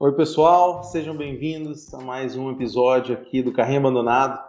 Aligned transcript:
Oi, 0.00 0.12
pessoal, 0.16 0.82
sejam 0.82 1.16
bem-vindos 1.16 1.94
a 1.94 2.00
mais 2.00 2.36
um 2.36 2.50
episódio 2.50 3.14
aqui 3.14 3.40
do 3.40 3.52
Carrinho 3.52 3.78
Abandonado, 3.78 4.42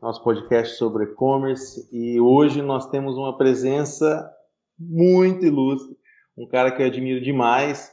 nosso 0.00 0.22
podcast 0.22 0.76
sobre 0.76 1.04
e-commerce. 1.04 1.88
E 1.90 2.20
hoje 2.20 2.62
nós 2.62 2.88
temos 2.90 3.16
uma 3.16 3.36
presença 3.36 4.30
muito 4.78 5.44
ilustre, 5.44 5.96
um 6.38 6.46
cara 6.46 6.70
que 6.70 6.80
eu 6.80 6.86
admiro 6.86 7.20
demais. 7.20 7.90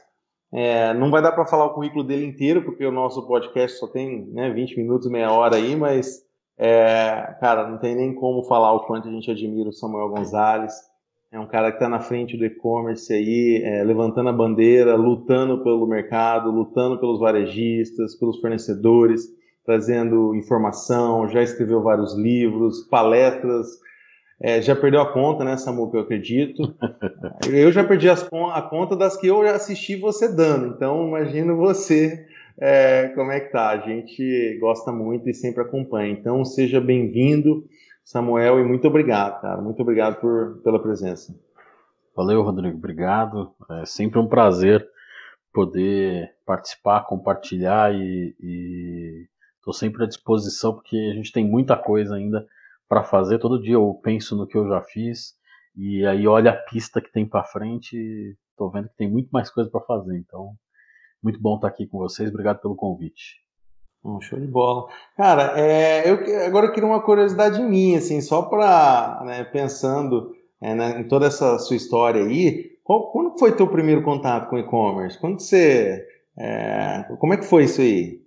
É, 0.52 0.94
não 0.94 1.10
vai 1.10 1.20
dar 1.20 1.32
para 1.32 1.46
falar 1.46 1.64
o 1.64 1.74
currículo 1.74 2.04
dele 2.04 2.24
inteiro, 2.24 2.62
porque 2.62 2.86
o 2.86 2.92
nosso 2.92 3.26
podcast 3.26 3.78
só 3.78 3.88
tem 3.88 4.26
né, 4.26 4.48
20 4.50 4.76
minutos, 4.76 5.10
meia 5.10 5.32
hora 5.32 5.56
aí, 5.56 5.74
mas, 5.74 6.24
é, 6.56 7.36
cara, 7.40 7.66
não 7.66 7.78
tem 7.78 7.96
nem 7.96 8.14
como 8.14 8.44
falar 8.44 8.72
o 8.74 8.86
quanto 8.86 9.08
a 9.08 9.10
gente 9.10 9.28
admira 9.28 9.70
o 9.70 9.72
Samuel 9.72 10.10
Gonzalez. 10.10 10.89
É 11.32 11.38
um 11.38 11.46
cara 11.46 11.70
que 11.70 11.76
está 11.76 11.88
na 11.88 12.00
frente 12.00 12.36
do 12.36 12.44
e-commerce 12.44 13.12
aí, 13.12 13.62
é, 13.64 13.84
levantando 13.84 14.28
a 14.28 14.32
bandeira, 14.32 14.96
lutando 14.96 15.62
pelo 15.62 15.86
mercado, 15.86 16.50
lutando 16.50 16.98
pelos 16.98 17.20
varejistas, 17.20 18.16
pelos 18.16 18.40
fornecedores, 18.40 19.28
trazendo 19.64 20.34
informação, 20.34 21.28
já 21.28 21.40
escreveu 21.40 21.82
vários 21.82 22.16
livros, 22.16 22.80
palestras, 22.88 23.68
é, 24.42 24.60
já 24.60 24.74
perdeu 24.74 25.02
a 25.02 25.12
conta, 25.12 25.44
né, 25.44 25.56
Samu, 25.56 25.88
que 25.88 25.96
eu 25.96 26.00
acredito. 26.00 26.74
Eu 27.48 27.70
já 27.70 27.84
perdi 27.84 28.08
as, 28.08 28.28
a 28.52 28.62
conta 28.62 28.96
das 28.96 29.16
que 29.16 29.26
eu 29.26 29.44
já 29.44 29.54
assisti 29.54 29.96
você 29.96 30.34
dando, 30.34 30.74
então 30.74 31.08
imagino 31.08 31.56
você 31.56 32.26
é, 32.58 33.08
como 33.14 33.32
é 33.32 33.40
que 33.40 33.50
tá. 33.50 33.70
A 33.70 33.78
gente 33.78 34.58
gosta 34.60 34.92
muito 34.92 35.28
e 35.28 35.34
sempre 35.34 35.62
acompanha. 35.62 36.12
Então 36.12 36.44
seja 36.44 36.80
bem-vindo. 36.80 37.64
Samuel, 38.10 38.58
e 38.58 38.64
muito 38.64 38.88
obrigado, 38.88 39.40
cara. 39.40 39.62
Muito 39.62 39.80
obrigado 39.80 40.20
por, 40.20 40.60
pela 40.64 40.82
presença. 40.82 41.32
Valeu, 42.16 42.42
Rodrigo. 42.42 42.76
Obrigado. 42.76 43.54
É 43.70 43.86
sempre 43.86 44.18
um 44.18 44.26
prazer 44.26 44.84
poder 45.52 46.34
participar, 46.44 47.04
compartilhar 47.04 47.94
e 47.94 49.28
estou 49.58 49.72
sempre 49.72 50.02
à 50.02 50.08
disposição 50.08 50.74
porque 50.74 50.96
a 50.96 51.14
gente 51.14 51.30
tem 51.30 51.48
muita 51.48 51.76
coisa 51.76 52.16
ainda 52.16 52.44
para 52.88 53.04
fazer. 53.04 53.38
Todo 53.38 53.62
dia 53.62 53.74
eu 53.74 54.00
penso 54.02 54.36
no 54.36 54.44
que 54.44 54.58
eu 54.58 54.66
já 54.68 54.82
fiz 54.82 55.36
e 55.76 56.04
aí 56.04 56.26
olha 56.26 56.50
a 56.50 56.56
pista 56.56 57.00
que 57.00 57.12
tem 57.12 57.24
para 57.24 57.44
frente 57.44 58.36
estou 58.50 58.72
vendo 58.72 58.88
que 58.88 58.96
tem 58.96 59.08
muito 59.08 59.28
mais 59.30 59.48
coisa 59.48 59.70
para 59.70 59.82
fazer. 59.82 60.18
Então, 60.18 60.56
muito 61.22 61.40
bom 61.40 61.54
estar 61.54 61.68
aqui 61.68 61.86
com 61.86 61.98
vocês. 61.98 62.28
Obrigado 62.28 62.60
pelo 62.60 62.74
convite. 62.74 63.36
Um 64.04 64.20
show 64.20 64.40
de 64.40 64.46
bola. 64.46 64.88
Cara, 65.16 65.52
é, 65.60 66.10
eu, 66.10 66.46
agora 66.46 66.66
eu 66.66 66.72
queria 66.72 66.88
uma 66.88 67.02
curiosidade 67.02 67.62
minha, 67.62 67.98
assim, 67.98 68.20
só 68.20 68.42
para, 68.42 69.22
né, 69.24 69.44
pensando 69.44 70.34
é, 70.60 70.74
né, 70.74 71.00
em 71.00 71.08
toda 71.08 71.26
essa 71.26 71.58
sua 71.58 71.76
história 71.76 72.24
aí, 72.24 72.70
qual, 72.82 73.10
quando 73.12 73.38
foi 73.38 73.52
teu 73.52 73.68
primeiro 73.68 74.02
contato 74.02 74.48
com 74.48 74.58
e-commerce? 74.58 75.18
Quando 75.18 75.40
você, 75.40 76.06
é, 76.38 77.04
como 77.18 77.34
é 77.34 77.36
que 77.36 77.44
foi 77.44 77.64
isso 77.64 77.80
aí? 77.82 78.20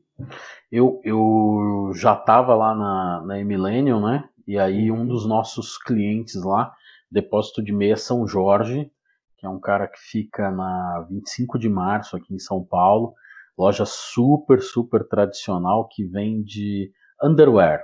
Eu, 0.71 1.01
eu 1.03 1.91
já 1.95 2.13
estava 2.13 2.55
lá 2.55 2.75
na, 2.75 3.23
na 3.25 3.43
Millennium, 3.43 3.99
né, 3.99 4.23
e 4.47 4.59
aí 4.59 4.91
um 4.91 5.05
dos 5.07 5.25
nossos 5.25 5.77
clientes 5.77 6.35
lá, 6.43 6.71
Depósito 7.11 7.63
de 7.63 7.71
Meia 7.71 7.97
São 7.97 8.27
Jorge, 8.27 8.91
que 9.37 9.45
é 9.45 9.49
um 9.49 9.59
cara 9.59 9.87
que 9.87 9.99
fica 9.99 10.49
na 10.49 11.05
25 11.09 11.57
de 11.59 11.67
março 11.69 12.15
aqui 12.15 12.33
em 12.33 12.39
São 12.39 12.63
Paulo, 12.63 13.13
loja 13.57 13.85
super, 13.85 14.61
super 14.61 15.07
tradicional 15.07 15.87
que 15.87 16.05
vende 16.05 16.91
underwear, 17.23 17.81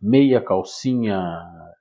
meia, 0.00 0.40
calcinha, 0.40 1.18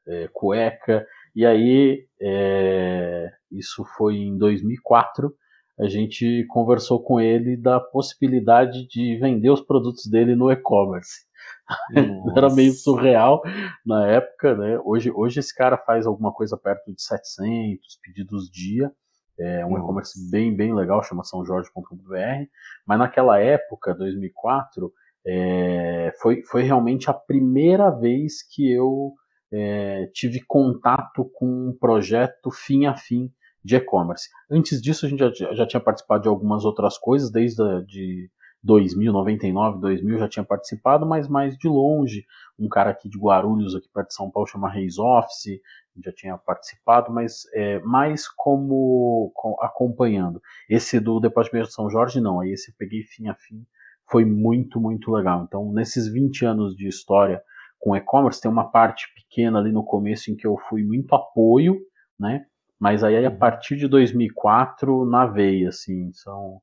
é, 0.08 0.30
cueca. 0.34 1.06
E 1.36 1.46
aí, 1.46 2.08
é, 2.22 3.30
isso 3.52 3.84
foi 3.98 4.16
em 4.16 4.38
2004, 4.38 5.34
a 5.78 5.88
gente 5.88 6.46
conversou 6.48 7.04
com 7.04 7.20
ele 7.20 7.58
da 7.58 7.80
possibilidade 7.80 8.88
de 8.88 9.18
vender 9.18 9.50
os 9.50 9.62
produtos 9.62 10.06
dele 10.08 10.34
no 10.34 10.50
e-commerce. 10.50 11.26
Era 12.38 12.50
meio 12.50 12.72
surreal 12.72 13.42
na 13.86 14.08
época, 14.08 14.56
né? 14.56 14.80
Hoje, 14.86 15.12
hoje 15.12 15.40
esse 15.40 15.54
cara 15.54 15.78
faz 15.78 16.06
alguma 16.06 16.32
coisa 16.32 16.58
perto 16.58 16.94
de 16.94 17.02
700 17.02 18.00
pedidos 18.02 18.50
dia. 18.50 18.92
É 19.40 19.66
um 19.66 19.78
e-commerce 19.78 20.30
bem, 20.32 20.56
bem 20.56 20.74
legal, 20.74 21.04
chama 21.04 21.24
sãojorge.com.br. 21.24 22.46
Mas 22.86 23.00
naquela 23.00 23.40
época, 23.40 23.94
2004, 23.94 24.92
é, 25.28 26.14
foi, 26.22 26.44
foi 26.44 26.64
realmente 26.64 27.10
a 27.10 27.14
primeira 27.14 27.90
vez 27.90 28.44
que 28.44 28.72
eu 28.72 29.14
é, 29.52 30.10
tive 30.14 30.42
contato 30.46 31.30
com 31.34 31.46
um 31.46 31.78
projeto 31.80 32.52
fim 32.52 32.86
a 32.86 32.96
fim 32.96 33.32
de 33.64 33.76
e-commerce. 33.76 34.30
Antes 34.50 34.82
disso, 34.82 35.06
a 35.06 35.10
gente 35.10 35.20
já, 35.20 35.54
já 35.54 35.66
tinha 35.66 35.80
participado 35.80 36.24
de 36.24 36.30
algumas 36.30 36.64
outras 36.64 36.98
coisas, 36.98 37.32
desde 37.32 37.62
a, 37.62 37.82
de 37.82 38.30
2000, 38.66 39.14
99, 39.14 39.80
2000 39.80 40.20
já 40.20 40.28
tinha 40.28 40.44
participado, 40.44 41.06
mas 41.06 41.28
mais 41.28 41.56
de 41.56 41.68
longe. 41.68 42.26
Um 42.58 42.68
cara 42.68 42.90
aqui 42.90 43.08
de 43.08 43.18
Guarulhos, 43.18 43.76
aqui 43.76 43.88
perto 43.94 44.08
de 44.08 44.16
São 44.16 44.32
Paulo, 44.32 44.48
chama 44.48 44.70
Reis 44.70 44.98
Office, 44.98 45.62
já 46.04 46.12
tinha 46.12 46.38
participado, 46.38 47.14
mas 47.14 47.48
é, 47.54 47.80
mais 47.82 48.28
como 48.28 49.32
com, 49.36 49.56
acompanhando. 49.62 50.42
Esse 50.68 51.00
do 51.00 51.20
Depósito 51.20 51.62
de 51.62 51.72
São 51.72 51.90
Jorge, 51.90 52.20
não, 52.20 52.40
aí 52.40 52.52
esse 52.52 52.72
eu 52.72 52.76
peguei 52.78 53.04
fim 53.04 53.28
a 53.28 53.36
fim, 53.36 53.64
foi 54.10 54.26
muito, 54.26 54.80
muito 54.80 55.12
legal. 55.12 55.44
Então, 55.48 55.72
nesses 55.72 56.08
20 56.08 56.46
anos 56.46 56.76
de 56.76 56.88
história 56.88 57.42
com 57.80 57.96
e-commerce, 57.96 58.42
tem 58.42 58.50
uma 58.50 58.72
parte 58.72 59.08
pequena 59.14 59.60
ali 59.60 59.72
no 59.72 59.84
começo 59.84 60.32
em 60.32 60.36
que 60.36 60.48
eu 60.48 60.58
fui 60.70 60.84
muito 60.84 61.14
apoio, 61.14 61.80
né? 62.20 62.46
Mas 62.80 63.04
aí 63.04 63.24
a 63.26 63.30
uhum. 63.30 63.38
partir 63.38 63.76
de 63.78 63.88
2004 63.88 65.06
na 65.06 65.28
veia, 65.28 65.70
assim, 65.70 66.12
são 66.14 66.60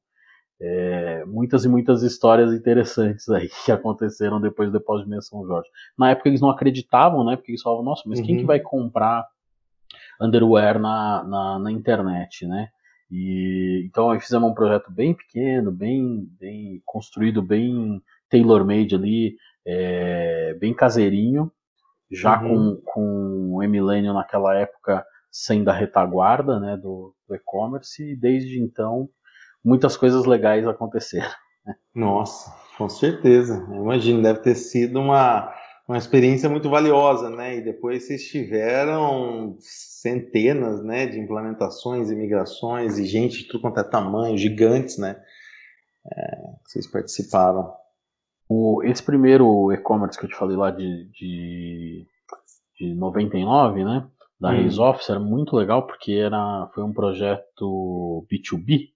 é, 0.64 1.24
muitas 1.24 1.64
e 1.64 1.68
muitas 1.68 2.04
histórias 2.04 2.54
interessantes 2.54 3.28
aí 3.28 3.50
que 3.64 3.72
aconteceram 3.72 4.40
depois 4.40 4.70
do 4.70 4.78
depósito 4.78 5.10
de 5.10 5.20
São 5.20 5.44
Jorge. 5.44 5.68
Na 5.98 6.10
época 6.10 6.28
eles 6.28 6.40
não 6.40 6.50
acreditavam, 6.50 7.24
né? 7.24 7.34
Porque 7.34 7.50
eles 7.50 7.62
falavam, 7.62 7.84
nossa, 7.84 8.04
mas 8.06 8.20
uhum. 8.20 8.26
quem 8.26 8.36
que 8.36 8.42
uhum. 8.42 8.46
vai 8.46 8.60
comprar 8.60 9.26
underwear 10.20 10.78
na, 10.78 11.24
na, 11.24 11.58
na, 11.58 11.72
internet, 11.72 12.46
né? 12.46 12.68
E 13.10 13.82
então 13.86 14.10
aí 14.10 14.20
fizemos 14.20 14.48
um 14.48 14.54
projeto 14.54 14.88
bem 14.88 15.12
pequeno, 15.12 15.72
bem, 15.72 16.28
bem 16.38 16.80
construído, 16.86 17.42
bem 17.42 18.00
tailor-made 18.30 18.94
ali, 18.94 19.36
é, 19.66 20.54
bem 20.60 20.72
caseirinho, 20.72 21.50
já 22.08 22.40
uhum. 22.40 22.76
com, 22.76 22.82
com 22.84 23.54
o 23.56 23.62
Emilênio 23.64 24.14
naquela 24.14 24.54
época 24.54 25.04
sendo 25.28 25.70
a 25.70 25.72
retaguarda 25.72 26.60
né, 26.60 26.76
do, 26.76 27.14
do 27.26 27.34
e-commerce, 27.34 28.12
e 28.12 28.14
desde 28.14 28.60
então 28.60 29.08
muitas 29.64 29.96
coisas 29.96 30.24
legais 30.24 30.66
aconteceram. 30.66 31.30
Nossa, 31.94 32.52
com 32.76 32.88
certeza. 32.88 33.66
Eu 33.70 33.82
imagino, 33.82 34.22
deve 34.22 34.40
ter 34.40 34.54
sido 34.54 35.00
uma, 35.00 35.52
uma 35.86 35.98
experiência 35.98 36.48
muito 36.48 36.68
valiosa, 36.68 37.30
né? 37.30 37.56
E 37.56 37.60
depois 37.60 38.04
vocês 38.04 38.24
tiveram 38.24 39.56
centenas, 39.60 40.82
né, 40.82 41.06
de 41.06 41.20
implementações 41.20 42.10
e 42.10 42.16
migrações 42.16 42.98
e 42.98 43.04
gente 43.04 43.38
de 43.38 43.44
tudo 43.44 43.62
quanto 43.62 43.78
é 43.78 43.84
tamanho, 43.84 44.36
gigantes, 44.36 44.98
né? 44.98 45.20
É, 46.12 46.36
vocês 46.64 46.86
participaram. 46.86 47.72
O, 48.48 48.82
esse 48.84 49.02
primeiro 49.02 49.72
e-commerce 49.72 50.18
que 50.18 50.26
eu 50.26 50.28
te 50.28 50.36
falei 50.36 50.56
lá 50.56 50.70
de, 50.70 51.08
de, 51.10 52.06
de 52.78 52.94
99, 52.94 53.84
né? 53.84 54.08
Da 54.40 54.50
hum. 54.50 54.80
Office 54.80 55.08
era 55.08 55.20
muito 55.20 55.54
legal 55.54 55.86
porque 55.86 56.12
era, 56.12 56.68
foi 56.74 56.82
um 56.82 56.92
projeto 56.92 58.26
B2B, 58.30 58.88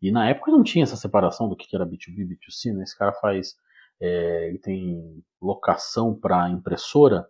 e 0.00 0.10
na 0.10 0.28
época 0.28 0.50
não 0.50 0.62
tinha 0.62 0.82
essa 0.82 0.96
separação 0.96 1.48
do 1.48 1.56
que 1.56 1.74
era 1.74 1.86
B2B 1.86 2.18
e 2.18 2.24
B2C, 2.24 2.74
né? 2.74 2.84
Esse 2.84 2.96
cara 2.96 3.12
faz, 3.12 3.54
é, 4.00 4.48
ele 4.48 4.58
tem 4.58 5.22
locação 5.40 6.14
para 6.14 6.48
impressora, 6.50 7.26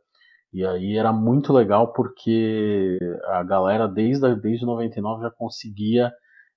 e 0.53 0.65
aí 0.65 0.97
era 0.97 1.13
muito 1.13 1.53
legal 1.53 1.93
porque 1.93 2.99
a 3.27 3.43
galera 3.43 3.87
desde, 3.87 4.35
desde 4.37 4.67
99 4.67 5.23
já 5.23 5.31
conseguia, 5.31 6.13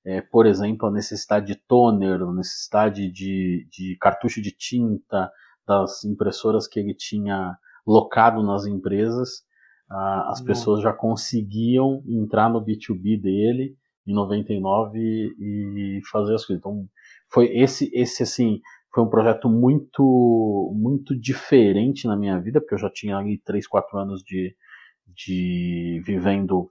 é, 0.05 0.21
por 0.21 0.45
exemplo, 0.45 0.87
a 0.87 0.91
necessidade 0.91 1.47
de 1.47 1.55
toner, 1.55 2.21
a 2.21 2.33
necessidade 2.33 3.11
de, 3.11 3.67
de 3.71 3.95
cartucho 3.99 4.41
de 4.41 4.51
tinta 4.51 5.31
das 5.67 6.03
impressoras 6.03 6.67
que 6.67 6.79
ele 6.79 6.93
tinha 6.93 7.55
locado 7.85 8.41
nas 8.43 8.65
empresas, 8.65 9.43
as 9.89 10.41
pessoas 10.41 10.81
já 10.81 10.91
conseguiam 10.91 12.01
entrar 12.07 12.49
no 12.49 12.63
B2B 12.63 13.21
dele 13.21 13.77
em 14.05 14.13
99 14.13 14.99
e, 14.99 16.01
fazer 16.11 16.35
as 16.35 16.45
coisas. 16.45 16.59
Então, 16.59 16.87
foi 17.31 17.47
esse, 17.57 17.89
esse 17.93 18.23
assim, 18.23 18.61
foi 18.93 19.03
um 19.03 19.09
projeto 19.09 19.49
muito, 19.49 20.71
muito 20.75 21.19
diferente 21.19 22.07
na 22.07 22.15
minha 22.15 22.39
vida, 22.39 22.59
porque 22.59 22.75
eu 22.75 22.79
já 22.79 22.89
tinha 22.89 23.17
ali 23.17 23.39
3, 23.39 23.67
4 23.67 23.97
anos 23.97 24.21
de, 24.23 24.55
de 25.07 26.01
vivendo 26.05 26.69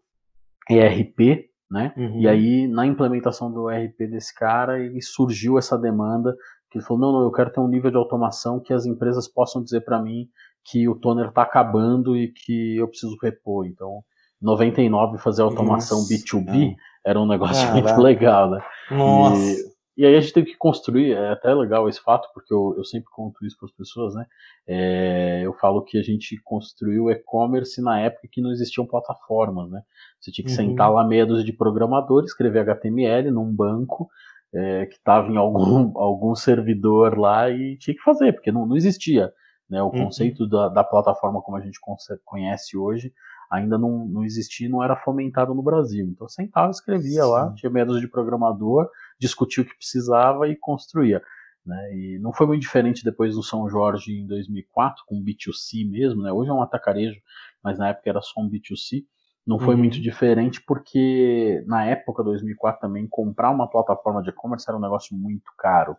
ERP, 0.71 1.51
né? 1.71 1.93
Uhum. 1.97 2.21
E 2.21 2.29
aí, 2.29 2.69
na 2.69 2.87
implementação 2.87 3.51
do 3.51 3.71
ERP 3.71 3.99
desse 4.11 4.35
cara, 4.35 4.79
ele 4.79 5.01
surgiu 5.01 5.59
essa 5.59 5.79
demanda 5.79 6.37
que 6.71 6.79
ele 6.79 6.85
falou, 6.85 7.01
não, 7.01 7.13
não, 7.13 7.23
eu 7.23 7.33
quero 7.33 7.53
ter 7.53 7.61
um 7.61 7.69
nível 7.69 7.91
de 7.91 7.97
automação 7.97 8.61
que 8.61 8.73
as 8.73 8.87
empresas 8.87 9.29
possam 9.29 9.63
dizer 9.63 9.83
para 9.83 10.01
mim 10.01 10.29
que 10.65 10.89
o 10.89 10.95
toner 10.95 11.29
está 11.29 11.43
acabando 11.43 12.17
e 12.17 12.33
que 12.33 12.77
eu 12.77 12.89
preciso 12.89 13.17
repor. 13.21 13.67
Então, 13.67 14.03
99 14.41 15.19
fazer 15.19 15.43
automação 15.43 15.99
Nossa, 15.99 16.15
B2B 16.15 16.75
era 17.05 17.21
um 17.21 17.27
negócio 17.27 17.69
muito 17.73 18.01
legal, 18.01 18.51
né? 18.51 18.65
Nossa. 18.91 19.41
E, 19.41 19.73
e 20.03 20.07
aí 20.07 20.17
a 20.17 20.21
gente 20.21 20.33
teve 20.33 20.47
que 20.53 20.57
construir, 20.57 21.13
é 21.13 21.33
até 21.33 21.53
legal 21.55 21.89
esse 21.89 22.01
fato, 22.01 22.29
porque 22.33 22.53
eu, 22.53 22.75
eu 22.79 22.85
sempre 22.85 23.11
conto 23.11 23.45
isso 23.45 23.59
para 23.59 23.67
as 23.67 23.73
pessoas, 23.73 24.15
né? 24.15 24.25
É, 24.67 25.43
eu 25.45 25.53
falo 25.55 25.83
que 25.83 25.99
a 25.99 26.03
gente 26.03 26.41
construiu 26.45 27.11
e-commerce 27.11 27.81
na 27.83 28.01
época 28.01 28.29
que 28.31 28.41
não 28.41 28.51
existiam 28.51 28.87
plataformas, 28.87 29.71
né? 29.71 29.83
Você 30.19 30.31
tinha 30.31 30.45
que 30.45 30.51
uhum. 30.51 30.57
sentar 30.57 30.91
lá 30.91 31.05
meia 31.07 31.27
dúzia 31.27 31.45
de 31.45 31.53
programadores, 31.53 32.31
escrever 32.31 32.61
HTML 32.61 33.31
num 33.31 33.55
banco 33.55 34.09
é, 34.55 34.87
que 34.87 34.95
estava 34.95 35.31
em 35.31 35.37
algum, 35.37 35.93
algum 35.99 36.35
servidor 36.35 37.19
lá 37.19 37.51
e 37.51 37.77
tinha 37.77 37.95
que 37.95 38.03
fazer, 38.03 38.33
porque 38.33 38.53
não, 38.53 38.65
não 38.65 38.77
existia. 38.77 39.31
Né? 39.69 39.83
O 39.83 39.87
uhum. 39.87 40.05
conceito 40.05 40.47
da, 40.47 40.69
da 40.69 40.85
plataforma 40.85 41.43
como 41.43 41.57
a 41.57 41.61
gente 41.61 41.79
conhece 42.25 42.77
hoje 42.77 43.13
ainda 43.53 43.77
não, 43.77 44.07
não 44.07 44.25
existia 44.25 44.69
não 44.69 44.83
era 44.83 44.97
fomentado 44.97 45.55
no 45.55 45.63
Brasil. 45.63 46.07
Então 46.07 46.27
sentava, 46.27 46.71
escrevia 46.71 47.23
Sim. 47.23 47.29
lá, 47.29 47.53
tinha 47.55 47.71
medos 47.71 48.01
de 48.01 48.09
programador, 48.09 48.89
discutia 49.21 49.63
o 49.63 49.67
que 49.67 49.77
precisava 49.77 50.49
e 50.49 50.57
construía. 50.57 51.23
Né? 51.65 51.95
E 51.95 52.19
não 52.19 52.33
foi 52.33 52.47
muito 52.47 52.63
diferente 52.63 53.05
depois 53.05 53.35
do 53.35 53.43
São 53.43 53.69
Jorge 53.69 54.19
em 54.19 54.27
2004, 54.27 55.05
com 55.07 55.23
B2C 55.23 55.89
mesmo. 55.89 56.23
Né? 56.23 56.33
Hoje 56.33 56.51
é 56.51 56.55
um 56.55 56.63
atacarejo, 56.63 57.21
mas 57.63 57.79
na 57.79 57.91
época 57.91 58.09
era 58.09 58.23
só 58.23 58.41
um 58.41 58.49
B2C. 58.49 59.05
Não 59.47 59.59
foi 59.59 59.75
uhum. 59.75 59.81
muito 59.81 60.01
diferente 60.01 60.63
porque 60.65 61.63
na 61.67 61.85
época 61.85 62.23
2004 62.23 62.81
também 62.81 63.07
comprar 63.09 63.51
uma 63.51 63.69
plataforma 63.69 64.23
de 64.23 64.31
e-commerce 64.31 64.65
era 64.67 64.79
um 64.79 64.81
negócio 64.81 65.15
muito 65.17 65.51
caro 65.59 65.97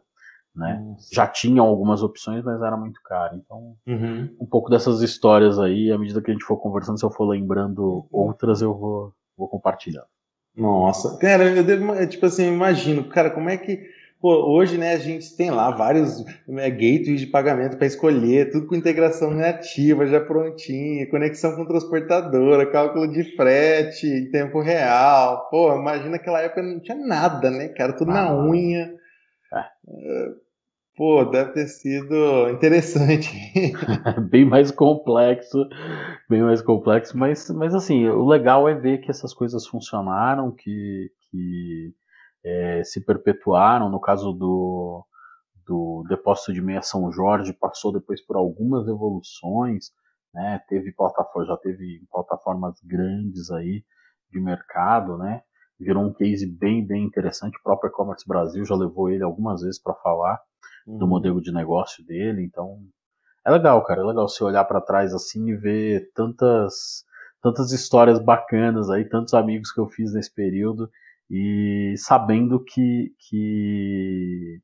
né? 0.56 0.96
Já 1.12 1.26
tinham 1.28 1.66
algumas 1.66 2.04
opções, 2.04 2.44
mas 2.44 2.62
era 2.62 2.78
muito 2.78 3.02
caro. 3.02 3.36
Então, 3.36 3.76
uhum. 3.88 4.30
um 4.40 4.46
pouco 4.46 4.70
dessas 4.70 5.02
histórias 5.02 5.58
aí, 5.60 5.92
à 5.92 5.98
medida 5.98 6.22
que 6.22 6.30
a 6.30 6.34
gente 6.34 6.46
for 6.46 6.58
conversando, 6.58 7.00
se 7.00 7.06
eu 7.06 7.12
for 7.12 7.28
lembrando 7.28 8.06
outras, 8.12 8.62
eu 8.62 8.74
vou, 8.74 9.14
vou 9.38 9.48
compartilhando. 9.48 10.06
Nossa, 10.56 11.18
cara, 11.18 11.46
eu 11.46 11.64
devo, 11.64 12.06
tipo 12.06 12.28
assim, 12.28 12.48
imagino, 12.48 13.04
cara, 13.06 13.32
como 13.32 13.50
é 13.50 13.58
que. 13.58 13.92
Pô, 14.22 14.56
hoje, 14.56 14.78
né, 14.78 14.94
a 14.94 15.00
gente 15.00 15.36
tem 15.36 15.52
lá 15.52 15.70
vários 15.70 16.24
né, 16.48 16.70
gateways 16.70 17.20
de 17.20 17.28
pagamento 17.28 17.76
para 17.76 17.88
escolher, 17.88 18.52
tudo 18.52 18.68
com 18.68 18.76
integração 18.76 19.32
nativa, 19.32 20.08
já 20.08 20.22
prontinha, 20.22 21.10
conexão 21.10 21.58
com 21.58 21.66
transportadora, 21.66 22.72
cálculo 22.72 23.06
de 23.06 23.36
frete 23.36 24.08
em 24.08 24.32
tempo 24.32 24.62
real. 24.62 25.50
Pô, 25.50 25.76
imagina 25.76 26.16
aquela 26.16 26.40
época 26.40 26.64
não 26.64 26.80
tinha 26.80 26.96
nada, 26.96 27.52
né, 27.52 27.68
cara? 27.70 27.92
Tudo 27.92 28.12
ah, 28.12 28.14
na 28.14 28.34
unha. 28.34 28.96
É. 29.54 30.43
Pô, 30.96 31.26
deve 31.26 31.54
ter 31.54 31.68
sido 31.68 32.50
interessante. 32.52 33.28
bem 34.30 34.46
mais 34.46 34.70
complexo, 34.70 35.68
bem 36.30 36.44
mais 36.44 36.62
complexo, 36.62 37.18
mas, 37.18 37.50
mas 37.50 37.74
assim, 37.74 38.08
o 38.08 38.24
legal 38.28 38.70
é 38.70 38.76
ver 38.76 39.00
que 39.00 39.10
essas 39.10 39.34
coisas 39.34 39.66
funcionaram, 39.66 40.52
que, 40.52 41.10
que 41.32 41.96
é, 42.46 42.84
se 42.84 43.04
perpetuaram. 43.04 43.90
No 43.90 44.00
caso 44.00 44.34
do, 44.34 45.04
do 45.66 46.06
depósito 46.08 46.54
de 46.54 46.62
meia 46.62 46.84
São 46.84 47.12
Jorge, 47.12 47.54
passou 47.54 47.92
depois 47.92 48.24
por 48.24 48.36
algumas 48.36 48.88
evoluções, 48.88 49.86
né? 50.32 50.62
Teve 50.70 50.94
plataforma, 50.94 51.48
já 51.48 51.58
teve 51.58 52.04
plataformas 52.12 52.80
grandes 52.84 53.50
aí 53.50 53.84
de 54.32 54.40
mercado, 54.40 55.18
né? 55.18 55.42
Virou 55.80 56.04
um 56.04 56.14
case 56.14 56.46
bem, 56.46 56.86
bem 56.86 57.04
interessante. 57.04 57.58
O 57.58 57.64
próprio 57.64 57.90
e-commerce 57.90 58.28
Brasil 58.28 58.64
já 58.64 58.76
levou 58.76 59.10
ele 59.10 59.24
algumas 59.24 59.62
vezes 59.62 59.82
para 59.82 59.96
falar 59.96 60.40
uhum. 60.88 60.98
do 60.98 61.08
modelo 61.08 61.42
de 61.42 61.52
negócio 61.52 62.06
dele. 62.06 62.44
Então, 62.44 62.80
é 63.46 63.52
legal, 63.52 63.84
cara. 63.84 64.02
É 64.02 64.06
legal 64.06 64.28
você 64.28 64.44
olhar 64.44 64.64
para 64.66 64.82
trás 64.82 65.14
assim 65.14 65.50
e 65.50 65.56
ver 65.56 66.12
tantas, 66.14 67.04
tantas 67.42 67.72
histórias 67.72 68.20
bacanas 68.20 68.90
aí, 68.90 69.08
tantos 69.08 69.34
amigos 69.34 69.72
que 69.72 69.80
eu 69.80 69.88
fiz 69.88 70.14
nesse 70.14 70.34
período 70.34 70.90
e 71.30 71.96
sabendo 71.98 72.64
que, 72.64 73.14
que 73.28 74.62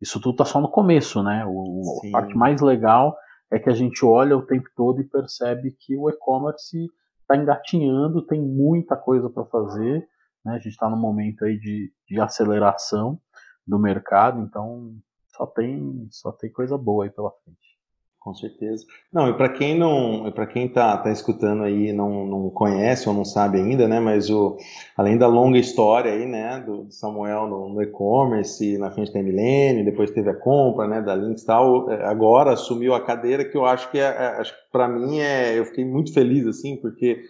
isso 0.00 0.20
tudo 0.20 0.36
tá 0.36 0.44
só 0.44 0.60
no 0.60 0.70
começo, 0.70 1.22
né? 1.22 1.44
O, 1.46 2.00
a 2.08 2.10
parte 2.10 2.36
mais 2.36 2.60
legal 2.60 3.16
é 3.50 3.58
que 3.58 3.68
a 3.68 3.74
gente 3.74 4.04
olha 4.04 4.36
o 4.36 4.44
tempo 4.44 4.68
todo 4.76 5.00
e 5.00 5.08
percebe 5.08 5.74
que 5.78 5.96
o 5.96 6.08
e-commerce 6.10 6.86
está 7.22 7.36
engatinhando, 7.36 8.26
tem 8.26 8.40
muita 8.40 8.96
coisa 8.96 9.28
para 9.30 9.44
fazer. 9.46 10.06
Né? 10.44 10.54
A 10.54 10.58
gente 10.58 10.68
está 10.68 10.88
num 10.88 11.00
momento 11.00 11.44
aí 11.44 11.58
de, 11.58 11.92
de 12.06 12.20
aceleração 12.20 13.18
do 13.66 13.78
mercado, 13.78 14.40
então 14.40 14.94
só 15.38 15.46
tem, 15.46 16.08
só 16.10 16.32
tem 16.32 16.50
coisa 16.50 16.76
boa 16.76 17.04
aí 17.04 17.10
pela 17.10 17.30
frente. 17.30 17.78
Com 18.18 18.34
certeza. 18.34 18.84
Não, 19.12 19.30
e 19.30 19.34
para 19.34 19.48
quem 19.48 19.78
não, 19.78 20.30
para 20.32 20.46
quem 20.46 20.68
tá, 20.68 20.96
tá 20.98 21.10
escutando 21.10 21.62
aí 21.62 21.92
não, 21.92 22.26
não 22.26 22.50
conhece 22.50 23.08
ou 23.08 23.14
não 23.14 23.24
sabe 23.24 23.58
ainda, 23.58 23.86
né, 23.86 24.00
mas 24.00 24.28
o 24.28 24.56
além 24.96 25.16
da 25.16 25.28
longa 25.28 25.56
história 25.56 26.12
aí, 26.12 26.26
né, 26.26 26.60
do, 26.60 26.90
Samuel 26.90 27.46
no, 27.46 27.68
no 27.68 27.80
e-commerce, 27.80 28.76
na 28.76 28.90
frente 28.90 29.14
da 29.14 29.22
Milênio, 29.22 29.84
depois 29.84 30.10
teve 30.10 30.28
a 30.28 30.34
compra, 30.34 30.86
né, 30.88 31.00
da 31.00 31.14
Lynx 31.14 31.44
tal, 31.44 31.90
é, 31.90 32.04
agora 32.04 32.52
assumiu 32.52 32.92
a 32.92 33.00
cadeira 33.00 33.44
que 33.44 33.56
eu 33.56 33.64
acho 33.64 33.88
que 33.90 33.98
é, 33.98 34.02
é 34.02 34.40
acho 34.40 34.52
para 34.72 34.88
mim 34.88 35.20
é, 35.20 35.56
eu 35.56 35.64
fiquei 35.64 35.84
muito 35.84 36.12
feliz 36.12 36.44
assim, 36.46 36.76
porque 36.76 37.22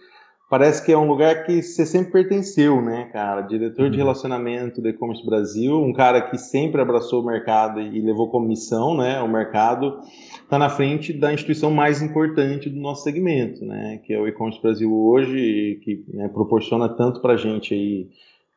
parece 0.49 0.83
que 0.83 0.91
é 0.91 0.97
um 0.97 1.07
lugar 1.07 1.45
que 1.45 1.61
você 1.61 1.85
sempre 1.85 2.11
pertenceu, 2.11 2.81
né, 2.81 3.07
cara? 3.13 3.43
Diretor 3.43 3.85
uhum. 3.85 3.91
de 3.91 3.97
relacionamento 3.97 4.81
do 4.81 4.89
e-commerce 4.89 5.23
Brasil, 5.23 5.79
um 5.79 5.93
cara 5.93 6.21
que 6.21 6.37
sempre 6.37 6.81
abraçou 6.81 7.21
o 7.21 7.25
mercado 7.25 7.79
e 7.79 8.01
levou 8.01 8.29
como 8.29 8.47
missão, 8.47 8.97
né? 8.97 9.21
O 9.21 9.27
mercado 9.27 9.99
está 10.41 10.57
na 10.57 10.69
frente 10.69 11.13
da 11.13 11.31
instituição 11.31 11.69
mais 11.69 12.01
importante 12.01 12.69
do 12.69 12.79
nosso 12.79 13.03
segmento, 13.03 13.63
né? 13.63 13.99
Que 14.03 14.13
é 14.13 14.19
o 14.19 14.27
e-commerce 14.27 14.61
Brasil 14.61 14.91
hoje, 14.91 15.79
que 15.83 16.03
né, 16.11 16.27
proporciona 16.27 16.89
tanto 16.89 17.21
para 17.21 17.33
a 17.33 17.37
gente 17.37 17.73
aí, 17.73 18.09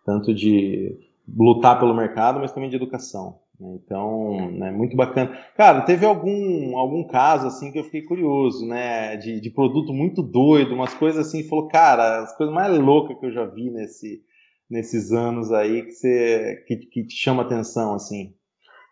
tanto 0.06 0.34
de 0.34 0.96
lutar 1.28 1.78
pelo 1.78 1.94
mercado, 1.94 2.40
mas 2.40 2.52
também 2.52 2.70
de 2.70 2.76
educação. 2.76 3.41
Né? 3.62 3.79
Então, 3.85 4.50
né, 4.50 4.70
muito 4.73 4.97
bacana. 4.97 5.38
Cara, 5.56 5.82
teve 5.82 6.05
algum, 6.05 6.76
algum 6.76 7.06
caso 7.06 7.47
assim 7.47 7.70
que 7.70 7.79
eu 7.79 7.85
fiquei 7.85 8.03
curioso, 8.03 8.67
né? 8.67 9.17
De, 9.17 9.41
de 9.41 9.50
produto 9.50 9.93
muito 9.93 10.23
doido, 10.23 10.75
umas 10.75 10.93
coisas 10.93 11.26
assim, 11.29 11.49
falou, 11.49 11.69
cara, 11.69 12.23
as 12.23 12.37
coisas 12.37 12.55
mais 12.55 12.76
loucas 12.76 13.19
que 13.19 13.26
eu 13.26 13.32
já 13.32 13.44
vi 13.44 13.70
nesse, 13.70 14.20
nesses 14.69 15.12
anos 15.12 15.53
aí 15.53 15.82
que, 15.85 15.93
você, 15.93 16.64
que, 16.67 16.76
que 16.76 17.06
te 17.06 17.14
chama 17.14 17.43
atenção, 17.43 17.94
assim. 17.94 18.35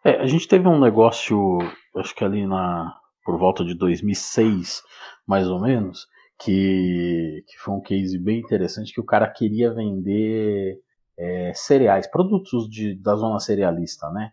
É, 0.05 0.21
a 0.21 0.27
gente 0.27 0.49
teve 0.49 0.67
um 0.67 0.81
negócio, 0.81 1.59
acho 1.97 2.15
que 2.15 2.25
ali 2.25 2.47
na 2.47 2.97
por 3.23 3.39
volta 3.39 3.63
de 3.63 3.75
2006, 3.75 4.83
mais 5.27 5.47
ou 5.47 5.61
menos, 5.61 6.07
que, 6.43 7.45
que 7.47 7.59
foi 7.59 7.75
um 7.75 7.81
case 7.81 8.19
bem 8.19 8.41
interessante, 8.41 8.95
que 8.95 9.01
o 9.01 9.05
cara 9.05 9.29
queria 9.31 9.73
vender 9.73 10.79
é, 11.19 11.53
cereais, 11.55 12.11
produtos 12.11 12.69
de, 12.69 12.95
da 12.95 13.15
zona 13.15 13.39
cerealista, 13.39 14.11
né? 14.11 14.33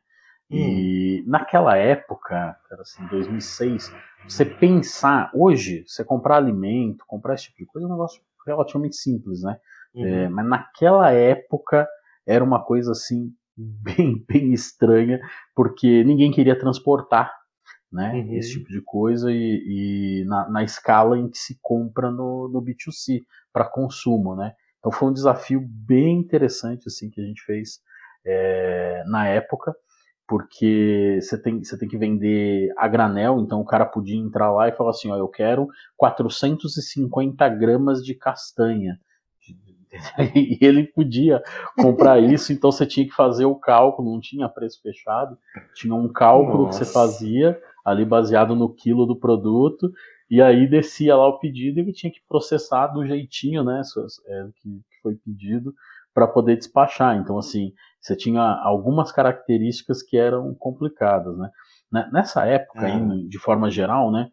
E 0.49 1.23
hum. 1.25 1.29
naquela 1.29 1.75
época, 1.75 2.55
era 2.71 2.81
assim, 2.81 3.05
2006, 3.07 3.93
você 4.27 4.45
pensar, 4.45 5.29
hoje, 5.33 5.83
você 5.85 6.03
comprar 6.03 6.37
alimento, 6.37 7.03
comprar 7.05 7.33
esse 7.33 7.45
tipo 7.45 7.57
de 7.57 7.65
coisa 7.65 7.85
é 7.85 7.89
um 7.89 7.91
negócio 7.91 8.21
relativamente 8.45 8.95
simples, 8.95 9.41
né? 9.41 9.57
Uhum. 9.93 10.05
É, 10.05 10.29
mas 10.29 10.47
naquela 10.47 11.11
época 11.11 11.87
era 12.25 12.43
uma 12.43 12.63
coisa 12.63 12.91
assim, 12.91 13.33
bem, 13.57 14.23
bem 14.27 14.53
estranha, 14.53 15.19
porque 15.55 16.03
ninguém 16.03 16.31
queria 16.31 16.57
transportar 16.57 17.31
né? 17.91 18.13
Uhum. 18.13 18.33
Esse 18.33 18.51
tipo 18.51 18.69
de 18.69 18.81
coisa 18.81 19.31
e, 19.31 20.21
e 20.21 20.25
na, 20.25 20.49
na, 20.49 20.63
escala 20.63 21.17
em 21.17 21.29
que 21.29 21.37
se 21.37 21.57
compra 21.61 22.11
no, 22.11 22.49
no 22.49 22.61
B2C 22.61 23.21
para 23.51 23.69
consumo, 23.69 24.35
né? 24.35 24.53
Então 24.79 24.91
foi 24.91 25.09
um 25.09 25.13
desafio 25.13 25.61
bem 25.65 26.19
interessante 26.19 26.83
assim 26.87 27.09
que 27.09 27.21
a 27.21 27.23
gente 27.23 27.41
fez 27.43 27.79
é, 28.25 29.03
na 29.07 29.27
época 29.27 29.73
porque 30.27 31.19
você 31.21 31.41
tem, 31.41 31.63
você 31.63 31.77
tem 31.77 31.87
que 31.87 31.97
vender 31.97 32.73
a 32.77 32.87
granel, 32.87 33.39
então 33.39 33.61
o 33.61 33.65
cara 33.65 33.85
podia 33.85 34.17
entrar 34.17 34.51
lá 34.51 34.67
e 34.67 34.73
falar 34.73 34.89
assim, 34.89 35.09
ó, 35.09 35.15
eu 35.15 35.27
quero 35.27 35.67
450 35.95 37.47
gramas 37.49 38.03
de 38.03 38.13
castanha. 38.13 38.99
E 40.35 40.59
ele 40.61 40.83
podia 40.83 41.41
comprar 41.77 42.19
isso, 42.21 42.51
então 42.51 42.71
você 42.71 42.85
tinha 42.85 43.07
que 43.07 43.13
fazer 43.13 43.45
o 43.45 43.55
cálculo, 43.55 44.11
não 44.11 44.19
tinha 44.19 44.49
preço 44.49 44.81
fechado, 44.81 45.37
tinha 45.73 45.95
um 45.95 46.11
cálculo 46.11 46.65
Nossa. 46.65 46.79
que 46.79 46.85
você 46.85 46.93
fazia 46.93 47.59
ali 47.85 48.03
baseado 48.03 48.53
no 48.53 48.67
quilo 48.69 49.05
do 49.05 49.15
produto, 49.15 49.89
e 50.29 50.41
aí 50.41 50.67
descia 50.67 51.15
lá 51.15 51.25
o 51.29 51.39
pedido 51.39 51.79
e 51.79 51.81
ele 51.81 51.93
tinha 51.93 52.11
que 52.11 52.19
processar 52.27 52.87
do 52.87 53.05
jeitinho, 53.05 53.63
né, 53.63 53.81
é, 54.27 54.47
que 54.61 54.81
foi 55.01 55.15
pedido 55.15 55.73
para 56.17 56.27
poder 56.27 56.57
despachar. 56.57 57.15
Então, 57.15 57.37
assim, 57.37 57.73
você 58.01 58.15
tinha 58.15 58.41
algumas 58.41 59.11
características 59.11 60.01
que 60.01 60.17
eram 60.17 60.51
complicadas, 60.55 61.37
né? 61.37 61.51
Nessa 62.11 62.43
época, 62.43 62.87
é. 62.87 62.91
aí, 62.91 63.27
de 63.27 63.37
forma 63.37 63.69
geral, 63.69 64.11
né, 64.11 64.31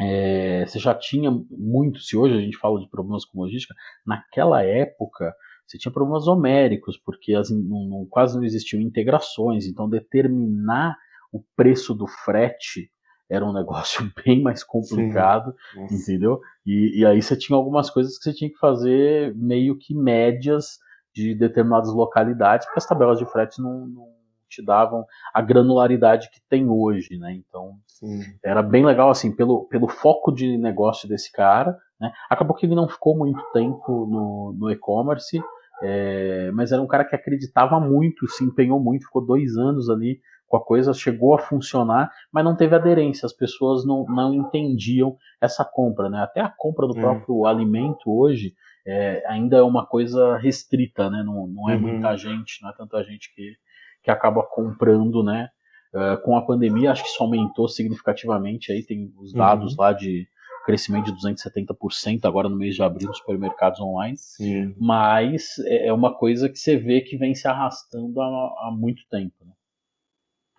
é, 0.00 0.66
você 0.66 0.80
já 0.80 0.92
tinha 0.96 1.30
muito, 1.48 2.00
se 2.00 2.16
hoje 2.16 2.34
a 2.36 2.40
gente 2.40 2.56
fala 2.56 2.80
de 2.80 2.90
problemas 2.90 3.24
com 3.24 3.40
logística, 3.40 3.72
naquela 4.04 4.64
época 4.64 5.32
você 5.64 5.78
tinha 5.78 5.92
problemas 5.92 6.26
homéricos, 6.26 6.98
porque 6.98 7.34
as, 7.34 7.50
não, 7.50 7.86
não, 7.88 8.06
quase 8.10 8.36
não 8.36 8.44
existiam 8.44 8.80
integrações, 8.80 9.64
então 9.64 9.88
determinar 9.88 10.96
o 11.32 11.40
preço 11.54 11.94
do 11.94 12.08
frete 12.08 12.90
era 13.30 13.46
um 13.46 13.52
negócio 13.54 14.12
bem 14.24 14.42
mais 14.42 14.64
complicado, 14.64 15.54
entendeu? 15.88 16.40
E, 16.66 16.98
e 16.98 17.06
aí 17.06 17.22
você 17.22 17.36
tinha 17.36 17.56
algumas 17.56 17.90
coisas 17.90 18.18
que 18.18 18.24
você 18.24 18.34
tinha 18.34 18.50
que 18.50 18.58
fazer 18.58 19.32
meio 19.36 19.78
que 19.78 19.94
médias 19.94 20.84
de 21.16 21.34
determinadas 21.34 21.90
localidades, 21.90 22.66
porque 22.66 22.78
as 22.78 22.86
tabelas 22.86 23.18
de 23.18 23.24
frete 23.24 23.60
não, 23.60 23.86
não 23.86 24.06
te 24.50 24.62
davam 24.62 25.06
a 25.32 25.40
granularidade 25.40 26.30
que 26.30 26.40
tem 26.46 26.68
hoje, 26.68 27.16
né? 27.18 27.32
Então 27.32 27.78
Sim. 27.86 28.20
era 28.44 28.62
bem 28.62 28.84
legal 28.84 29.08
assim 29.08 29.34
pelo, 29.34 29.64
pelo 29.64 29.88
foco 29.88 30.30
de 30.30 30.58
negócio 30.58 31.08
desse 31.08 31.32
cara, 31.32 31.76
né? 31.98 32.12
Acabou 32.28 32.54
que 32.54 32.66
ele 32.66 32.74
não 32.74 32.86
ficou 32.86 33.16
muito 33.16 33.42
tempo 33.54 34.06
no, 34.06 34.54
no 34.58 34.70
e-commerce, 34.70 35.40
é, 35.82 36.50
mas 36.52 36.70
era 36.70 36.82
um 36.82 36.86
cara 36.86 37.04
que 37.04 37.16
acreditava 37.16 37.80
muito, 37.80 38.28
se 38.28 38.44
empenhou 38.44 38.78
muito, 38.78 39.06
ficou 39.06 39.24
dois 39.24 39.56
anos 39.56 39.88
ali 39.88 40.20
com 40.46 40.58
a 40.58 40.64
coisa, 40.64 40.92
chegou 40.92 41.34
a 41.34 41.38
funcionar, 41.38 42.10
mas 42.30 42.44
não 42.44 42.54
teve 42.54 42.74
aderência, 42.74 43.24
as 43.24 43.32
pessoas 43.32 43.86
não, 43.86 44.04
não 44.04 44.34
entendiam 44.34 45.16
essa 45.40 45.64
compra, 45.64 46.10
né? 46.10 46.22
Até 46.22 46.40
a 46.40 46.52
compra 46.54 46.86
do 46.86 46.96
hum. 46.96 47.00
próprio 47.00 47.46
alimento 47.46 48.02
hoje 48.06 48.54
é, 48.86 49.22
ainda 49.26 49.56
é 49.56 49.62
uma 49.62 49.84
coisa 49.84 50.36
restrita, 50.36 51.10
né? 51.10 51.22
Não, 51.24 51.46
não 51.46 51.68
é 51.68 51.74
uhum. 51.74 51.80
muita 51.80 52.16
gente, 52.16 52.62
não 52.62 52.70
é 52.70 52.72
tanta 52.72 53.02
gente 53.02 53.34
que, 53.34 53.54
que 54.02 54.10
acaba 54.10 54.42
comprando, 54.44 55.24
né? 55.24 55.48
Uh, 55.92 56.20
com 56.22 56.36
a 56.36 56.42
pandemia, 56.42 56.92
acho 56.92 57.02
que 57.02 57.08
isso 57.08 57.22
aumentou 57.22 57.68
significativamente. 57.68 58.70
Aí 58.70 58.84
tem 58.84 59.12
os 59.18 59.32
dados 59.32 59.72
uhum. 59.72 59.80
lá 59.80 59.92
de 59.92 60.28
crescimento 60.64 61.06
de 61.06 61.28
270% 61.28 62.24
agora 62.24 62.48
no 62.48 62.56
mês 62.56 62.74
de 62.74 62.82
abril 62.82 63.08
nos 63.08 63.18
supermercados 63.18 63.80
online. 63.80 64.16
Sim. 64.16 64.74
Mas 64.78 65.58
é, 65.64 65.88
é 65.88 65.92
uma 65.92 66.14
coisa 66.14 66.48
que 66.48 66.58
você 66.58 66.76
vê 66.76 67.00
que 67.00 67.16
vem 67.16 67.34
se 67.34 67.48
arrastando 67.48 68.20
há, 68.20 68.26
há 68.26 68.70
muito 68.76 69.02
tempo. 69.10 69.34
Né? 69.44 69.52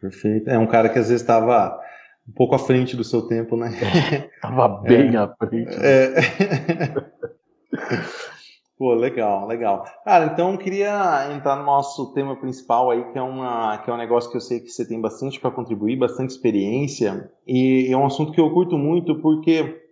Perfeito. 0.01 0.49
É 0.49 0.57
um 0.57 0.67
cara 0.67 0.89
que 0.89 0.97
às 0.97 1.09
vezes 1.09 1.21
estava 1.21 1.79
um 2.27 2.31
pouco 2.33 2.55
à 2.55 2.59
frente 2.59 2.95
do 2.95 3.03
seu 3.03 3.27
tempo, 3.27 3.55
né? 3.55 3.69
Estava 4.35 4.81
bem 4.81 5.15
é. 5.15 5.17
à 5.17 5.27
frente. 5.27 5.77
Né? 5.77 5.83
É. 5.83 7.27
Pô, 8.77 8.93
legal, 8.93 9.47
legal. 9.47 9.85
Cara, 10.05 10.25
então 10.25 10.51
eu 10.51 10.57
queria 10.59 11.33
entrar 11.33 11.55
no 11.55 11.63
nosso 11.63 12.13
tema 12.13 12.35
principal 12.35 12.91
aí, 12.91 13.03
que 13.11 13.17
é, 13.17 13.21
uma, 13.21 13.79
que 13.79 13.89
é 13.89 13.93
um 13.93 13.97
negócio 13.97 14.29
que 14.29 14.37
eu 14.37 14.41
sei 14.41 14.59
que 14.59 14.69
você 14.69 14.87
tem 14.87 15.01
bastante 15.01 15.39
para 15.39 15.49
contribuir, 15.49 15.95
bastante 15.95 16.29
experiência, 16.29 17.31
e 17.47 17.91
é 17.91 17.97
um 17.97 18.05
assunto 18.05 18.31
que 18.31 18.39
eu 18.39 18.53
curto 18.53 18.77
muito 18.77 19.19
porque 19.19 19.83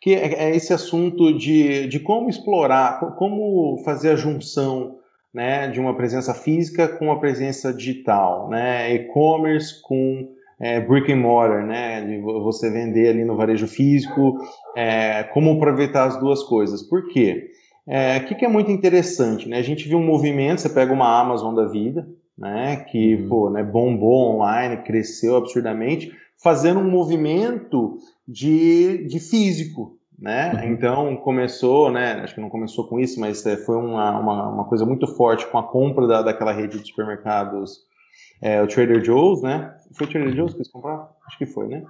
que 0.00 0.14
é, 0.14 0.50
é 0.50 0.56
esse 0.56 0.72
assunto 0.72 1.32
de, 1.32 1.86
de 1.86 2.00
como 2.00 2.28
explorar, 2.28 3.16
como 3.16 3.82
fazer 3.84 4.10
a 4.10 4.16
junção 4.16 4.98
né, 5.32 5.68
de 5.68 5.80
uma 5.80 5.96
presença 5.96 6.32
física 6.34 6.86
com 6.86 7.10
a 7.10 7.18
presença 7.18 7.72
digital, 7.72 8.48
né, 8.48 8.94
e-commerce 8.94 9.80
com 9.82 10.28
é, 10.60 10.80
brick 10.80 11.12
and 11.12 11.16
mortar, 11.16 11.64
né, 11.64 12.02
de 12.02 12.18
você 12.20 12.70
vender 12.70 13.08
ali 13.08 13.24
no 13.24 13.36
varejo 13.36 13.66
físico, 13.66 14.38
é, 14.76 15.24
como 15.24 15.52
aproveitar 15.52 16.04
as 16.04 16.18
duas 16.18 16.42
coisas. 16.42 16.82
Por 16.82 17.08
quê? 17.08 17.50
O 17.86 17.90
é, 17.90 18.20
que, 18.20 18.34
que, 18.34 18.44
é 18.44 18.48
muito 18.48 18.70
interessante, 18.70 19.48
né? 19.48 19.58
A 19.58 19.62
gente 19.62 19.86
viu 19.86 19.98
um 19.98 20.06
movimento, 20.06 20.60
você 20.60 20.70
pega 20.70 20.92
uma 20.92 21.20
Amazon 21.20 21.54
da 21.54 21.66
vida, 21.66 22.06
né, 22.36 22.76
que 22.90 23.14
uhum. 23.14 23.28
pô, 23.28 23.50
né, 23.50 23.62
bombou 23.62 24.34
online, 24.34 24.78
cresceu 24.78 25.36
absurdamente, 25.36 26.12
fazendo 26.42 26.80
um 26.80 26.90
movimento 26.90 27.98
de, 28.26 29.06
de 29.06 29.20
físico, 29.20 29.98
né? 30.18 30.52
Uhum. 30.54 30.72
Então 30.72 31.16
começou, 31.16 31.90
né? 31.90 32.20
Acho 32.22 32.34
que 32.34 32.40
não 32.40 32.48
começou 32.48 32.88
com 32.88 32.98
isso, 32.98 33.20
mas 33.20 33.44
é, 33.46 33.56
foi 33.56 33.76
uma, 33.76 34.18
uma, 34.18 34.48
uma, 34.48 34.64
coisa 34.64 34.84
muito 34.86 35.06
forte 35.06 35.46
com 35.46 35.58
a 35.58 35.62
compra 35.62 36.06
da, 36.06 36.22
daquela 36.22 36.52
rede 36.52 36.78
de 36.78 36.88
supermercados, 36.88 37.80
é, 38.40 38.62
o 38.62 38.66
Trader 38.66 39.02
Joe's, 39.04 39.42
né? 39.42 39.74
Foi 39.92 40.06
o 40.06 40.10
Trader 40.10 40.34
Joe's 40.34 40.52
que 40.52 40.58
eles 40.58 40.70
compraram? 40.70 41.08
Acho 41.26 41.38
que 41.38 41.46
foi, 41.46 41.68
né? 41.68 41.82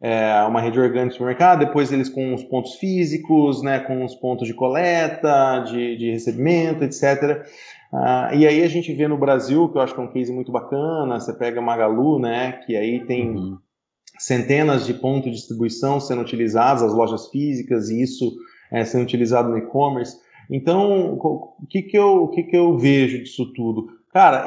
É, 0.00 0.42
uma 0.42 0.60
rede 0.60 0.78
orgânica 0.78 1.08
de 1.08 1.12
supermercado, 1.14 1.60
depois 1.60 1.90
eles 1.90 2.08
com 2.08 2.34
os 2.34 2.44
pontos 2.44 2.74
físicos, 2.74 3.62
né? 3.62 3.80
Com 3.80 4.04
os 4.04 4.14
pontos 4.14 4.46
de 4.46 4.54
coleta, 4.54 5.60
de, 5.60 5.96
de 5.96 6.10
recebimento, 6.10 6.84
etc. 6.84 7.46
Ah, 7.92 8.30
e 8.34 8.46
aí 8.46 8.62
a 8.62 8.68
gente 8.68 8.92
vê 8.92 9.08
no 9.08 9.16
Brasil, 9.16 9.68
que 9.68 9.78
eu 9.78 9.82
acho 9.82 9.94
que 9.94 10.00
é 10.00 10.02
um 10.02 10.12
case 10.12 10.32
muito 10.32 10.52
bacana, 10.52 11.18
você 11.18 11.32
pega 11.32 11.60
Magalu, 11.60 12.18
né? 12.18 12.60
Que 12.66 12.76
aí 12.76 13.04
tem 13.06 13.30
uhum 13.30 13.58
centenas 14.18 14.86
de 14.86 14.94
pontos 14.94 15.30
de 15.30 15.36
distribuição 15.36 16.00
sendo 16.00 16.22
utilizados, 16.22 16.82
as 16.82 16.94
lojas 16.94 17.28
físicas, 17.28 17.90
e 17.90 18.02
isso 18.02 18.34
é, 18.70 18.84
sendo 18.84 19.02
utilizado 19.02 19.48
no 19.48 19.58
e-commerce. 19.58 20.16
Então, 20.50 21.14
o 21.14 21.66
que, 21.68 21.82
que, 21.82 21.96
eu, 21.96 22.24
o 22.24 22.28
que, 22.28 22.42
que 22.42 22.56
eu 22.56 22.76
vejo 22.78 23.18
disso 23.18 23.52
tudo? 23.54 23.88
Cara, 24.14 24.46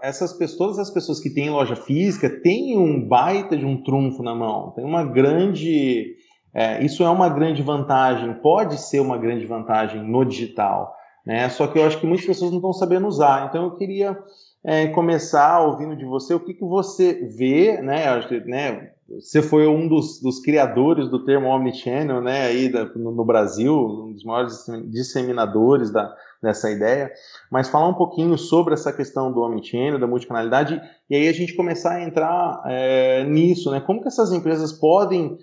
essas 0.00 0.32
pessoas, 0.32 0.56
todas 0.56 0.78
as 0.78 0.88
pessoas 0.88 1.18
que 1.18 1.28
têm 1.28 1.50
loja 1.50 1.74
física 1.74 2.30
têm 2.30 2.78
um 2.78 3.04
baita 3.04 3.56
de 3.56 3.66
um 3.66 3.82
trunfo 3.82 4.22
na 4.22 4.36
mão, 4.36 4.70
tem 4.70 4.84
uma 4.84 5.02
grande. 5.02 6.14
É, 6.54 6.80
isso 6.84 7.02
é 7.02 7.10
uma 7.10 7.28
grande 7.28 7.60
vantagem, 7.60 8.32
pode 8.34 8.80
ser 8.80 9.00
uma 9.00 9.18
grande 9.18 9.44
vantagem 9.46 10.00
no 10.00 10.24
digital, 10.24 10.94
né? 11.26 11.48
Só 11.48 11.66
que 11.66 11.76
eu 11.76 11.84
acho 11.84 11.98
que 11.98 12.06
muitas 12.06 12.24
pessoas 12.24 12.52
não 12.52 12.58
estão 12.58 12.72
sabendo 12.72 13.08
usar. 13.08 13.48
Então 13.48 13.64
eu 13.64 13.74
queria 13.74 14.16
é, 14.64 14.86
começar 14.88 15.60
ouvindo 15.60 15.94
de 15.94 16.06
você 16.06 16.32
o 16.32 16.40
que, 16.40 16.54
que 16.54 16.64
você 16.64 17.28
vê, 17.36 17.82
né? 17.82 18.06
né 18.46 18.90
você 19.20 19.42
foi 19.42 19.66
um 19.66 19.86
dos, 19.86 20.20
dos 20.22 20.40
criadores 20.40 21.10
do 21.10 21.22
termo 21.24 21.48
omnichannel, 21.48 22.22
né? 22.22 22.46
Aí 22.46 22.70
da, 22.70 22.86
no, 22.86 23.12
no, 23.12 23.24
Brasil, 23.24 23.74
um 23.74 24.12
dos 24.12 24.24
maiores 24.24 24.64
disseminadores 24.90 25.90
da, 25.90 26.14
dessa 26.42 26.70
ideia. 26.70 27.12
Mas 27.50 27.68
falar 27.68 27.88
um 27.88 27.94
pouquinho 27.94 28.38
sobre 28.38 28.72
essa 28.72 28.90
questão 28.90 29.30
do 29.30 29.42
omnichannel, 29.42 29.98
da 29.98 30.06
multicanalidade, 30.06 30.80
e 31.10 31.14
aí 31.14 31.28
a 31.28 31.32
gente 31.32 31.54
começar 31.54 31.96
a 31.96 32.02
entrar 32.02 32.62
é, 32.64 33.24
nisso, 33.24 33.70
né? 33.70 33.80
Como 33.80 34.00
que 34.00 34.08
essas 34.08 34.32
empresas 34.32 34.72
podem 34.72 35.36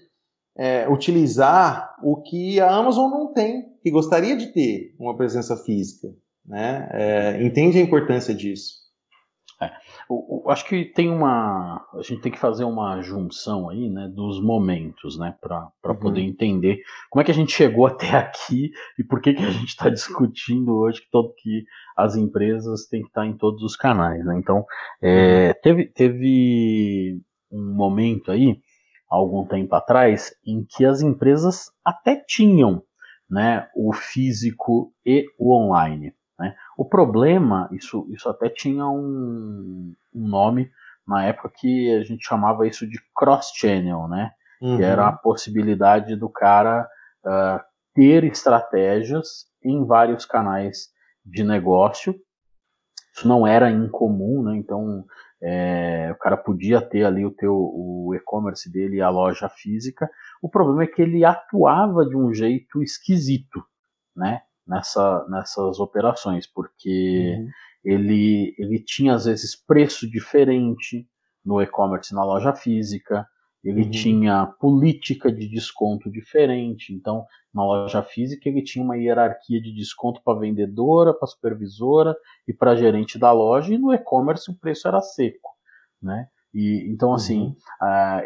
é, 0.57 0.89
utilizar 0.89 1.95
o 2.03 2.19
que 2.23 2.59
a 2.59 2.71
Amazon 2.71 3.11
não 3.11 3.31
tem, 3.31 3.65
que 3.83 3.91
gostaria 3.91 4.35
de 4.35 4.47
ter 4.47 4.95
uma 4.99 5.15
presença 5.15 5.55
física, 5.55 6.07
né? 6.43 6.89
É, 6.93 7.43
entende 7.43 7.77
a 7.77 7.81
importância 7.81 8.33
disso? 8.33 8.80
É. 9.61 9.71
Eu, 10.09 10.43
eu 10.43 10.51
acho 10.51 10.65
que 10.65 10.85
tem 10.85 11.11
uma. 11.11 11.85
A 11.93 12.01
gente 12.01 12.21
tem 12.21 12.31
que 12.31 12.39
fazer 12.39 12.63
uma 12.63 12.99
junção 13.01 13.69
aí, 13.69 13.89
né, 13.89 14.07
dos 14.07 14.41
momentos, 14.41 15.19
né, 15.19 15.35
para 15.39 15.71
uhum. 15.85 15.95
poder 15.95 16.21
entender 16.21 16.81
como 17.11 17.21
é 17.21 17.23
que 17.23 17.29
a 17.29 17.35
gente 17.35 17.51
chegou 17.51 17.85
até 17.87 18.09
aqui 18.17 18.71
e 18.97 19.03
por 19.03 19.21
que, 19.21 19.33
que 19.33 19.43
a 19.43 19.51
gente 19.51 19.67
está 19.67 19.87
discutindo 19.89 20.75
hoje 20.75 21.01
que, 21.01 21.11
todo, 21.11 21.31
que 21.35 21.63
as 21.95 22.15
empresas 22.15 22.87
têm 22.87 23.03
que 23.03 23.09
estar 23.09 23.25
em 23.25 23.37
todos 23.37 23.61
os 23.61 23.75
canais. 23.75 24.25
Né? 24.25 24.39
Então, 24.39 24.65
é, 24.99 25.49
uhum. 25.49 25.53
teve, 25.61 25.85
teve 25.85 27.21
um 27.51 27.75
momento 27.75 28.31
aí, 28.31 28.59
algum 29.07 29.45
tempo 29.45 29.75
atrás, 29.75 30.33
em 30.43 30.65
que 30.67 30.85
as 30.85 31.01
empresas 31.01 31.69
até 31.85 32.15
tinham 32.15 32.81
né, 33.29 33.67
o 33.75 33.93
físico 33.93 34.91
e 35.05 35.25
o 35.37 35.53
online. 35.55 36.13
Né? 36.41 36.55
O 36.75 36.83
problema, 36.83 37.69
isso, 37.71 38.07
isso 38.09 38.27
até 38.27 38.49
tinha 38.49 38.87
um, 38.87 39.93
um 40.11 40.27
nome 40.27 40.71
na 41.07 41.23
época 41.23 41.51
que 41.55 41.95
a 41.95 42.03
gente 42.03 42.25
chamava 42.25 42.67
isso 42.67 42.87
de 42.87 42.99
cross-channel, 43.15 44.07
né? 44.07 44.31
Uhum. 44.59 44.77
que 44.77 44.83
era 44.83 45.07
a 45.07 45.11
possibilidade 45.11 46.15
do 46.15 46.29
cara 46.29 46.87
uh, 47.25 47.59
ter 47.95 48.23
estratégias 48.23 49.45
em 49.63 49.85
vários 49.85 50.25
canais 50.25 50.89
de 51.23 51.43
negócio. 51.43 52.15
Isso 53.15 53.27
não 53.27 53.45
era 53.45 53.69
incomum, 53.69 54.43
né? 54.43 54.55
então 54.55 55.05
é, 55.43 56.11
o 56.11 56.15
cara 56.17 56.37
podia 56.37 56.81
ter 56.81 57.03
ali 57.03 57.25
o 57.25 57.31
teu 57.31 57.53
o 57.53 58.13
e-commerce 58.15 58.71
dele 58.71 58.97
e 58.97 59.01
a 59.01 59.09
loja 59.09 59.49
física. 59.49 60.09
O 60.41 60.49
problema 60.49 60.83
é 60.83 60.87
que 60.87 61.01
ele 61.01 61.23
atuava 61.25 62.05
de 62.05 62.15
um 62.15 62.33
jeito 62.33 62.81
esquisito, 62.81 63.63
né? 64.15 64.41
Nessa, 64.67 65.25
nessas 65.29 65.79
operações, 65.79 66.47
porque 66.47 67.35
uhum. 67.37 67.49
ele, 67.83 68.55
ele 68.57 68.83
tinha 68.83 69.13
às 69.13 69.25
vezes 69.25 69.55
preço 69.55 70.09
diferente 70.09 71.07
no 71.43 71.61
e-commerce 71.61 72.13
na 72.13 72.23
loja 72.23 72.53
física, 72.53 73.27
ele 73.63 73.83
uhum. 73.83 73.91
tinha 73.91 74.45
política 74.59 75.31
de 75.31 75.47
desconto 75.47 76.09
diferente. 76.09 76.93
Então, 76.93 77.25
na 77.53 77.63
loja 77.63 78.01
física, 78.01 78.49
ele 78.49 78.63
tinha 78.63 78.83
uma 78.83 78.97
hierarquia 78.97 79.61
de 79.61 79.73
desconto 79.73 80.21
para 80.23 80.39
vendedora, 80.39 81.13
para 81.13 81.27
supervisora 81.27 82.15
e 82.47 82.53
para 82.53 82.75
gerente 82.75 83.19
da 83.19 83.31
loja, 83.31 83.73
e 83.73 83.77
no 83.77 83.93
e-commerce 83.93 84.49
o 84.49 84.57
preço 84.57 84.87
era 84.87 85.01
seco. 85.01 85.51
Né? 86.01 86.27
E, 86.53 86.91
então, 86.91 87.13
assim, 87.13 87.39
uhum. 87.39 87.51
uh, 87.51 88.21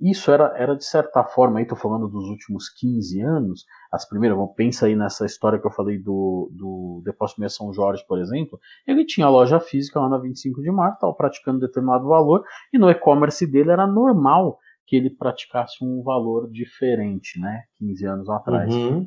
isso 0.00 0.30
era, 0.30 0.54
era 0.56 0.76
de 0.76 0.84
certa 0.84 1.24
forma, 1.24 1.58
aí 1.58 1.62
estou 1.62 1.78
falando 1.78 2.08
dos 2.08 2.28
últimos 2.28 2.68
15 2.68 3.20
anos, 3.22 3.64
as 3.90 4.06
primeiras, 4.06 4.36
vamos, 4.36 4.54
pensa 4.54 4.86
aí 4.86 4.94
nessa 4.94 5.24
história 5.24 5.58
que 5.58 5.66
eu 5.66 5.70
falei 5.70 5.98
do, 5.98 6.50
do 6.52 7.02
Depósito 7.04 7.40
Meia 7.40 7.48
São 7.48 7.72
Jorge, 7.72 8.04
por 8.06 8.18
exemplo, 8.18 8.60
ele 8.86 9.04
tinha 9.06 9.26
a 9.26 9.30
loja 9.30 9.58
física 9.58 9.98
lá 9.98 10.08
na 10.08 10.18
25 10.18 10.60
de 10.60 10.70
março, 10.70 10.96
estava 10.96 11.14
praticando 11.14 11.58
determinado 11.58 12.06
valor, 12.06 12.44
e 12.72 12.78
no 12.78 12.90
e-commerce 12.90 13.46
dele 13.46 13.70
era 13.70 13.86
normal 13.86 14.58
que 14.86 14.96
ele 14.96 15.08
praticasse 15.08 15.82
um 15.82 16.02
valor 16.02 16.50
diferente, 16.50 17.40
né, 17.40 17.62
15 17.78 18.06
anos 18.06 18.28
atrás. 18.28 18.74
Uhum. 18.74 19.06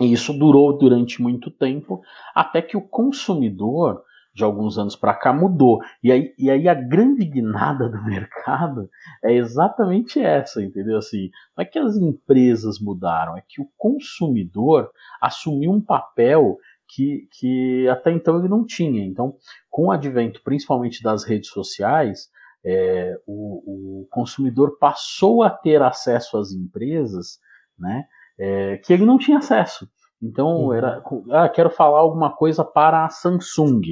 E 0.00 0.12
isso 0.12 0.32
durou 0.32 0.78
durante 0.78 1.20
muito 1.20 1.50
tempo, 1.50 2.00
até 2.34 2.62
que 2.62 2.76
o 2.76 2.88
consumidor 2.88 4.02
de 4.34 4.44
alguns 4.44 4.78
anos 4.78 4.94
para 4.94 5.14
cá 5.14 5.32
mudou. 5.32 5.80
E 6.02 6.12
aí, 6.12 6.34
e 6.38 6.50
aí 6.50 6.68
a 6.68 6.74
grande 6.74 7.24
guinada 7.24 7.88
do 7.88 8.02
mercado 8.06 8.88
é 9.24 9.34
exatamente 9.34 10.20
essa, 10.20 10.62
entendeu? 10.62 10.98
Assim, 10.98 11.30
não 11.56 11.62
é 11.62 11.64
que 11.64 11.78
as 11.78 11.96
empresas 11.96 12.78
mudaram, 12.80 13.36
é 13.36 13.42
que 13.46 13.60
o 13.60 13.68
consumidor 13.76 14.90
assumiu 15.20 15.72
um 15.72 15.80
papel 15.80 16.56
que, 16.88 17.28
que 17.38 17.88
até 17.88 18.10
então 18.10 18.38
ele 18.38 18.48
não 18.48 18.64
tinha. 18.64 19.04
Então, 19.04 19.34
com 19.68 19.86
o 19.86 19.90
advento 19.90 20.40
principalmente 20.42 21.02
das 21.02 21.24
redes 21.24 21.50
sociais, 21.50 22.28
é, 22.64 23.14
o, 23.26 24.02
o, 24.02 24.06
consumidor 24.10 24.78
passou 24.78 25.42
a 25.42 25.50
ter 25.50 25.82
acesso 25.82 26.36
às 26.36 26.52
empresas 26.52 27.38
né, 27.78 28.04
é, 28.38 28.78
que 28.78 28.92
ele 28.92 29.04
não 29.04 29.18
tinha 29.18 29.38
acesso. 29.38 29.88
Então, 30.20 30.64
uhum. 30.64 30.72
era, 30.72 31.02
ah, 31.30 31.48
quero 31.48 31.70
falar 31.70 32.00
alguma 32.00 32.34
coisa 32.34 32.64
para 32.64 33.04
a 33.04 33.08
Samsung. 33.08 33.82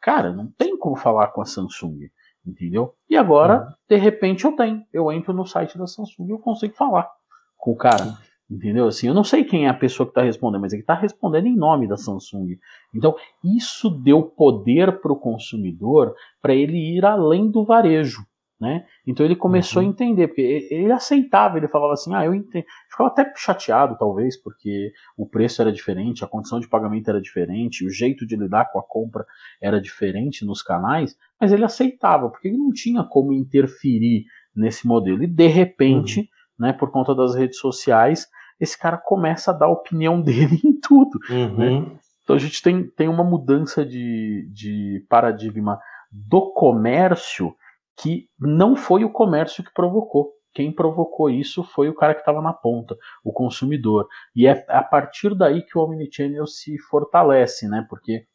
Cara, 0.00 0.32
não 0.32 0.50
tem 0.56 0.78
como 0.78 0.96
falar 0.96 1.28
com 1.28 1.42
a 1.42 1.44
Samsung, 1.44 2.08
entendeu? 2.46 2.94
E 3.08 3.16
agora, 3.16 3.64
uhum. 3.64 3.74
de 3.88 3.96
repente, 3.96 4.44
eu 4.44 4.52
tenho. 4.56 4.82
Eu 4.92 5.12
entro 5.12 5.32
no 5.32 5.46
site 5.46 5.76
da 5.76 5.86
Samsung 5.86 6.26
e 6.26 6.30
eu 6.30 6.38
consigo 6.38 6.74
falar 6.74 7.08
com 7.56 7.72
o 7.72 7.76
cara. 7.76 8.16
Entendeu? 8.50 8.88
Assim, 8.88 9.06
eu 9.06 9.14
não 9.14 9.22
sei 9.22 9.44
quem 9.44 9.66
é 9.66 9.68
a 9.68 9.74
pessoa 9.74 10.06
que 10.06 10.10
está 10.10 10.22
respondendo, 10.22 10.62
mas 10.62 10.72
ele 10.72 10.82
está 10.82 10.94
respondendo 10.94 11.46
em 11.46 11.54
nome 11.54 11.86
da 11.86 11.96
Samsung. 11.96 12.58
Então, 12.92 13.14
isso 13.44 13.88
deu 13.88 14.22
poder 14.22 15.00
para 15.00 15.12
o 15.12 15.20
consumidor 15.20 16.14
para 16.42 16.52
ele 16.52 16.96
ir 16.96 17.04
além 17.04 17.48
do 17.48 17.64
varejo. 17.64 18.24
Né? 18.60 18.84
Então 19.06 19.24
ele 19.24 19.34
começou 19.34 19.80
uhum. 19.80 19.88
a 19.88 19.90
entender, 19.90 20.28
porque 20.28 20.68
ele 20.70 20.92
aceitava, 20.92 21.56
ele 21.56 21.66
falava 21.66 21.94
assim, 21.94 22.14
ah, 22.14 22.26
eu 22.26 22.34
entendo. 22.34 22.66
Ficava 22.90 23.08
até 23.08 23.32
chateado, 23.34 23.96
talvez, 23.98 24.36
porque 24.36 24.92
o 25.16 25.26
preço 25.26 25.62
era 25.62 25.72
diferente, 25.72 26.22
a 26.22 26.28
condição 26.28 26.60
de 26.60 26.68
pagamento 26.68 27.08
era 27.08 27.22
diferente, 27.22 27.86
o 27.86 27.90
jeito 27.90 28.26
de 28.26 28.36
lidar 28.36 28.70
com 28.70 28.78
a 28.78 28.82
compra 28.82 29.24
era 29.62 29.80
diferente 29.80 30.44
nos 30.44 30.62
canais, 30.62 31.16
mas 31.40 31.52
ele 31.52 31.64
aceitava, 31.64 32.28
porque 32.28 32.48
ele 32.48 32.58
não 32.58 32.70
tinha 32.70 33.02
como 33.02 33.32
interferir 33.32 34.26
nesse 34.54 34.86
modelo. 34.86 35.22
E 35.22 35.26
de 35.26 35.46
repente, 35.46 36.20
uhum. 36.20 36.26
né, 36.66 36.72
por 36.74 36.90
conta 36.90 37.14
das 37.14 37.34
redes 37.34 37.58
sociais, 37.58 38.28
esse 38.60 38.78
cara 38.78 38.98
começa 38.98 39.52
a 39.52 39.54
dar 39.54 39.66
a 39.66 39.72
opinião 39.72 40.20
dele 40.20 40.60
em 40.62 40.78
tudo. 40.78 41.18
Uhum. 41.30 41.56
Né? 41.56 41.86
Então 42.22 42.36
a 42.36 42.38
gente 42.38 42.62
tem, 42.62 42.86
tem 42.90 43.08
uma 43.08 43.24
mudança 43.24 43.86
de, 43.86 44.46
de 44.52 45.02
paradigma 45.08 45.80
do 46.12 46.52
comércio 46.52 47.54
que 48.00 48.28
não 48.38 48.76
foi 48.76 49.04
o 49.04 49.12
comércio 49.12 49.64
que 49.64 49.72
provocou. 49.72 50.32
Quem 50.52 50.72
provocou 50.72 51.30
isso 51.30 51.62
foi 51.62 51.88
o 51.88 51.94
cara 51.94 52.14
que 52.14 52.20
estava 52.20 52.42
na 52.42 52.52
ponta, 52.52 52.96
o 53.24 53.32
consumidor. 53.32 54.06
E 54.34 54.46
é 54.46 54.64
a 54.68 54.82
partir 54.82 55.34
daí 55.34 55.62
que 55.62 55.78
o 55.78 55.82
Omnichannel 55.82 56.46
se 56.46 56.76
fortalece, 56.78 57.68
né? 57.68 57.86
Porque 57.88 58.26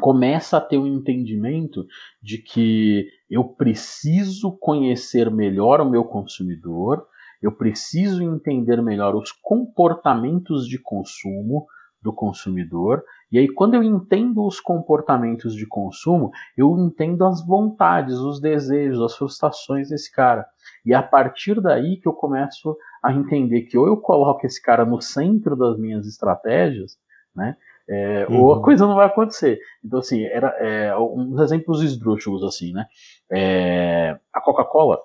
começa 0.00 0.58
a 0.58 0.60
ter 0.60 0.78
um 0.78 0.86
entendimento 0.86 1.86
de 2.22 2.38
que 2.38 3.08
eu 3.28 3.44
preciso 3.44 4.56
conhecer 4.58 5.30
melhor 5.30 5.80
o 5.80 5.88
meu 5.88 6.04
consumidor, 6.04 7.06
eu 7.42 7.56
preciso 7.56 8.22
entender 8.22 8.82
melhor 8.82 9.16
os 9.16 9.32
comportamentos 9.32 10.66
de 10.66 10.78
consumo 10.78 11.66
do 12.02 12.12
consumidor 12.12 13.02
e 13.32 13.38
aí, 13.38 13.48
quando 13.48 13.74
eu 13.74 13.82
entendo 13.82 14.44
os 14.44 14.58
comportamentos 14.58 15.54
de 15.54 15.66
consumo, 15.66 16.32
eu 16.56 16.76
entendo 16.78 17.24
as 17.24 17.44
vontades, 17.46 18.16
os 18.16 18.40
desejos, 18.40 19.00
as 19.00 19.16
frustrações 19.16 19.88
desse 19.88 20.12
cara. 20.12 20.44
E 20.84 20.92
é 20.92 20.96
a 20.96 21.02
partir 21.02 21.60
daí 21.60 21.96
que 21.96 22.08
eu 22.08 22.12
começo 22.12 22.76
a 23.02 23.12
entender 23.12 23.62
que 23.62 23.78
ou 23.78 23.86
eu 23.86 23.96
coloco 23.96 24.44
esse 24.44 24.60
cara 24.60 24.84
no 24.84 25.00
centro 25.00 25.54
das 25.54 25.78
minhas 25.78 26.06
estratégias, 26.06 26.98
né? 27.34 27.56
É, 27.88 28.26
uhum. 28.28 28.42
Ou 28.42 28.54
a 28.54 28.62
coisa 28.62 28.86
não 28.86 28.96
vai 28.96 29.06
acontecer. 29.06 29.58
Então, 29.84 30.00
assim, 30.00 30.24
era 30.24 30.48
é, 30.58 30.96
uns 30.96 31.40
exemplos 31.40 31.82
esdrúxulos, 31.82 32.42
assim, 32.42 32.72
né? 32.72 32.86
É, 33.30 34.18
a 34.32 34.40
Coca-Cola 34.40 34.98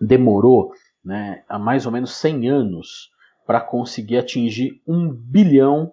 demorou 0.00 0.72
né, 1.04 1.44
há 1.48 1.58
mais 1.58 1.86
ou 1.86 1.92
menos 1.92 2.14
100 2.16 2.48
anos 2.48 3.10
para 3.46 3.60
conseguir 3.60 4.18
atingir 4.18 4.80
um 4.86 5.12
bilhão 5.12 5.92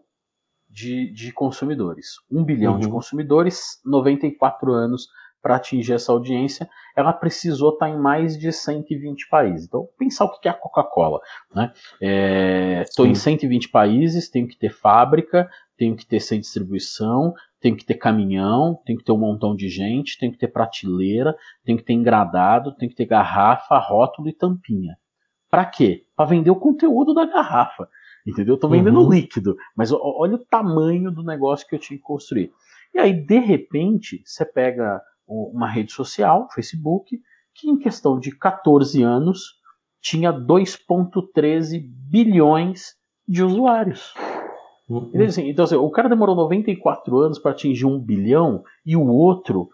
de, 0.77 1.11
de 1.11 1.31
consumidores. 1.31 2.17
Um 2.31 2.43
bilhão 2.43 2.73
uhum. 2.73 2.79
de 2.79 2.87
consumidores, 2.87 3.81
94 3.83 4.71
anos 4.71 5.07
para 5.41 5.55
atingir 5.55 5.93
essa 5.93 6.11
audiência, 6.11 6.69
ela 6.95 7.11
precisou 7.11 7.69
estar 7.73 7.87
tá 7.87 7.91
em 7.91 7.97
mais 7.97 8.37
de 8.37 8.51
120 8.51 9.27
países. 9.27 9.65
Então, 9.65 9.87
pensar 9.97 10.25
o 10.25 10.39
que 10.39 10.47
é 10.47 10.51
a 10.51 10.53
Coca-Cola. 10.53 11.19
Né? 11.55 11.71
Estou 12.83 13.07
é, 13.07 13.09
em 13.09 13.15
120 13.15 13.69
países, 13.69 14.29
tenho 14.29 14.47
que 14.47 14.57
ter 14.57 14.69
fábrica, 14.69 15.49
tenho 15.75 15.95
que 15.95 16.05
ter 16.05 16.19
sem 16.19 16.39
distribuição, 16.39 17.33
tenho 17.59 17.75
que 17.75 17.85
ter 17.85 17.95
caminhão, 17.95 18.79
tenho 18.85 18.99
que 18.99 19.05
ter 19.05 19.11
um 19.11 19.17
montão 19.17 19.55
de 19.55 19.69
gente, 19.69 20.19
tenho 20.19 20.31
que 20.31 20.37
ter 20.37 20.49
prateleira, 20.49 21.35
tenho 21.63 21.77
que 21.79 21.83
ter 21.85 21.93
engradado, 21.93 22.75
tenho 22.75 22.91
que 22.91 22.97
ter 22.97 23.05
garrafa, 23.05 23.79
rótulo 23.79 24.29
e 24.29 24.33
tampinha. 24.33 24.95
Para 25.49 25.65
quê? 25.65 26.05
Para 26.15 26.25
vender 26.25 26.51
o 26.51 26.55
conteúdo 26.55 27.15
da 27.15 27.25
garrafa. 27.25 27.87
Entendeu? 28.27 28.55
Eu 28.55 28.59
tô 28.59 28.67
vendendo 28.67 29.01
uhum. 29.01 29.09
líquido, 29.09 29.55
mas 29.75 29.91
olha 29.91 30.35
o 30.35 30.45
tamanho 30.45 31.09
do 31.09 31.23
negócio 31.23 31.67
que 31.67 31.75
eu 31.75 31.79
tinha 31.79 31.97
que 31.97 32.03
construir. 32.03 32.51
E 32.93 32.99
aí, 32.99 33.13
de 33.13 33.39
repente, 33.39 34.21
você 34.25 34.43
pega 34.43 35.01
uma 35.27 35.69
rede 35.69 35.91
social, 35.91 36.47
Facebook, 36.53 37.19
que 37.53 37.69
em 37.69 37.77
questão 37.77 38.19
de 38.19 38.35
14 38.37 39.01
anos 39.01 39.55
tinha 40.01 40.31
2,13 40.31 41.81
bilhões 42.09 42.95
de 43.27 43.43
usuários. 43.43 44.13
Uhum. 44.89 45.11
Então, 45.13 45.65
assim, 45.65 45.75
o 45.75 45.89
cara 45.89 46.07
demorou 46.07 46.35
94 46.35 47.17
anos 47.17 47.39
para 47.39 47.51
atingir 47.51 47.85
um 47.85 47.99
bilhão 47.99 48.63
e 48.85 48.95
o 48.95 49.05
outro 49.05 49.69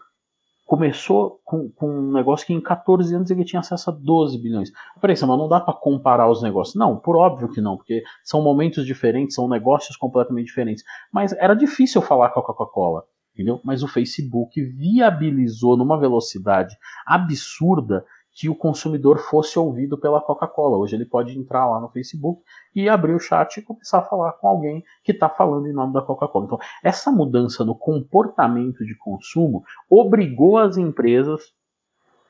começou 0.64 1.40
com, 1.44 1.68
com, 1.70 1.88
um 1.88 2.12
negócio 2.12 2.46
que 2.46 2.52
em 2.52 2.60
14 2.60 3.14
anos 3.14 3.30
ele 3.30 3.44
tinha 3.44 3.60
acesso 3.60 3.90
a 3.90 3.92
12 3.92 4.38
bilhões. 4.38 4.72
Peraí, 5.00 5.14
mas 5.14 5.28
não 5.28 5.48
dá 5.48 5.60
para 5.60 5.74
comparar 5.74 6.30
os 6.30 6.42
negócios. 6.42 6.74
Não, 6.74 6.96
por 6.96 7.16
óbvio 7.16 7.48
que 7.48 7.60
não, 7.60 7.76
porque 7.76 8.02
são 8.22 8.42
momentos 8.42 8.86
diferentes, 8.86 9.34
são 9.34 9.48
negócios 9.48 9.96
completamente 9.96 10.46
diferentes. 10.46 10.82
Mas 11.12 11.32
era 11.34 11.54
difícil 11.54 12.00
falar 12.00 12.30
com 12.30 12.40
a 12.40 12.44
Coca-Cola, 12.44 13.04
entendeu? 13.34 13.60
Mas 13.62 13.82
o 13.82 13.88
Facebook 13.88 14.60
viabilizou 14.62 15.76
numa 15.76 15.98
velocidade 15.98 16.74
absurda 17.06 18.04
que 18.34 18.48
o 18.48 18.54
consumidor 18.54 19.18
fosse 19.18 19.58
ouvido 19.58 19.96
pela 19.96 20.20
Coca-Cola. 20.20 20.76
Hoje 20.76 20.96
ele 20.96 21.04
pode 21.04 21.38
entrar 21.38 21.66
lá 21.66 21.80
no 21.80 21.88
Facebook 21.88 22.42
e 22.74 22.88
abrir 22.88 23.14
o 23.14 23.20
chat 23.20 23.56
e 23.56 23.62
começar 23.62 23.98
a 23.98 24.02
falar 24.02 24.32
com 24.32 24.48
alguém 24.48 24.84
que 25.04 25.12
está 25.12 25.28
falando 25.28 25.68
em 25.68 25.72
nome 25.72 25.92
da 25.92 26.02
Coca-Cola. 26.02 26.46
Então, 26.46 26.58
essa 26.82 27.12
mudança 27.12 27.64
no 27.64 27.76
comportamento 27.76 28.84
de 28.84 28.96
consumo 28.96 29.62
obrigou 29.88 30.58
as 30.58 30.76
empresas 30.76 31.52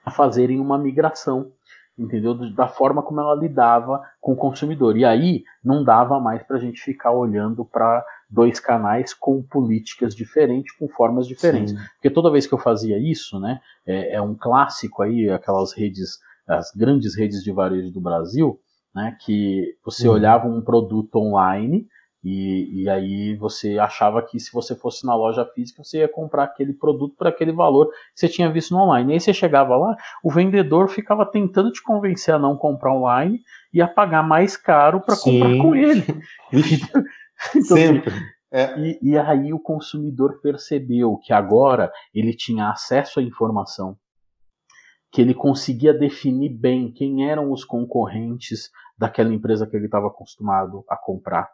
a 0.05 0.11
fazerem 0.11 0.61
uma 0.61 0.77
migração 0.77 1.51
entendeu? 1.99 2.35
Da 2.53 2.67
forma 2.67 3.03
como 3.03 3.21
ela 3.21 3.35
lidava 3.35 4.03
com 4.21 4.33
o 4.33 4.37
consumidor. 4.37 4.97
E 4.97 5.05
aí 5.05 5.45
não 5.65 5.85
dava 5.85 6.19
mais 6.19 6.43
para 6.43 6.57
a 6.57 6.61
gente 6.61 6.81
ficar 6.81 7.13
olhando 7.13 7.65
para 7.65 8.05
dois 8.35 8.59
canais 8.59 9.15
com 9.15 9.43
políticas 9.43 10.15
diferentes, 10.15 10.75
com 10.77 10.89
formas 10.89 11.27
diferentes. 11.27 11.73
Sim. 11.73 11.81
Porque 11.95 12.11
toda 12.11 12.31
vez 12.31 12.47
que 12.47 12.53
eu 12.53 12.59
fazia 12.59 12.99
isso, 12.99 13.39
né, 13.39 13.61
é, 13.87 14.17
é, 14.17 14.23
um 14.23 14.35
clássico 14.35 15.03
aí, 15.03 15.31
aquelas 15.31 15.73
redes, 15.73 16.19
as 16.47 16.73
grandes 16.73 17.17
redes 17.17 17.43
de 17.43 17.53
varejo 17.53 17.93
do 17.93 18.01
Brasil, 18.01 18.59
né, 18.95 19.17
que 19.25 19.77
você 19.85 20.09
uhum. 20.09 20.15
olhava 20.15 20.49
um 20.49 20.61
produto 20.61 21.17
online 21.17 21.87
e, 22.25 22.85
e, 22.85 22.89
aí 22.89 23.37
você 23.37 23.79
achava 23.79 24.23
que 24.23 24.41
se 24.41 24.51
você 24.51 24.75
fosse 24.75 25.05
na 25.05 25.15
loja 25.15 25.45
física, 25.45 25.85
você 25.85 25.99
ia 25.99 26.09
comprar 26.09 26.45
aquele 26.45 26.73
produto 26.73 27.15
por 27.19 27.27
aquele 27.27 27.53
valor 27.53 27.91
que 27.91 28.21
você 28.21 28.29
tinha 28.29 28.51
visto 28.51 28.73
no 28.73 28.81
online. 28.81 29.11
E 29.11 29.15
aí 29.15 29.21
você 29.21 29.35
chegava 29.35 29.77
lá, 29.77 29.95
o 30.23 30.31
vendedor 30.31 30.89
ficava 30.89 31.27
tentando 31.27 31.71
te 31.71 31.83
convencer 31.83 32.35
a 32.35 32.39
não 32.39 32.57
comprar 32.57 32.95
online 32.95 33.41
e 33.75 33.83
a 33.83 33.87
pagar 33.87 34.23
mais 34.23 34.57
caro 34.57 35.03
para 35.03 35.19
comprar 35.19 35.59
com 35.59 35.77
ele. 35.77 36.03
então, 37.55 37.77
Sempre. 37.77 38.15
É. 38.53 38.79
E, 38.79 38.99
e 39.03 39.19
aí 39.19 39.53
o 39.53 39.59
consumidor 39.59 40.41
percebeu 40.41 41.17
que 41.19 41.33
agora 41.33 41.91
ele 42.15 42.35
tinha 42.35 42.71
acesso 42.71 43.19
à 43.19 43.23
informação, 43.23 43.97
que 45.11 45.21
ele 45.21 45.35
conseguia 45.35 45.93
definir 45.93 46.51
bem 46.51 46.93
quem 46.93 47.29
eram 47.29 47.51
os 47.51 47.65
concorrentes 47.65 48.71
daquela 48.97 49.35
empresa 49.35 49.67
que 49.67 49.77
ele 49.77 49.87
estava 49.87 50.07
acostumado 50.07 50.85
a 50.89 50.97
comprar 50.97 51.49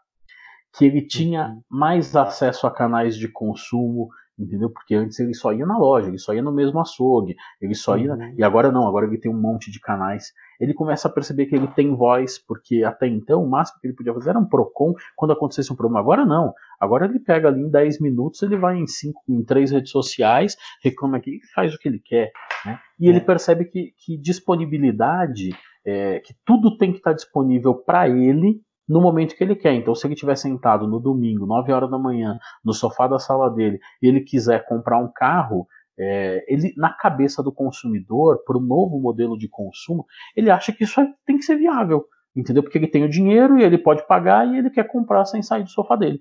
que 0.73 0.85
ele 0.85 1.07
tinha 1.07 1.49
uhum. 1.49 1.63
mais 1.69 2.15
acesso 2.15 2.67
a 2.67 2.71
canais 2.71 3.17
de 3.17 3.29
consumo, 3.29 4.09
entendeu? 4.45 4.71
Porque 4.71 4.95
antes 4.95 5.19
ele 5.21 5.35
só 5.35 5.53
ia 5.53 5.67
na 5.67 5.79
loja, 5.79 6.09
ele 6.09 6.19
só 6.19 6.33
ia 6.33 6.43
no 6.43 6.53
mesmo 6.53 6.81
açougue, 6.81 7.37
ele 7.61 7.75
só 7.75 7.97
ia. 7.97 8.15
Uhum. 8.15 8.35
E 8.37 8.43
agora 8.43 8.73
não, 8.73 8.89
agora 8.89 9.07
ele 9.07 9.19
tem 9.19 9.31
um 9.31 9.41
monte 9.41 9.71
de 9.71 9.79
canais. 9.81 10.33
Ele 10.59 10.75
começa 10.75 11.09
a 11.09 11.11
perceber 11.11 11.47
que 11.47 11.55
ele 11.55 11.69
tem 11.69 11.95
voz, 11.95 12.39
porque 12.39 12.85
até 12.85 13.07
então 13.07 13.43
o 13.43 13.49
máximo 13.49 13.81
que 13.81 13.87
ele 13.87 13.95
podia 13.95 14.15
fazer 14.15 14.31
era 14.31 14.39
um 14.39 14.45
PROCON 14.45 14.95
quando 15.17 15.33
acontecesse 15.33 15.73
um 15.73 15.77
problema. 15.77 16.01
Agora 16.01 16.25
não. 16.25 16.53
Agora 16.79 17.07
ele 17.07 17.21
pega 17.21 17.49
ali 17.49 17.61
em 17.61 17.71
10 17.71 18.01
minutos, 18.01 18.43
ele 18.43 18.57
vai 18.57 18.77
em 18.77 18.87
cinco, 18.87 19.23
em 19.29 19.45
três 19.45 19.71
redes 19.71 19.91
sociais, 19.91 20.57
reclama 20.83 21.19
aqui 21.19 21.37
e 21.37 21.53
faz 21.55 21.75
o 21.75 21.79
que 21.79 21.89
ele 21.89 22.01
quer. 22.05 22.31
Né? 22.65 22.79
E 22.99 23.07
é. 23.07 23.11
ele 23.11 23.21
percebe 23.21 23.65
que, 23.67 23.93
que 24.05 24.17
disponibilidade, 24.17 25.51
é, 25.85 26.21
que 26.21 26.35
tudo 26.45 26.77
tem 26.77 26.91
que 26.93 26.99
estar 26.99 27.13
disponível 27.13 27.75
para 27.75 28.09
ele 28.09 28.61
no 28.91 29.01
momento 29.01 29.37
que 29.37 29.45
ele 29.45 29.55
quer. 29.55 29.73
Então, 29.75 29.95
se 29.95 30.05
ele 30.05 30.15
estiver 30.15 30.35
sentado 30.35 30.89
no 30.89 30.99
domingo, 30.99 31.47
9 31.47 31.73
horas 31.73 31.89
da 31.89 31.99
manhã, 31.99 32.37
no 32.65 32.75
sofá 32.75 33.07
da 33.07 33.21
sala 33.21 33.49
dele, 33.49 33.79
e 34.03 34.09
ele 34.09 34.21
quiser 34.21 34.67
comprar 34.67 34.99
um 34.99 35.09
carro, 35.15 35.69
é, 35.97 36.45
ele, 36.53 36.75
na 36.77 36.93
cabeça 36.93 37.41
do 37.41 37.53
consumidor, 37.53 38.43
para 38.45 38.59
o 38.59 38.61
novo 38.61 38.99
modelo 38.99 39.39
de 39.39 39.49
consumo, 39.49 40.05
ele 40.37 40.51
acha 40.51 40.73
que 40.73 40.83
isso 40.83 41.01
tem 41.25 41.39
que 41.39 41.45
ser 41.45 41.57
viável, 41.57 42.05
entendeu? 42.35 42.65
Porque 42.65 42.79
ele 42.79 42.89
tem 42.89 43.05
o 43.05 43.09
dinheiro 43.09 43.57
e 43.57 43.63
ele 43.63 43.79
pode 43.79 44.05
pagar 44.09 44.49
e 44.49 44.59
ele 44.59 44.71
quer 44.71 44.89
comprar 44.89 45.25
sem 45.25 45.41
sair 45.41 45.63
do 45.63 45.71
sofá 45.71 45.95
dele. 45.95 46.21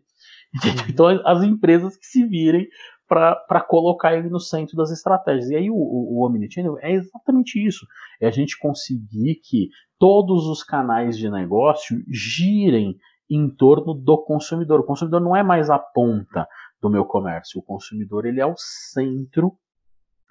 Entendeu? 0.53 0.86
Então, 0.89 1.08
as 1.27 1.43
empresas 1.43 1.95
que 1.95 2.05
se 2.08 2.25
virem 2.25 2.67
para 3.08 3.62
colocar 3.62 4.15
ele 4.15 4.29
no 4.29 4.39
centro 4.39 4.75
das 4.75 4.91
estratégias. 4.91 5.49
E 5.49 5.55
aí 5.55 5.69
o, 5.69 5.75
o, 5.75 6.19
o 6.19 6.25
Omnichannel 6.27 6.77
é 6.79 6.91
exatamente 6.91 7.63
isso. 7.63 7.88
É 8.21 8.27
a 8.27 8.32
gente 8.32 8.58
conseguir 8.60 9.41
que 9.43 9.69
todos 9.99 10.47
os 10.47 10.63
canais 10.63 11.17
de 11.17 11.29
negócio 11.29 12.01
girem 12.09 12.97
em 13.29 13.49
torno 13.49 13.93
do 13.93 14.17
consumidor. 14.17 14.79
O 14.79 14.85
consumidor 14.85 15.21
não 15.21 15.35
é 15.35 15.43
mais 15.43 15.69
a 15.69 15.77
ponta 15.77 16.47
do 16.81 16.89
meu 16.89 17.05
comércio. 17.05 17.59
O 17.59 17.63
consumidor 17.63 18.25
ele 18.25 18.39
é 18.39 18.45
o 18.45 18.55
centro 18.57 19.55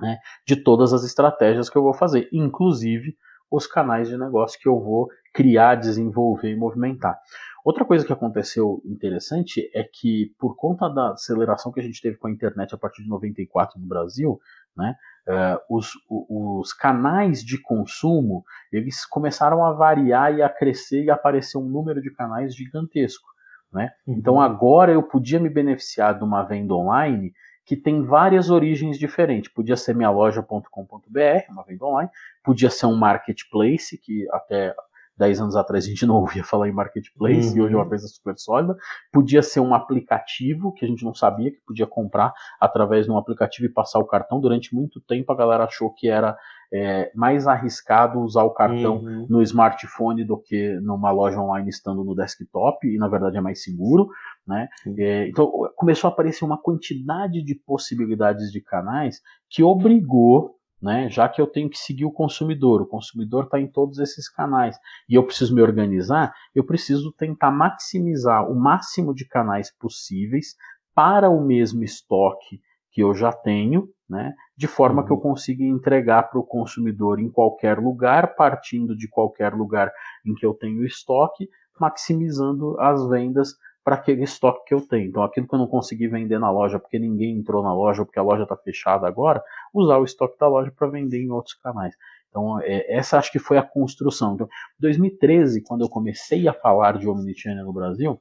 né, 0.00 0.18
de 0.46 0.56
todas 0.56 0.92
as 0.92 1.04
estratégias 1.04 1.68
que 1.68 1.76
eu 1.76 1.82
vou 1.82 1.94
fazer, 1.94 2.28
inclusive 2.32 3.16
os 3.50 3.66
canais 3.66 4.08
de 4.08 4.16
negócio 4.18 4.58
que 4.60 4.68
eu 4.68 4.78
vou 4.80 5.08
criar, 5.32 5.76
desenvolver 5.76 6.50
e 6.50 6.56
movimentar. 6.56 7.18
Outra 7.64 7.84
coisa 7.84 8.04
que 8.04 8.12
aconteceu 8.12 8.80
interessante 8.84 9.70
é 9.74 9.82
que, 9.82 10.34
por 10.38 10.56
conta 10.56 10.88
da 10.88 11.12
aceleração 11.12 11.72
que 11.72 11.80
a 11.80 11.82
gente 11.82 12.00
teve 12.00 12.16
com 12.16 12.28
a 12.28 12.30
internet 12.30 12.74
a 12.74 12.78
partir 12.78 13.02
de 13.02 13.08
94 13.08 13.78
no 13.78 13.86
Brasil, 13.86 14.40
né, 14.78 14.94
uh, 15.28 15.76
os, 15.76 15.90
os, 16.08 16.72
canais 16.72 17.44
de 17.44 17.60
consumo 17.60 18.44
eles 18.72 19.04
começaram 19.04 19.64
a 19.64 19.72
variar 19.72 20.32
e 20.32 20.40
a 20.40 20.48
crescer 20.48 21.04
e 21.04 21.10
aparecer 21.10 21.58
um 21.58 21.68
número 21.68 22.00
de 22.00 22.10
canais 22.10 22.54
gigantesco. 22.54 23.28
Né? 23.72 23.90
Uhum. 24.06 24.14
Então 24.14 24.40
agora 24.40 24.92
eu 24.92 25.02
podia 25.02 25.40
me 25.40 25.50
beneficiar 25.50 26.16
de 26.16 26.24
uma 26.24 26.42
venda 26.44 26.74
online 26.74 27.34
que 27.66 27.76
tem 27.76 28.02
várias 28.02 28.48
origens 28.48 28.98
diferentes. 28.98 29.52
Podia 29.52 29.76
ser 29.76 29.94
minha 29.94 30.08
loja.com.br, 30.08 31.50
uma 31.50 31.64
venda 31.64 31.84
online, 31.84 32.10
podia 32.42 32.70
ser 32.70 32.86
um 32.86 32.96
marketplace, 32.96 33.98
que 33.98 34.26
até 34.32 34.74
10 35.18 35.40
anos 35.40 35.56
atrás 35.56 35.84
a 35.84 35.88
gente 35.88 36.06
não 36.06 36.16
ouvia 36.20 36.44
falar 36.44 36.68
em 36.68 36.72
marketplace 36.72 37.50
uhum. 37.50 37.56
e 37.56 37.60
hoje 37.62 37.74
é 37.74 37.76
uma 37.76 37.82
uhum. 37.82 37.88
coisa 37.88 38.06
super 38.06 38.38
sólida. 38.38 38.76
Podia 39.12 39.42
ser 39.42 39.60
um 39.60 39.74
aplicativo 39.74 40.72
que 40.72 40.84
a 40.84 40.88
gente 40.88 41.04
não 41.04 41.14
sabia 41.14 41.50
que 41.50 41.60
podia 41.66 41.86
comprar 41.86 42.32
através 42.60 43.06
de 43.06 43.12
um 43.12 43.18
aplicativo 43.18 43.66
e 43.66 43.72
passar 43.72 43.98
o 43.98 44.06
cartão. 44.06 44.40
Durante 44.40 44.74
muito 44.74 45.00
tempo 45.00 45.32
a 45.32 45.36
galera 45.36 45.64
achou 45.64 45.92
que 45.92 46.08
era 46.08 46.36
é, 46.72 47.10
mais 47.14 47.46
arriscado 47.46 48.20
usar 48.20 48.44
o 48.44 48.50
cartão 48.50 48.96
uhum. 48.98 49.26
no 49.28 49.42
smartphone 49.42 50.24
do 50.24 50.36
que 50.36 50.78
numa 50.80 51.10
loja 51.10 51.40
online 51.40 51.68
estando 51.68 52.04
no 52.04 52.14
desktop, 52.14 52.86
e 52.86 52.98
na 52.98 53.08
verdade 53.08 53.36
é 53.36 53.40
mais 53.40 53.62
seguro. 53.62 54.08
Né? 54.46 54.68
É, 54.98 55.28
então 55.28 55.50
começou 55.76 56.08
a 56.08 56.12
aparecer 56.12 56.44
uma 56.44 56.60
quantidade 56.60 57.42
de 57.42 57.54
possibilidades 57.54 58.50
de 58.50 58.60
canais 58.60 59.20
que 59.48 59.62
obrigou 59.62 60.57
né? 60.80 61.08
Já 61.10 61.28
que 61.28 61.40
eu 61.40 61.46
tenho 61.46 61.68
que 61.68 61.78
seguir 61.78 62.04
o 62.04 62.12
consumidor, 62.12 62.82
o 62.82 62.86
consumidor 62.86 63.44
está 63.44 63.60
em 63.60 63.66
todos 63.66 63.98
esses 63.98 64.28
canais 64.28 64.76
e 65.08 65.14
eu 65.14 65.24
preciso 65.24 65.54
me 65.54 65.60
organizar, 65.60 66.32
eu 66.54 66.64
preciso 66.64 67.12
tentar 67.12 67.50
maximizar 67.50 68.48
o 68.48 68.54
máximo 68.54 69.14
de 69.14 69.26
canais 69.26 69.70
possíveis 69.76 70.54
para 70.94 71.28
o 71.28 71.40
mesmo 71.40 71.82
estoque 71.82 72.60
que 72.90 73.02
eu 73.02 73.14
já 73.14 73.32
tenho, 73.32 73.88
né? 74.08 74.34
De 74.56 74.66
forma 74.66 75.04
que 75.04 75.12
eu 75.12 75.16
uhum. 75.16 75.22
consiga 75.22 75.62
entregar 75.62 76.24
para 76.24 76.40
o 76.40 76.44
consumidor 76.44 77.20
em 77.20 77.30
qualquer 77.30 77.78
lugar, 77.78 78.34
partindo 78.34 78.96
de 78.96 79.08
qualquer 79.08 79.54
lugar 79.54 79.92
em 80.24 80.34
que 80.34 80.44
eu 80.44 80.54
tenho 80.54 80.84
estoque, 80.84 81.48
maximizando 81.78 82.78
as 82.80 83.06
vendas 83.08 83.54
para 83.84 83.94
aquele 83.96 84.22
estoque 84.22 84.66
que 84.66 84.74
eu 84.74 84.80
tenho. 84.80 85.08
Então, 85.08 85.22
aquilo 85.22 85.46
que 85.46 85.54
eu 85.54 85.58
não 85.58 85.66
consegui 85.66 86.08
vender 86.08 86.38
na 86.38 86.50
loja 86.50 86.78
porque 86.78 86.98
ninguém 86.98 87.36
entrou 87.38 87.62
na 87.62 87.72
loja, 87.72 88.02
ou 88.02 88.06
porque 88.06 88.18
a 88.18 88.22
loja 88.22 88.42
está 88.42 88.56
fechada 88.56 89.06
agora, 89.06 89.42
usar 89.72 89.98
o 89.98 90.04
estoque 90.04 90.38
da 90.38 90.48
loja 90.48 90.70
para 90.70 90.88
vender 90.88 91.22
em 91.22 91.30
outros 91.30 91.54
canais. 91.54 91.94
Então, 92.28 92.60
é, 92.60 92.94
essa 92.94 93.18
acho 93.18 93.32
que 93.32 93.38
foi 93.38 93.56
a 93.56 93.62
construção. 93.62 94.34
Então, 94.34 94.48
2013, 94.78 95.62
quando 95.62 95.82
eu 95.82 95.88
comecei 95.88 96.46
a 96.46 96.52
falar 96.52 96.98
de 96.98 97.08
Omnichannel 97.08 97.64
no 97.64 97.72
Brasil, 97.72 98.20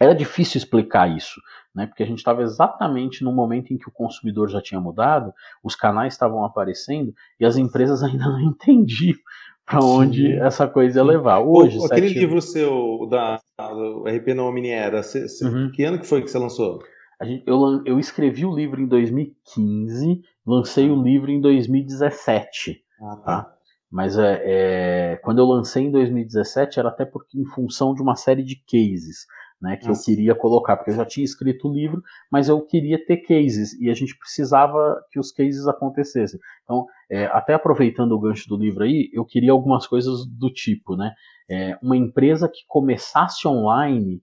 era 0.00 0.14
difícil 0.14 0.58
explicar 0.58 1.08
isso, 1.08 1.40
né? 1.74 1.86
porque 1.86 2.02
a 2.02 2.06
gente 2.06 2.18
estava 2.18 2.42
exatamente 2.42 3.22
no 3.22 3.32
momento 3.32 3.72
em 3.72 3.78
que 3.78 3.88
o 3.88 3.92
consumidor 3.92 4.48
já 4.48 4.60
tinha 4.60 4.80
mudado, 4.80 5.32
os 5.62 5.76
canais 5.76 6.14
estavam 6.14 6.44
aparecendo 6.44 7.14
e 7.38 7.44
as 7.44 7.56
empresas 7.56 8.02
ainda 8.04 8.24
não 8.24 8.40
entendiam 8.40 9.18
para 9.66 9.84
onde 9.84 10.22
Sim. 10.22 10.40
essa 10.40 10.68
coisa 10.68 11.00
ia 11.00 11.04
levar. 11.04 11.40
Hoje, 11.40 11.78
o, 11.78 11.84
aquele 11.86 12.08
livro 12.08 12.40
seu 12.40 13.06
da 13.10 13.40
do 13.58 14.04
RP 14.04 14.34
na 14.34 14.44
Omni 14.44 14.68
era, 14.68 15.02
cê, 15.02 15.28
cê, 15.28 15.46
uhum. 15.46 15.70
que 15.70 15.84
ano 15.84 15.98
que 15.98 16.06
foi 16.06 16.22
que 16.22 16.30
você 16.30 16.38
lançou? 16.38 16.80
Gente, 17.22 17.44
eu, 17.46 17.82
eu 17.86 17.98
escrevi 17.98 18.44
o 18.44 18.54
livro 18.54 18.80
em 18.80 18.86
2015, 18.86 20.20
lancei 20.46 20.90
o 20.90 21.00
livro 21.00 21.30
em 21.30 21.40
2017. 21.40 22.82
Ah, 23.00 23.16
tá. 23.16 23.22
tá? 23.22 23.54
Mas 23.90 24.18
é, 24.18 24.42
é, 24.44 25.16
quando 25.22 25.38
eu 25.38 25.46
lancei 25.46 25.84
em 25.84 25.90
2017 25.90 26.80
era 26.80 26.88
até 26.88 27.04
porque 27.04 27.38
em 27.38 27.44
função 27.44 27.94
de 27.94 28.02
uma 28.02 28.16
série 28.16 28.42
de 28.42 28.56
cases 28.56 29.24
né, 29.64 29.78
que 29.78 29.88
eu 29.88 29.94
queria 29.94 30.34
colocar, 30.34 30.76
porque 30.76 30.90
eu 30.90 30.94
já 30.94 31.06
tinha 31.06 31.24
escrito 31.24 31.68
o 31.68 31.72
livro, 31.72 32.02
mas 32.30 32.50
eu 32.50 32.60
queria 32.60 33.02
ter 33.02 33.16
cases 33.16 33.72
e 33.80 33.88
a 33.88 33.94
gente 33.94 34.14
precisava 34.18 35.02
que 35.10 35.18
os 35.18 35.32
cases 35.32 35.66
acontecessem. 35.66 36.38
Então, 36.62 36.86
é, 37.10 37.24
até 37.26 37.54
aproveitando 37.54 38.12
o 38.12 38.20
gancho 38.20 38.46
do 38.46 38.58
livro 38.58 38.84
aí, 38.84 39.08
eu 39.14 39.24
queria 39.24 39.52
algumas 39.52 39.86
coisas 39.86 40.26
do 40.26 40.52
tipo, 40.52 40.96
né? 40.96 41.14
É, 41.48 41.78
uma 41.82 41.96
empresa 41.96 42.46
que 42.46 42.60
começasse 42.68 43.48
online 43.48 44.22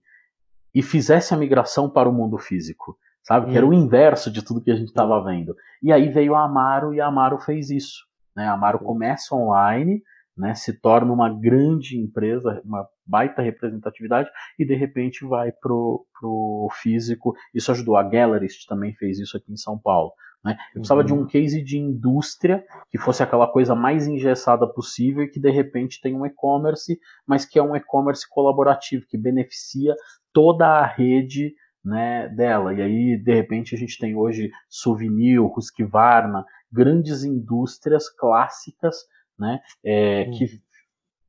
e 0.72 0.80
fizesse 0.80 1.34
a 1.34 1.36
migração 1.36 1.90
para 1.90 2.08
o 2.08 2.12
mundo 2.12 2.38
físico, 2.38 2.96
sabe? 3.24 3.46
Hum. 3.46 3.50
Que 3.50 3.56
era 3.56 3.66
o 3.66 3.70
hum. 3.70 3.74
inverso 3.74 4.30
de 4.30 4.44
tudo 4.44 4.62
que 4.62 4.70
a 4.70 4.76
gente 4.76 4.90
estava 4.90 5.20
vendo. 5.24 5.56
E 5.82 5.90
aí 5.90 6.08
veio 6.08 6.36
a 6.36 6.44
Amaro 6.44 6.94
e 6.94 7.00
a 7.00 7.08
Amaro 7.08 7.38
fez 7.38 7.68
isso. 7.68 8.06
Né? 8.36 8.46
A 8.46 8.52
Amaro 8.52 8.78
começa 8.78 9.34
online, 9.34 10.04
né, 10.36 10.54
se 10.54 10.72
torna 10.80 11.12
uma 11.12 11.28
grande 11.28 11.98
empresa, 11.98 12.62
uma 12.64 12.86
baita 13.06 13.42
representatividade 13.42 14.30
e 14.58 14.64
de 14.64 14.74
repente 14.74 15.24
vai 15.26 15.52
pro, 15.52 16.06
pro 16.18 16.68
físico. 16.82 17.34
Isso 17.54 17.70
ajudou. 17.72 17.96
A 17.96 18.02
Gallerist 18.02 18.66
também 18.66 18.94
fez 18.94 19.18
isso 19.18 19.36
aqui 19.36 19.52
em 19.52 19.56
São 19.56 19.78
Paulo. 19.78 20.12
Né? 20.44 20.56
Eu 20.74 20.80
precisava 20.80 21.00
uhum. 21.02 21.06
de 21.06 21.14
um 21.14 21.26
case 21.26 21.62
de 21.62 21.78
indústria 21.78 22.64
que 22.90 22.98
fosse 22.98 23.22
aquela 23.22 23.46
coisa 23.46 23.74
mais 23.74 24.06
engessada 24.06 24.66
possível 24.66 25.22
e 25.22 25.28
que 25.28 25.38
de 25.38 25.50
repente 25.50 26.00
tem 26.00 26.14
um 26.14 26.26
e-commerce, 26.26 26.98
mas 27.26 27.44
que 27.44 27.58
é 27.58 27.62
um 27.62 27.76
e-commerce 27.76 28.28
colaborativo, 28.28 29.06
que 29.06 29.18
beneficia 29.18 29.94
toda 30.32 30.66
a 30.66 30.86
rede 30.86 31.54
né, 31.84 32.28
dela. 32.28 32.72
E 32.74 32.80
aí, 32.80 33.16
de 33.16 33.34
repente, 33.34 33.74
a 33.74 33.78
gente 33.78 33.98
tem 33.98 34.16
hoje 34.16 34.50
Souvenir, 34.68 35.42
Husqvarna, 35.42 36.44
grandes 36.70 37.22
indústrias 37.22 38.08
clássicas 38.08 38.96
né, 39.38 39.60
é, 39.84 40.26
hum. 40.28 40.32
que 40.32 40.62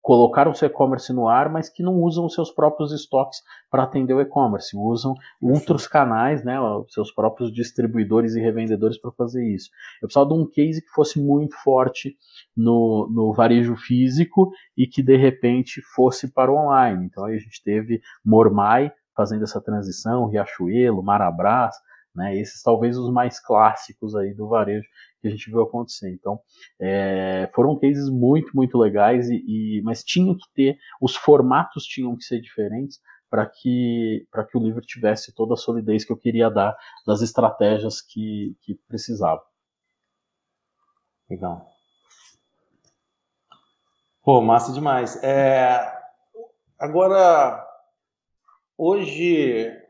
colocaram 0.04 0.54
seu 0.54 0.68
e-commerce 0.68 1.13
no 1.13 1.30
ar, 1.30 1.50
mas 1.50 1.70
que 1.70 1.82
não 1.82 2.02
usam 2.02 2.26
os 2.26 2.34
seus 2.34 2.52
próprios 2.52 2.92
estoques 2.92 3.42
para 3.72 3.84
atender 3.84 4.13
o 4.13 4.20
e-commerce, 4.20 4.76
usam 4.76 5.16
outros 5.42 5.88
canais, 5.88 6.44
né, 6.44 6.60
os 6.60 6.92
seus 6.94 7.10
próprios 7.10 7.54
distribuidores 7.54 8.36
e 8.36 8.42
revendedores 8.42 8.98
para 8.98 9.12
fazer 9.13 9.48
isso. 9.48 9.70
Eu 10.02 10.08
precisava 10.08 10.28
de 10.28 10.36
um 10.36 10.46
case 10.46 10.82
que 10.82 10.89
fosse 10.89 11.22
muito 11.22 11.56
forte 11.63 12.18
no, 12.56 13.10
no 13.10 13.34
varejo 13.34 13.78
físico 13.78 14.52
e 14.78 14.86
que 14.86 15.02
de 15.02 15.16
repente 15.16 15.82
fosse 15.96 16.28
para 16.34 16.52
o 16.52 16.56
online. 16.56 17.06
Então 17.06 17.24
aí 17.24 17.36
a 17.36 17.39
gente 17.39 17.63
teve 17.63 18.02
Mormai 18.26 18.92
fazendo 19.16 19.44
essa 19.44 19.62
transição, 19.62 20.28
Riachuelo, 20.28 21.02
Marabras, 21.02 21.76
né, 22.15 22.38
esses 22.38 22.62
talvez 22.62 22.97
os 22.97 23.12
mais 23.12 23.39
clássicos 23.39 24.15
aí 24.15 24.34
do 24.34 24.47
varejo 24.47 24.88
que 25.21 25.28
a 25.28 25.32
gente 25.32 25.49
viu 25.49 25.62
acontecer. 25.62 26.12
Então, 26.12 26.39
é, 26.80 27.49
foram 27.56 27.80
cases 27.80 28.10
muito, 28.10 28.56
muito 28.56 28.78
legais, 28.78 29.30
e, 29.30 29.43
e, 29.47 29.82
mas 29.84 30.04
tinha 30.04 30.36
que 30.36 30.45
ter, 30.54 30.78
os 31.02 31.15
formatos 31.15 31.86
tinham 31.86 32.15
que 32.15 32.23
ser 32.23 32.39
diferentes 32.39 32.99
para 33.30 33.47
que, 33.47 34.28
que 34.52 34.58
o 34.58 34.62
livro 34.62 34.82
tivesse 34.82 35.34
toda 35.34 35.56
a 35.56 35.58
solidez 35.58 36.06
que 36.06 36.12
eu 36.12 36.17
queria 36.17 36.52
dar 36.52 36.78
das 37.06 37.21
estratégias 37.21 37.99
que, 37.99 38.56
que 38.62 38.76
precisava. 38.88 39.41
Legal. 41.28 41.67
Pô, 44.23 44.39
massa 44.39 44.71
demais. 44.71 45.21
É, 45.23 45.91
agora, 46.78 47.67
hoje, 48.78 49.83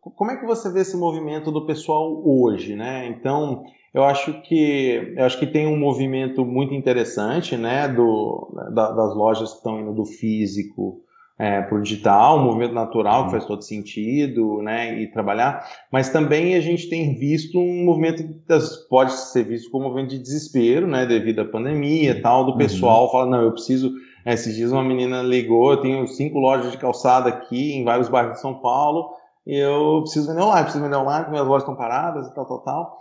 como 0.00 0.30
é 0.30 0.36
que 0.36 0.46
você 0.46 0.70
vê 0.72 0.80
esse 0.80 0.96
movimento 0.96 1.52
do 1.52 1.66
pessoal 1.66 2.22
hoje, 2.24 2.74
né? 2.74 3.06
Então, 3.08 3.64
eu 3.92 4.04
acho 4.04 4.40
que 4.42 5.14
eu 5.16 5.24
acho 5.24 5.38
que 5.38 5.46
tem 5.46 5.66
um 5.66 5.78
movimento 5.78 6.44
muito 6.44 6.72
interessante, 6.72 7.56
né, 7.56 7.88
do, 7.88 8.48
da, 8.72 8.92
das 8.92 9.14
lojas 9.14 9.50
que 9.50 9.56
estão 9.58 9.80
indo 9.80 9.92
do 9.92 10.04
físico 10.04 11.02
é, 11.38 11.62
para 11.62 11.78
o 11.78 11.82
digital, 11.82 12.38
um 12.38 12.44
movimento 12.44 12.74
natural 12.74 13.20
que 13.20 13.24
uhum. 13.24 13.30
faz 13.30 13.46
todo 13.46 13.62
sentido, 13.62 14.62
né, 14.62 15.00
e 15.00 15.10
trabalhar. 15.10 15.66
Mas 15.90 16.10
também 16.10 16.54
a 16.54 16.60
gente 16.60 16.88
tem 16.88 17.14
visto 17.14 17.58
um 17.58 17.84
movimento 17.84 18.22
das, 18.46 18.76
pode 18.88 19.12
ser 19.12 19.44
visto 19.44 19.70
como 19.70 19.84
um 19.84 19.88
movimento 19.88 20.10
de 20.10 20.18
desespero, 20.18 20.86
né, 20.86 21.06
devido 21.06 21.40
à 21.40 21.44
pandemia, 21.44 22.20
tal, 22.20 22.44
do 22.44 22.52
uhum. 22.52 22.58
pessoal 22.58 23.06
uhum. 23.06 23.10
fala 23.10 23.26
não, 23.26 23.42
eu 23.42 23.52
preciso 23.52 23.90
Esses 24.24 24.54
dias 24.54 24.70
uma 24.70 24.84
menina 24.84 25.22
ligou, 25.22 25.72
eu 25.72 25.78
tenho 25.78 26.06
cinco 26.06 26.38
lojas 26.38 26.70
de 26.70 26.78
calçada 26.78 27.28
aqui 27.28 27.72
em 27.72 27.84
vários 27.84 28.08
bairros 28.08 28.34
de 28.34 28.40
São 28.40 28.54
Paulo, 28.54 29.08
e 29.08 29.19
eu 29.46 30.00
preciso 30.02 30.28
vender 30.28 30.42
online, 30.42 30.62
preciso 30.64 30.84
vender 30.84 30.96
online, 30.96 31.30
minhas 31.30 31.46
lojas 31.46 31.62
estão 31.62 31.76
paradas 31.76 32.26
e 32.26 32.34
tal, 32.34 32.46
tal, 32.46 32.62
tal. 32.62 32.98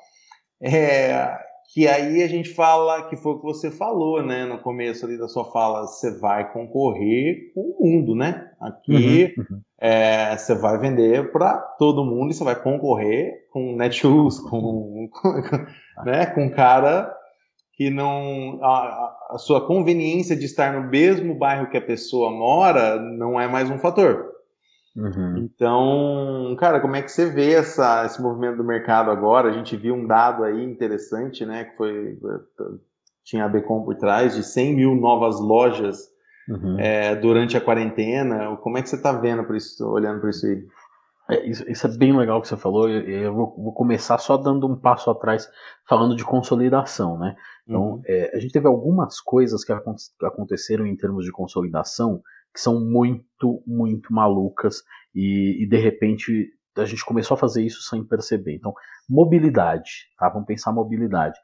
É, 0.61 1.37
que 1.73 1.87
aí 1.87 2.23
a 2.23 2.27
gente 2.27 2.49
fala, 2.49 3.07
que 3.09 3.15
foi 3.15 3.33
o 3.33 3.39
que 3.39 3.45
você 3.45 3.69
falou, 3.69 4.23
né, 4.23 4.45
no 4.45 4.57
começo 4.57 5.05
ali 5.05 5.17
da 5.17 5.27
sua 5.27 5.45
fala, 5.45 5.81
você 5.81 6.17
vai 6.19 6.51
concorrer 6.51 7.53
com 7.53 7.61
o 7.61 7.85
mundo, 7.85 8.15
né? 8.15 8.49
Aqui 8.59 9.33
uhum, 9.37 9.43
uhum. 9.51 9.61
É, 9.81 10.35
você 10.35 10.55
vai 10.55 10.77
vender 10.77 11.31
para 11.31 11.57
todo 11.77 12.03
mundo 12.03 12.31
e 12.31 12.33
você 12.33 12.43
vai 12.43 12.61
concorrer 12.61 13.47
com 13.51 13.75
Netshoes, 13.75 14.39
com, 14.49 15.07
com, 15.11 16.05
né, 16.05 16.25
com 16.25 16.49
cara 16.49 17.15
que 17.73 17.89
não 17.89 18.59
a, 18.61 19.15
a, 19.31 19.37
sua 19.37 19.65
conveniência 19.65 20.35
de 20.35 20.43
estar 20.43 20.73
no 20.73 20.89
mesmo 20.89 21.33
bairro 21.33 21.69
que 21.69 21.77
a 21.77 21.81
pessoa 21.81 22.29
mora 22.29 22.99
não 22.99 23.39
é 23.39 23.47
mais 23.47 23.69
um 23.69 23.77
fator. 23.77 24.25
Uhum. 24.95 25.37
Então, 25.37 26.55
cara, 26.59 26.79
como 26.79 26.95
é 26.95 27.01
que 27.01 27.11
você 27.11 27.29
vê 27.29 27.53
essa, 27.53 28.05
esse 28.05 28.21
movimento 28.21 28.57
do 28.57 28.63
mercado 28.63 29.11
agora? 29.11 29.49
A 29.49 29.53
gente 29.53 29.77
viu 29.77 29.93
um 29.93 30.05
dado 30.05 30.43
aí 30.43 30.63
interessante, 30.63 31.45
né? 31.45 31.65
Que 31.65 31.77
foi. 31.77 32.17
Tinha 33.23 33.45
a 33.45 33.49
Becom 33.49 33.83
por 33.83 33.95
trás, 33.95 34.35
de 34.35 34.43
100 34.43 34.75
mil 34.75 34.95
novas 34.95 35.39
lojas 35.39 36.07
uhum. 36.49 36.79
é, 36.79 37.15
durante 37.15 37.55
a 37.55 37.61
quarentena. 37.61 38.57
Como 38.57 38.77
é 38.77 38.81
que 38.81 38.89
você 38.89 38.95
está 38.95 39.11
vendo 39.11 39.43
por 39.43 39.55
isso, 39.55 39.87
olhando 39.87 40.19
para 40.19 40.31
isso 40.31 40.45
aí? 40.47 40.65
É, 41.29 41.47
isso, 41.47 41.69
isso, 41.69 41.85
é 41.85 41.95
bem 41.95 42.17
legal 42.17 42.41
que 42.41 42.47
você 42.47 42.57
falou. 42.57 42.89
Eu, 42.89 43.01
eu 43.01 43.33
vou, 43.33 43.55
vou, 43.55 43.71
começar 43.71 44.17
só 44.17 44.35
dando 44.35 44.65
um 44.65 44.75
passo 44.75 45.11
atrás, 45.11 45.47
falando 45.87 46.15
de 46.15 46.25
consolidação, 46.25 47.19
né? 47.19 47.35
Então, 47.67 47.81
uhum. 47.81 48.01
é, 48.07 48.35
a 48.35 48.39
gente 48.39 48.51
teve 48.51 48.67
algumas 48.67 49.21
coisas 49.21 49.63
que 49.63 49.71
aconteceram 50.23 50.87
em 50.87 50.95
termos 50.97 51.23
de 51.23 51.31
consolidação 51.31 52.23
que 52.53 52.59
são 52.59 52.79
muito, 52.79 53.63
muito 53.65 54.13
malucas 54.13 54.83
e, 55.13 55.63
e, 55.63 55.67
de 55.67 55.77
repente 55.77 56.51
a 56.77 56.85
gente 56.85 57.03
começou 57.03 57.35
a 57.35 57.37
fazer 57.37 57.63
isso 57.63 57.81
sem 57.81 58.03
perceber. 58.05 58.55
Então, 58.55 58.73
mobilidade, 59.07 60.07
tá? 60.17 60.29
Vamos 60.29 60.47
pensar 60.47 60.71
mobilidade. 60.71 61.37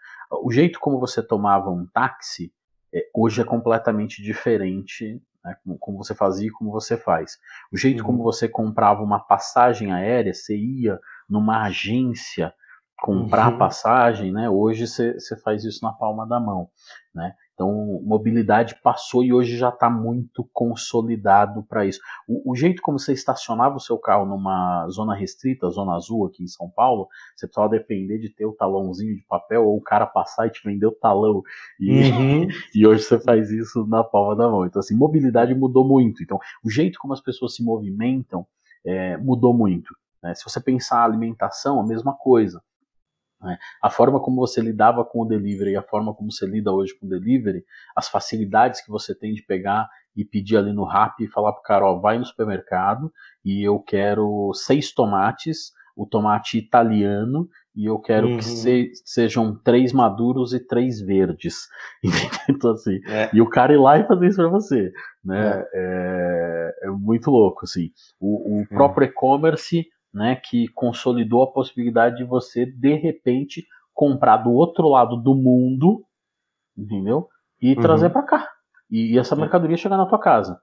O 0.43 0.51
jeito 0.51 0.79
como 0.79 0.99
você 0.99 1.21
tomava 1.21 1.69
um 1.69 1.85
táxi 1.87 2.53
é, 2.93 3.01
hoje 3.13 3.41
é 3.41 3.43
completamente 3.43 4.23
diferente, 4.23 5.21
né? 5.43 5.55
como, 5.63 5.77
como, 5.77 5.97
você 5.97 6.15
fazia 6.15 6.47
e 6.47 6.51
como 6.51 6.71
você 6.71 6.95
faz. 6.95 7.37
O 7.71 7.77
jeito 7.77 7.99
uhum. 7.99 8.05
como 8.05 8.23
você 8.23 8.47
comprava 8.47 9.03
uma 9.03 9.19
passagem 9.19 9.91
aérea, 9.91 10.33
você 10.33 10.55
ia 10.55 10.97
numa 11.29 11.63
agência 11.63 12.53
comprar 12.97 13.51
uhum. 13.51 13.57
passagem, 13.57 14.31
né? 14.31 14.49
Hoje 14.49 14.87
você 14.87 15.37
faz 15.43 15.65
isso 15.65 15.83
na 15.83 15.91
palma 15.91 16.25
da 16.25 16.39
mão, 16.39 16.69
né? 17.13 17.35
Então, 17.55 18.01
mobilidade 18.03 18.75
passou 18.83 19.23
e 19.23 19.31
hoje 19.31 19.55
já 19.55 19.69
está 19.69 19.89
muito 19.89 20.47
consolidado 20.51 21.63
para 21.63 21.85
isso. 21.85 22.01
O, 22.27 22.51
o, 22.51 22.55
jeito 22.55 22.81
como 22.81 22.99
você 22.99 23.13
estacionava 23.13 23.77
o 23.77 23.79
seu 23.79 23.97
carro 23.97 24.25
numa 24.25 24.85
zona 24.89 25.15
restrita, 25.15 25.69
zona 25.69 25.95
azul 25.95 26.25
aqui 26.25 26.43
em 26.43 26.47
São 26.47 26.69
Paulo, 26.69 27.07
você 27.33 27.47
precisava 27.47 27.69
depender 27.69 28.19
de 28.19 28.29
ter 28.29 28.45
o 28.45 28.51
talãozinho 28.51 29.15
de 29.15 29.23
papel 29.23 29.65
ou 29.65 29.77
o 29.77 29.81
cara 29.81 30.05
passar 30.05 30.47
e 30.47 30.51
te 30.51 30.61
vender 30.65 30.85
o 30.85 30.91
talão. 30.91 31.41
E, 31.79 32.11
uhum. 32.11 32.47
e 32.75 32.85
hoje 32.85 33.03
você 33.03 33.17
faz 33.17 33.49
isso 33.49 33.87
na 33.87 34.03
palma 34.03 34.35
da 34.35 34.49
mão. 34.49 34.65
Então, 34.65 34.81
assim, 34.81 34.93
mobilidade 34.93 35.55
mudou 35.55 35.87
muito. 35.87 36.21
Então, 36.21 36.37
o 36.61 36.69
jeito 36.69 36.99
como 36.99 37.13
as 37.13 37.21
pessoas 37.21 37.55
se 37.55 37.63
movimentam 37.63 38.45
é, 38.85 39.15
mudou 39.15 39.53
muito. 39.53 39.95
Né? 40.21 40.35
Se 40.35 40.43
você 40.43 40.59
pensar 40.59 40.99
a 40.99 41.05
alimentação, 41.05 41.79
a 41.79 41.85
mesma 41.87 42.13
coisa. 42.13 42.61
Né? 43.41 43.57
A 43.81 43.89
forma 43.89 44.19
como 44.19 44.37
você 44.37 44.61
lidava 44.61 45.03
com 45.05 45.21
o 45.21 45.25
delivery 45.25 45.71
e 45.71 45.77
a 45.77 45.83
forma 45.83 46.13
como 46.13 46.31
você 46.31 46.45
lida 46.45 46.71
hoje 46.71 46.97
com 46.97 47.05
o 47.05 47.09
delivery, 47.09 47.63
as 47.95 48.07
facilidades 48.07 48.83
que 48.83 48.89
você 48.89 49.13
tem 49.13 49.33
de 49.33 49.43
pegar 49.43 49.87
e 50.15 50.23
pedir 50.23 50.57
ali 50.57 50.71
no 50.71 50.85
Rap 50.85 51.19
e 51.21 51.27
falar 51.27 51.53
pro 51.53 51.61
cara, 51.61 51.85
ó, 51.85 51.99
vai 51.99 52.17
no 52.17 52.25
supermercado 52.25 53.11
e 53.43 53.63
eu 53.67 53.79
quero 53.79 54.51
seis 54.53 54.93
tomates, 54.93 55.73
o 55.95 56.05
tomate 56.05 56.57
italiano 56.57 57.49
e 57.75 57.85
eu 57.85 57.99
quero 57.99 58.29
uhum. 58.29 58.37
que 58.37 58.45
se, 58.45 58.91
sejam 59.03 59.53
três 59.61 59.91
maduros 59.91 60.53
e 60.53 60.59
três 60.59 61.01
verdes. 61.01 61.67
então, 62.49 62.71
assim, 62.71 63.01
é. 63.05 63.29
E 63.33 63.41
o 63.41 63.49
cara 63.49 63.73
ir 63.73 63.77
lá 63.77 63.97
e 63.97 64.07
fazer 64.07 64.27
isso 64.27 64.37
para 64.37 64.47
você. 64.47 64.91
Né? 65.23 65.49
É. 65.49 65.67
É, 65.73 66.87
é. 66.87 66.89
muito 66.89 67.29
louco. 67.29 67.65
Assim. 67.65 67.89
O, 68.19 68.61
o 68.61 68.67
próprio 68.67 69.05
e-commerce 69.05 69.85
né, 70.15 70.37
que 70.37 70.69
consolidou 70.69 71.43
a 71.43 71.51
possibilidade 71.51 72.15
de 72.15 72.23
você, 72.23 72.65
de 72.65 72.95
repente, 72.95 73.67
comprar 73.93 74.37
do 74.37 74.49
outro 74.49 74.87
lado 74.87 75.17
do 75.17 75.35
mundo, 75.35 76.05
entendeu? 76.77 77.27
E 77.61 77.75
uhum. 77.75 77.81
trazer 77.81 78.09
para 78.09 78.23
cá. 78.23 78.49
E, 78.89 79.13
e, 79.13 79.19
essa 79.19 79.35
mercadoria 79.35 79.75
chegar 79.75 79.97
na 79.97 80.05
tua 80.05 80.19
casa. 80.19 80.57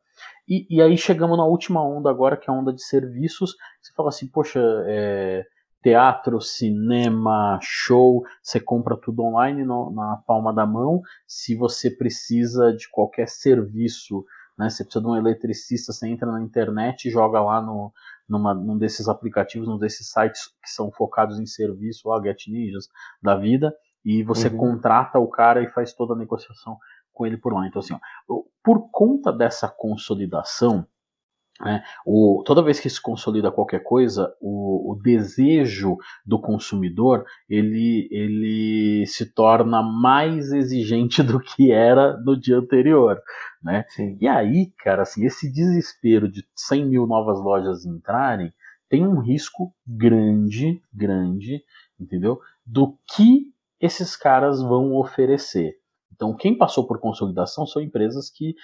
E, 0.49 0.67
e, 0.71 0.81
aí 0.81 0.97
chegamos 0.97 1.37
na 1.37 1.45
última 1.45 1.85
onda 1.85 2.09
agora, 2.09 2.37
que 2.37 2.51
é 2.51 2.53
a 2.53 2.57
onda 2.57 2.73
de 2.73 2.83
serviços. 2.83 3.55
Você 3.83 3.93
fala 3.95 4.09
assim, 4.09 4.27
poxa, 4.27 4.59
é, 4.87 5.45
teatro, 5.83 6.41
cinema, 6.41 7.59
show, 7.61 8.23
você 8.43 8.59
compra 8.59 8.97
tudo 8.97 9.23
online 9.23 9.65
no, 9.65 9.91
na 9.91 10.17
palma 10.27 10.55
da 10.55 10.65
mão. 10.65 11.03
Se 11.27 11.55
você 11.55 11.91
precisa 11.91 12.73
de 12.73 12.89
qualquer 12.91 13.29
serviço, 13.29 14.25
né, 14.57 14.71
você 14.71 14.83
precisa 14.83 15.05
de 15.05 15.11
um 15.11 15.17
eletricista, 15.17 15.93
você 15.93 16.09
entra 16.09 16.31
na 16.31 16.41
internet 16.41 17.07
e 17.07 17.11
joga 17.11 17.41
lá 17.41 17.61
no, 17.61 17.93
numa, 18.29 18.55
num 18.55 18.79
desses 18.79 19.09
aplicativos, 19.09 19.69
num 19.69 19.79
desses 19.79 20.11
sites 20.11 20.49
que 20.63 20.71
são 20.71 20.91
focados 20.91 21.39
em 21.39 21.47
serviço, 21.47 22.09
ó, 22.09 22.23
Get 22.23 22.49
Ninjas 22.49 22.89
da 23.23 23.37
vida, 23.37 23.75
e 24.05 24.23
você 24.23 24.49
uhum. 24.49 24.57
contrata 24.57 25.19
o 25.19 25.29
cara 25.29 25.63
e 25.63 25.69
faz 25.69 25.93
toda 25.93 26.15
a 26.15 26.17
negociação 26.17 26.77
com 27.13 27.27
ele 27.27 27.37
por 27.37 27.53
lá. 27.53 27.67
Então, 27.67 27.81
assim, 27.81 27.95
ó, 27.95 28.43
por 28.63 28.89
conta 28.91 29.33
dessa 29.33 29.69
consolidação, 29.69 30.87
né, 31.61 31.83
o, 32.05 32.43
toda 32.45 32.63
vez 32.63 32.81
que 32.81 32.91
se 32.91 33.01
consolida 33.01 33.53
qualquer 33.53 33.83
coisa, 33.83 34.35
o, 34.41 34.93
o, 34.93 34.97
desejo 35.03 35.97
do 36.25 36.41
consumidor 36.41 37.25
ele, 37.49 38.09
ele 38.11 39.07
se 39.07 39.27
torna 39.27 39.83
mais 39.83 40.51
exigente 40.53 41.23
do 41.23 41.39
que 41.39 41.71
era 41.71 42.17
no 42.19 42.39
dia 42.39 42.59
anterior. 42.59 43.21
Né? 43.63 43.85
E 44.21 44.27
aí, 44.27 44.73
cara, 44.79 45.03
assim, 45.03 45.25
esse 45.25 45.53
desespero 45.53 46.29
de 46.29 46.45
100 46.57 46.87
mil 46.87 47.07
novas 47.07 47.39
lojas 47.39 47.85
entrarem 47.85 48.53
tem 48.89 49.07
um 49.07 49.21
risco 49.21 49.73
grande, 49.87 50.83
grande, 50.93 51.65
entendeu? 51.99 52.41
Do 52.67 52.99
que 53.15 53.53
esses 53.81 54.17
caras 54.17 54.61
vão 54.61 54.95
oferecer. 54.97 55.82
Então, 56.23 56.37
quem 56.37 56.57
passou 56.57 56.87
por 56.87 57.01
consolidação 57.01 57.67
são 57.67 57.83
empresas 57.83 58.31
que 58.31 58.55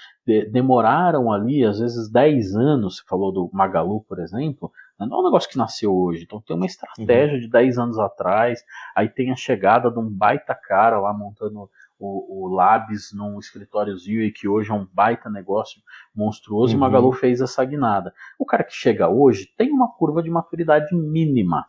demoraram 0.53 1.33
ali, 1.33 1.65
às 1.65 1.81
vezes, 1.81 2.09
10 2.09 2.55
anos. 2.55 2.99
Você 2.99 3.03
falou 3.09 3.33
do 3.33 3.51
Magalu, 3.53 4.05
por 4.05 4.21
exemplo, 4.21 4.71
né? 4.97 5.05
não 5.11 5.17
é 5.17 5.21
um 5.23 5.25
negócio 5.25 5.51
que 5.51 5.59
nasceu 5.59 5.93
hoje. 5.93 6.23
Então, 6.23 6.41
tem 6.41 6.55
uma 6.55 6.67
estratégia 6.67 7.35
uhum. 7.35 7.41
de 7.41 7.51
10 7.51 7.79
anos 7.79 7.99
atrás. 7.99 8.63
Aí 8.95 9.09
tem 9.09 9.33
a 9.33 9.37
chegada 9.37 9.91
de 9.91 9.99
um 9.99 10.09
baita 10.09 10.55
cara 10.55 11.01
lá 11.01 11.13
montando 11.13 11.69
o, 11.99 12.47
o 12.47 12.55
Labs 12.55 13.13
num 13.13 13.41
escritóriozinho 13.41 14.23
e 14.23 14.31
que 14.31 14.47
hoje 14.47 14.71
é 14.71 14.75
um 14.75 14.87
baita 14.93 15.29
negócio 15.29 15.83
monstruoso, 16.15 16.75
uhum. 16.75 16.79
e 16.79 16.81
Magalu 16.81 17.11
fez 17.11 17.41
essa 17.41 17.65
guinada. 17.65 18.15
O 18.39 18.47
cara 18.47 18.63
que 18.63 18.73
chega 18.73 19.09
hoje 19.09 19.53
tem 19.57 19.73
uma 19.73 19.93
curva 19.93 20.23
de 20.23 20.31
maturidade 20.31 20.95
mínima, 20.95 21.67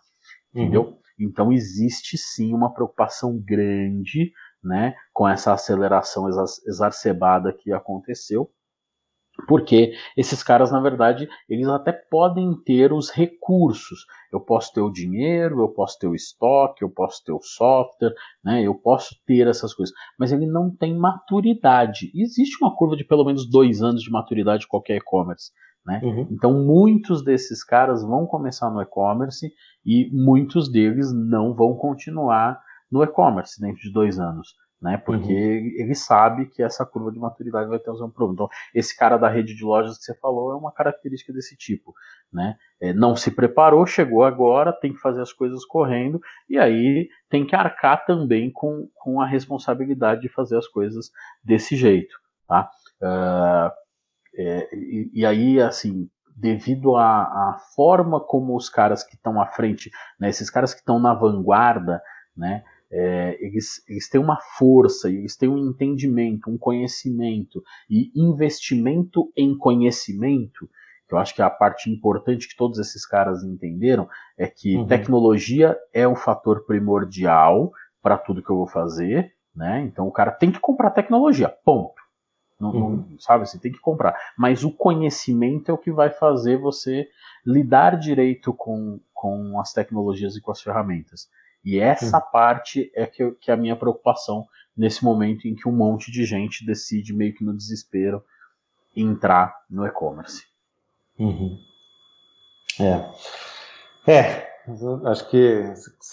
uhum. 0.54 0.62
entendeu? 0.62 1.00
Então 1.20 1.52
existe 1.52 2.16
sim 2.16 2.54
uma 2.54 2.72
preocupação 2.72 3.38
grande 3.44 4.32
né, 4.64 4.96
com 5.14 5.28
essa 5.28 5.54
aceleração 5.54 6.28
exacerbada 6.68 7.54
que 7.54 7.72
aconteceu 7.72 8.52
porque 9.48 9.94
esses 10.18 10.44
caras, 10.44 10.72
na 10.72 10.80
verdade, 10.80 11.28
eles 11.48 11.68
até 11.68 11.92
podem 11.92 12.54
ter 12.66 12.92
os 12.92 13.10
recursos. 13.10 14.06
Eu 14.32 14.40
posso 14.40 14.74
ter 14.74 14.82
o 14.82 14.92
dinheiro, 14.92 15.62
eu 15.62 15.70
posso 15.70 15.98
ter 16.00 16.08
o 16.08 16.16
estoque, 16.16 16.84
eu 16.84 16.90
posso 16.90 17.24
ter 17.24 17.32
o 17.32 17.42
software, 17.42 18.14
né? 18.44 18.62
eu 18.64 18.76
posso 18.76 19.16
ter 19.26 19.48
essas 19.48 19.74
coisas. 19.74 19.96
Mas 20.18 20.32
ele 20.32 20.46
não 20.46 20.76
tem 20.76 20.98
maturidade. 20.98 22.12
Existe 22.14 22.58
uma 22.62 22.76
curva 22.76 22.96
de 22.96 23.04
pelo 23.04 23.26
menos 23.26 23.50
dois 23.50 23.82
anos 23.82 24.02
de 24.02 24.12
maturidade 24.12 24.62
de 24.62 24.68
qualquer 24.68 24.98
e-commerce. 24.98 25.52
Né? 25.86 26.02
Uhum. 26.04 26.28
Então, 26.32 26.54
muitos 26.66 27.24
desses 27.24 27.64
caras 27.64 28.04
vão 28.04 28.26
começar 28.26 28.70
no 28.70 28.82
e-commerce 28.82 29.52
e 29.86 30.10
muitos 30.12 30.72
deles 30.72 31.12
não 31.14 31.54
vão 31.56 31.76
continuar 31.76 32.60
no 32.92 33.04
e-commerce 33.04 33.60
dentro 33.60 33.82
de 33.82 33.92
dois 33.92 34.20
anos 34.20 34.56
né? 34.82 34.98
Porque 34.98 35.34
uhum. 35.34 35.72
ele 35.76 35.94
sabe 35.94 36.46
que 36.46 36.64
essa 36.64 36.86
curva 36.86 37.12
de 37.12 37.20
maturidade 37.20 37.70
vai 37.70 37.80
ter 37.80 37.92
um 37.92 38.10
problema. 38.10 38.34
Então, 38.34 38.50
esse 38.74 38.96
cara 38.96 39.18
da 39.18 39.28
rede 39.28 39.54
de 39.54 39.64
lojas 39.64 39.98
que 39.98 40.04
você 40.04 40.16
falou 40.16 40.52
é 40.52 40.56
uma 40.56 40.72
característica 40.72 41.34
desse 41.34 41.58
tipo, 41.58 41.94
né? 42.32 42.56
É, 42.80 42.94
não 42.94 43.16
se 43.16 43.32
preparou, 43.32 43.86
chegou 43.86 44.24
agora, 44.24 44.72
tem 44.72 44.94
que 44.94 45.00
fazer 45.00 45.22
as 45.22 45.34
coisas 45.34 45.66
correndo 45.66 46.22
e 46.50 46.58
aí 46.58 47.10
tem 47.30 47.46
que 47.46 47.56
arcar 47.56 48.06
também 48.06 48.50
com, 48.52 48.88
com 48.96 49.22
a 49.22 49.28
responsabilidade 49.28 50.22
de 50.22 50.30
fazer 50.30 50.58
as 50.58 50.68
coisas 50.68 51.12
desse 51.44 51.76
jeito, 51.76 52.16
tá? 52.48 52.70
Uh, 53.02 53.72
é, 54.36 54.70
e, 54.74 55.12
e, 55.14 55.26
aí, 55.26 55.60
assim, 55.60 56.10
devido 56.36 56.96
à, 56.96 57.24
à 57.24 57.58
forma 57.76 58.22
como 58.22 58.56
os 58.56 58.70
caras 58.70 59.04
que 59.04 59.16
estão 59.16 59.42
à 59.42 59.46
frente, 59.48 59.92
né? 60.18 60.30
Esses 60.30 60.50
caras 60.50 60.74
que 60.74 60.80
estão 60.80 61.00
na 61.00 61.14
vanguarda, 61.14 62.02
né? 62.36 62.64
É, 62.92 63.38
eles, 63.40 63.84
eles 63.88 64.10
têm 64.10 64.20
uma 64.20 64.40
força, 64.58 65.10
eles 65.10 65.36
têm 65.38 65.48
um 65.48 65.58
entendimento, 65.58 66.50
um 66.50 66.58
conhecimento 66.58 67.64
e 67.90 68.12
investimento 68.16 69.32
em 69.38 69.56
conhecimento, 69.58 70.68
que 71.08 71.14
eu 71.14 71.20
acho 71.20 71.34
que 71.34 71.42
é 71.42 71.46
a 71.46 71.50
parte 71.50 71.90
importante 71.90 72.48
que 72.48 72.56
todos 72.56 72.80
esses 72.80 73.06
caras 73.06 73.44
entenderam, 73.44 74.08
é 74.38 74.48
que 74.48 74.78
uhum. 74.78 74.88
tecnologia 74.88 75.78
é 75.94 76.08
um 76.08 76.16
fator 76.16 76.66
primordial 76.66 77.72
para 78.02 78.18
tudo 78.18 78.44
que 78.44 78.50
eu 78.50 78.58
vou 78.58 78.68
fazer, 78.68 79.34
né? 79.56 79.82
Então 79.82 80.08
o 80.08 80.12
cara 80.12 80.32
tem 80.32 80.52
que 80.52 80.60
comprar 80.60 80.92
tecnologia, 80.92 81.50
ponto. 81.64 82.00
Não, 82.60 82.72
uhum. 82.72 82.96
não, 83.10 83.20
sabe, 83.20 83.48
você 83.48 83.58
tem 83.58 83.72
que 83.72 83.80
comprar. 83.80 84.16
Mas 84.38 84.64
o 84.64 84.72
conhecimento 84.72 85.70
é 85.70 85.74
o 85.74 85.78
que 85.78 85.92
vai 85.92 86.10
fazer 86.10 86.58
você 86.58 87.08
lidar 87.46 87.98
direito 87.98 88.54
com, 88.54 89.00
com 89.14 89.60
as 89.60 89.72
tecnologias 89.72 90.36
e 90.36 90.42
com 90.42 90.52
as 90.52 90.62
ferramentas. 90.62 91.30
E 91.64 91.80
essa 91.80 92.18
uhum. 92.18 92.32
parte 92.32 92.92
é 92.96 93.06
que, 93.06 93.32
que 93.32 93.52
é 93.52 93.54
a 93.54 93.58
minha 93.58 93.76
preocupação 93.76 94.46
nesse 94.76 95.04
momento 95.04 95.48
em 95.48 95.56
que 95.56 95.68
um 95.68 95.74
monte 95.74 96.12
de 96.12 96.26
gente 96.26 96.66
decide, 96.66 97.14
meio 97.14 97.34
que 97.34 97.44
no 97.44 97.56
desespero, 97.56 98.24
entrar 98.96 99.54
no 99.70 99.86
e-commerce. 99.86 100.44
Uhum. 101.20 101.60
É. 102.80 104.12
É, 104.12 104.50
Acho 105.06 105.30
que 105.30 105.64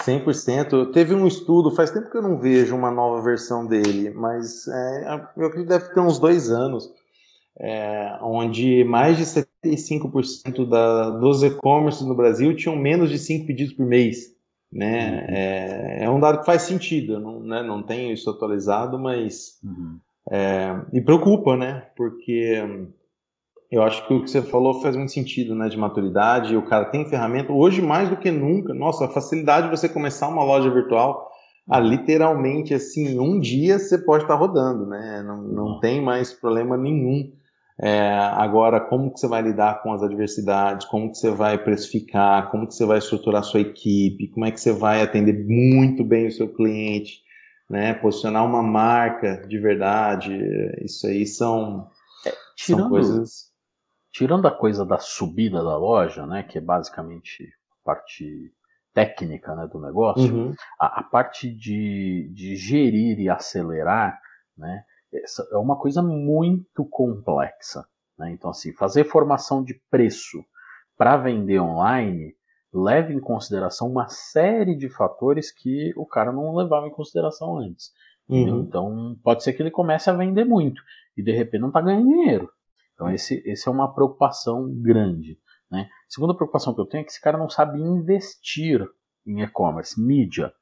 100%. 0.05 0.93
Teve 0.93 1.15
um 1.15 1.27
estudo, 1.27 1.71
faz 1.71 1.91
tempo 1.91 2.11
que 2.11 2.17
eu 2.17 2.23
não 2.23 2.39
vejo 2.39 2.75
uma 2.75 2.91
nova 2.91 3.21
versão 3.23 3.67
dele, 3.67 4.11
mas 4.11 4.67
é, 4.69 5.09
eu 5.37 5.47
acredito 5.47 5.69
que 5.69 5.79
deve 5.79 5.93
ter 5.93 6.01
uns 6.01 6.19
dois 6.19 6.51
anos, 6.51 6.91
é, 7.59 8.19
onde 8.23 8.85
mais 8.85 9.17
de 9.17 9.25
75% 9.25 10.69
da, 10.69 11.11
dos 11.11 11.43
e-commerce 11.43 12.05
no 12.05 12.15
Brasil 12.15 12.57
tinham 12.57 12.77
menos 12.77 13.11
de 13.11 13.19
5 13.19 13.47
pedidos 13.47 13.75
por 13.75 13.85
mês. 13.85 14.35
Né? 14.77 15.09
Uhum. 15.11 15.35
É, 15.35 16.05
é, 16.05 16.11
um 16.11 16.21
dado 16.21 16.41
que 16.41 16.47
faz 16.47 16.63
sentido, 16.63 17.19
não, 17.19 17.41
né? 17.41 17.63
não 17.63 17.83
tenho 17.83 18.13
isso 18.13 18.29
atualizado, 18.29 18.99
mas 18.99 19.59
uhum. 19.65 19.99
é, 20.31 20.79
me 20.93 21.01
preocupa, 21.01 21.57
né? 21.57 21.87
Porque 21.97 22.63
eu 23.71 23.83
acho 23.83 24.07
que 24.07 24.13
o 24.13 24.23
que 24.23 24.31
você 24.31 24.43
falou 24.43 24.83
faz 24.83 24.95
muito 24.95 25.13
sentido, 25.13 25.55
né? 25.55 25.71
De 25.71 25.79
maturidade, 25.79 26.55
o 26.55 26.67
cara 26.67 26.85
tem 26.85 27.09
ferramenta. 27.09 27.53
Hoje, 27.53 27.81
mais 27.81 28.11
do 28.11 28.19
que 28.19 28.31
nunca, 28.31 28.75
nossa, 28.75 29.07
a 29.07 29.09
facilidade 29.09 29.71
de 29.71 29.77
você 29.79 29.89
começar 29.89 30.29
uma 30.29 30.45
loja 30.45 30.71
virtual, 30.71 31.27
ah, 31.69 31.81
literalmente, 31.81 32.75
assim, 32.75 33.19
um 33.19 33.41
dia 33.41 33.79
você 33.79 33.97
pode 33.97 34.25
estar 34.25 34.35
rodando, 34.35 34.87
né? 34.87 35.23
Não, 35.27 35.43
não 35.43 35.81
tem 35.81 36.03
mais 36.03 36.35
problema 36.35 36.77
nenhum. 36.77 37.33
É, 37.81 38.11
agora, 38.11 38.81
como 38.81 39.13
que 39.13 39.21
você 39.21 39.29
vai 39.29 39.43
lidar 39.43 39.83
com 39.83 39.93
as 39.93 40.03
adversidades? 40.03 40.87
Como 40.87 41.11
que 41.11 41.19
você 41.19 41.31
vai 41.31 41.59
precificar? 41.59 42.51
Como 42.51 42.67
que 42.67 42.75
você 42.75 42.87
vai 42.87 42.99
estruturar 42.99 43.41
a 43.41 43.45
sua 43.45 43.61
equipe? 43.61 44.29
Como 44.29 44.47
é 44.47 44.51
que 44.51 44.61
você 44.61 44.73
vai 44.73 45.03
atender 45.03 45.45
muito 45.47 46.03
bem 46.03 46.27
o 46.27 46.33
seu 46.33 46.49
cliente? 46.53 47.23
Né? 47.69 47.95
Posicionar 47.95 48.47
uma 48.47 48.63
marca 48.63 49.47
de 49.47 49.59
verdade? 49.59 50.33
Isso 50.83 51.07
aí 51.07 51.27
são, 51.27 51.91
é, 52.27 52.33
tirando, 52.57 52.81
são 52.81 52.89
coisas 52.89 53.57
tirando 54.17 54.49
a 54.49 54.51
coisa 54.51 54.83
da 54.83 54.99
subida 54.99 55.63
da 55.63 55.77
loja, 55.77 56.27
né, 56.27 56.43
que 56.43 56.57
é 56.57 56.61
basicamente 56.61 57.53
parte 57.85 58.51
técnica 58.95 59.55
né, 59.55 59.69
do 59.71 59.79
negócio, 59.79 60.35
uhum. 60.35 60.55
a, 60.81 61.01
a, 61.01 61.03
parte 61.03 61.51
de, 61.51 62.31
de 62.33 62.57
gerir 62.57 63.21
e 63.21 63.29
acelerar, 63.29 64.19
né, 64.57 64.83
é 65.13 65.57
uma 65.57 65.79
coisa 65.79 66.03
muito 66.03 66.85
complexa. 66.85 67.87
Né? 68.19 68.33
Então, 68.33 68.51
assim, 68.51 68.73
fazer 68.73 69.05
formação 69.05 69.63
de 69.63 69.75
preço 69.91 70.45
para 70.97 71.17
vender 71.17 71.61
online 71.61 72.35
leva 72.73 73.13
em 73.13 73.21
consideração 73.21 73.89
uma 73.89 74.09
série 74.09 74.77
de 74.77 74.89
fatores 74.89 75.51
que 75.51 75.93
o 75.97 76.07
cara 76.07 76.33
não 76.33 76.55
levava 76.55 76.87
em 76.87 76.93
consideração 76.93 77.59
antes. 77.59 77.91
Uhum. 78.29 78.61
Então, 78.61 79.17
pode 79.23 79.43
ser 79.43 79.53
que 79.53 79.63
ele 79.63 79.71
comece 79.71 80.11
a 80.11 80.15
vender 80.15 80.45
muito 80.45 80.83
e 81.17 81.23
de 81.23 81.33
repente 81.33 81.61
não 81.61 81.69
está 81.69 81.81
ganhando 81.81 82.09
dinheiro. 82.09 82.51
Então, 82.95 83.11
esse, 83.11 83.43
esse 83.47 83.69
é 83.69 83.71
uma 83.71 83.93
preocupação 83.95 84.69
grande. 84.83 85.39
Né? 85.71 85.89
Segunda 86.09 86.35
preocupação 86.35 86.75
que 86.75 86.81
eu 86.81 86.87
tenho 86.87 87.03
é 87.03 87.05
que 87.05 87.11
esse 87.11 87.21
cara 87.21 87.39
não 87.39 87.49
sabe 87.49 87.81
investir 87.81 88.87
em 89.27 89.43
e-commerce, 89.43 90.01
mídia. 90.01 90.53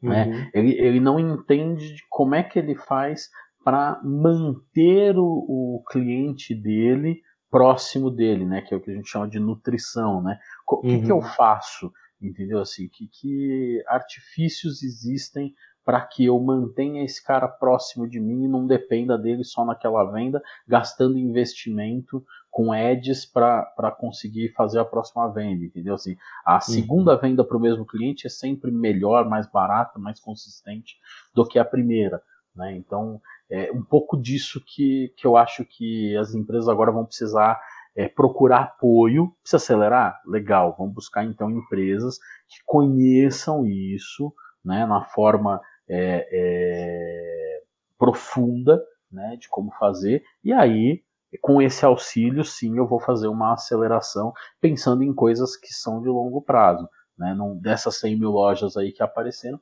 Né? 0.00 0.24
Uhum. 0.24 0.30
Né? 0.30 0.50
Ele, 0.54 0.72
ele 0.78 1.00
não 1.00 1.18
entende 1.18 1.96
como 2.10 2.34
é 2.34 2.42
que 2.42 2.58
ele 2.58 2.74
faz 2.74 3.28
para 3.64 4.00
manter 4.02 5.16
o, 5.18 5.24
o, 5.24 5.84
cliente 5.88 6.54
dele 6.54 7.20
próximo 7.50 8.10
dele, 8.10 8.44
né? 8.44 8.62
Que 8.62 8.74
é 8.74 8.76
o 8.76 8.80
que 8.80 8.90
a 8.90 8.94
gente 8.94 9.08
chama 9.08 9.28
de 9.28 9.38
nutrição, 9.38 10.22
né? 10.22 10.38
O 10.66 10.80
que, 10.80 10.86
uhum. 10.88 11.04
que 11.04 11.12
eu 11.12 11.16
uhum. 11.16 11.22
faço? 11.22 11.92
Entendeu? 12.20 12.60
Assim, 12.60 12.88
que, 12.88 13.08
que 13.08 13.82
artifícios 13.88 14.82
existem 14.82 15.54
para 15.84 16.00
que 16.00 16.24
eu 16.24 16.38
mantenha 16.40 17.04
esse 17.04 17.22
cara 17.22 17.48
próximo 17.48 18.08
de 18.08 18.20
mim 18.20 18.44
e 18.44 18.48
não 18.48 18.66
dependa 18.66 19.18
dele 19.18 19.42
só 19.42 19.64
naquela 19.64 20.04
venda, 20.04 20.40
gastando 20.66 21.18
investimento 21.18 22.24
com 22.50 22.72
ads 22.72 23.24
para 23.26 23.90
conseguir 23.98 24.50
fazer 24.50 24.78
a 24.78 24.84
próxima 24.84 25.26
venda, 25.32 25.64
entendeu? 25.64 25.94
Assim, 25.94 26.16
a 26.44 26.54
uhum. 26.54 26.60
segunda 26.60 27.14
uhum. 27.14 27.20
venda 27.20 27.44
para 27.44 27.56
o 27.56 27.60
mesmo 27.60 27.84
cliente 27.84 28.26
é 28.26 28.30
sempre 28.30 28.70
melhor, 28.70 29.28
mais 29.28 29.50
barata, 29.50 29.98
mais 29.98 30.20
consistente 30.20 30.96
do 31.34 31.46
que 31.46 31.58
a 31.58 31.64
primeira. 31.64 32.22
Né? 32.54 32.76
Então, 32.76 33.20
é 33.50 33.70
um 33.72 33.82
pouco 33.82 34.16
disso 34.16 34.62
que, 34.64 35.12
que 35.16 35.26
eu 35.26 35.36
acho 35.36 35.64
que 35.64 36.16
as 36.16 36.34
empresas 36.34 36.68
agora 36.68 36.92
vão 36.92 37.04
precisar 37.04 37.60
é, 37.94 38.08
procurar 38.08 38.62
apoio. 38.62 39.34
Precisa 39.42 39.56
acelerar? 39.56 40.20
Legal, 40.26 40.74
vamos 40.78 40.94
buscar 40.94 41.24
então 41.24 41.50
empresas 41.50 42.18
que 42.48 42.62
conheçam 42.64 43.66
isso 43.66 44.32
né, 44.64 44.86
na 44.86 45.02
forma 45.02 45.60
é, 45.88 46.28
é, 46.30 47.62
profunda 47.98 48.82
né, 49.10 49.36
de 49.38 49.48
como 49.48 49.70
fazer, 49.72 50.24
e 50.42 50.52
aí, 50.52 51.02
com 51.40 51.60
esse 51.60 51.84
auxílio, 51.84 52.44
sim, 52.44 52.78
eu 52.78 52.86
vou 52.86 52.98
fazer 52.98 53.28
uma 53.28 53.52
aceleração 53.52 54.32
pensando 54.60 55.02
em 55.02 55.14
coisas 55.14 55.56
que 55.56 55.72
são 55.72 56.00
de 56.00 56.08
longo 56.08 56.40
prazo. 56.40 56.88
Né, 57.18 57.36
dessas 57.60 58.00
100 58.00 58.18
mil 58.18 58.30
lojas 58.30 58.74
aí 58.74 58.90
que 58.90 59.02
apareceram, 59.02 59.60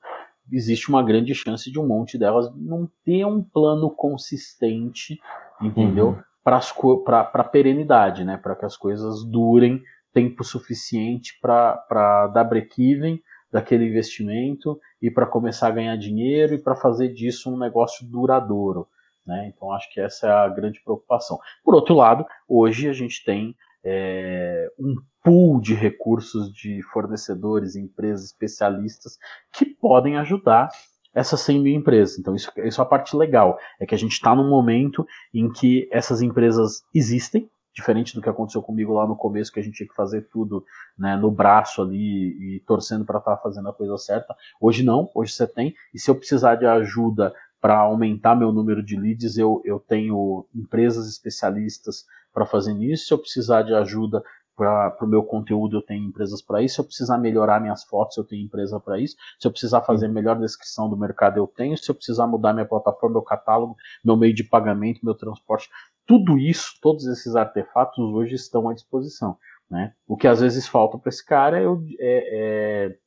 existe 0.52 0.88
uma 0.88 1.02
grande 1.02 1.34
chance 1.34 1.70
de 1.70 1.78
um 1.78 1.86
monte 1.86 2.18
delas 2.18 2.50
não 2.56 2.88
ter 3.04 3.24
um 3.24 3.42
plano 3.42 3.90
consistente, 3.90 5.18
entendeu? 5.60 6.08
Uhum. 6.08 7.02
Para 7.04 7.30
a 7.32 7.44
perenidade, 7.44 8.24
né? 8.24 8.36
Para 8.36 8.56
que 8.56 8.64
as 8.64 8.76
coisas 8.76 9.24
durem 9.24 9.82
tempo 10.12 10.42
suficiente 10.42 11.38
para 11.40 12.26
dar 12.28 12.44
break-even 12.44 13.20
daquele 13.52 13.86
investimento 13.86 14.78
e 15.02 15.10
para 15.10 15.26
começar 15.26 15.68
a 15.68 15.72
ganhar 15.72 15.96
dinheiro 15.96 16.54
e 16.54 16.58
para 16.58 16.76
fazer 16.76 17.08
disso 17.12 17.52
um 17.52 17.58
negócio 17.58 18.06
duradouro. 18.06 18.86
Né? 19.26 19.52
Então 19.54 19.72
acho 19.72 19.92
que 19.92 20.00
essa 20.00 20.26
é 20.26 20.30
a 20.30 20.48
grande 20.48 20.80
preocupação. 20.82 21.38
Por 21.64 21.74
outro 21.74 21.94
lado, 21.94 22.24
hoje 22.48 22.88
a 22.88 22.92
gente 22.92 23.24
tem 23.24 23.54
é, 23.84 24.68
um 24.78 24.94
pool 25.22 25.60
de 25.60 25.74
recursos 25.74 26.52
de 26.52 26.82
fornecedores, 26.92 27.76
empresas, 27.76 28.26
especialistas 28.26 29.18
que 29.52 29.66
podem 29.66 30.16
ajudar 30.16 30.68
essas 31.14 31.40
100 31.40 31.60
mil 31.60 31.74
empresas. 31.74 32.18
Então, 32.18 32.34
isso, 32.34 32.50
isso 32.58 32.80
é 32.80 32.84
a 32.84 32.86
parte 32.86 33.16
legal. 33.16 33.58
É 33.80 33.86
que 33.86 33.94
a 33.94 33.98
gente 33.98 34.12
está 34.12 34.34
num 34.34 34.48
momento 34.48 35.06
em 35.34 35.50
que 35.50 35.88
essas 35.90 36.22
empresas 36.22 36.82
existem, 36.94 37.50
diferente 37.72 38.14
do 38.14 38.22
que 38.22 38.28
aconteceu 38.28 38.62
comigo 38.62 38.92
lá 38.92 39.06
no 39.06 39.16
começo, 39.16 39.52
que 39.52 39.60
a 39.60 39.62
gente 39.62 39.76
tinha 39.76 39.88
que 39.88 39.94
fazer 39.94 40.28
tudo 40.32 40.64
né, 40.98 41.16
no 41.16 41.30
braço 41.30 41.82
ali 41.82 42.56
e 42.56 42.60
torcendo 42.66 43.04
para 43.04 43.18
estar 43.18 43.36
tá 43.36 43.42
fazendo 43.42 43.68
a 43.68 43.72
coisa 43.72 43.96
certa. 43.96 44.34
Hoje 44.60 44.82
não, 44.82 45.10
hoje 45.14 45.32
você 45.32 45.46
tem. 45.46 45.74
E 45.92 45.98
se 45.98 46.10
eu 46.10 46.14
precisar 46.14 46.56
de 46.56 46.66
ajuda 46.66 47.32
para 47.60 47.78
aumentar 47.78 48.34
meu 48.34 48.52
número 48.52 48.82
de 48.82 48.96
leads, 48.96 49.36
eu, 49.36 49.60
eu 49.64 49.78
tenho 49.78 50.46
empresas 50.54 51.08
especialistas 51.08 52.06
para 52.32 52.46
fazer 52.46 52.74
isso. 52.82 53.06
Se 53.06 53.14
eu 53.14 53.18
precisar 53.18 53.62
de 53.62 53.74
ajuda 53.74 54.22
para 54.56 55.04
o 55.04 55.06
meu 55.06 55.22
conteúdo, 55.22 55.78
eu 55.78 55.82
tenho 55.82 56.04
empresas 56.04 56.42
para 56.42 56.62
isso. 56.62 56.74
Se 56.74 56.80
eu 56.80 56.84
precisar 56.84 57.16
melhorar 57.16 57.60
minhas 57.60 57.82
fotos, 57.84 58.16
eu 58.16 58.24
tenho 58.24 58.44
empresa 58.44 58.78
para 58.78 58.98
isso. 59.00 59.16
Se 59.38 59.46
eu 59.46 59.50
precisar 59.50 59.80
fazer 59.82 60.08
melhor 60.08 60.38
descrição 60.38 60.88
do 60.88 60.96
mercado, 60.96 61.38
eu 61.38 61.46
tenho. 61.46 61.76
Se 61.78 61.90
eu 61.90 61.94
precisar 61.94 62.26
mudar 62.26 62.52
minha 62.52 62.66
plataforma, 62.66 63.14
meu 63.14 63.22
catálogo, 63.22 63.76
meu 64.04 64.16
meio 64.16 64.34
de 64.34 64.44
pagamento, 64.44 65.00
meu 65.02 65.14
transporte, 65.14 65.70
tudo 66.06 66.38
isso, 66.38 66.74
todos 66.82 67.06
esses 67.06 67.36
artefatos 67.36 67.98
hoje 67.98 68.34
estão 68.34 68.68
à 68.68 68.74
disposição. 68.74 69.38
Né? 69.70 69.94
O 70.06 70.16
que 70.16 70.26
às 70.26 70.40
vezes 70.40 70.66
falta 70.66 70.98
para 70.98 71.08
esse 71.08 71.24
cara 71.24 71.58
é, 71.60 71.64
é, 71.64 71.68
é, 72.00 72.98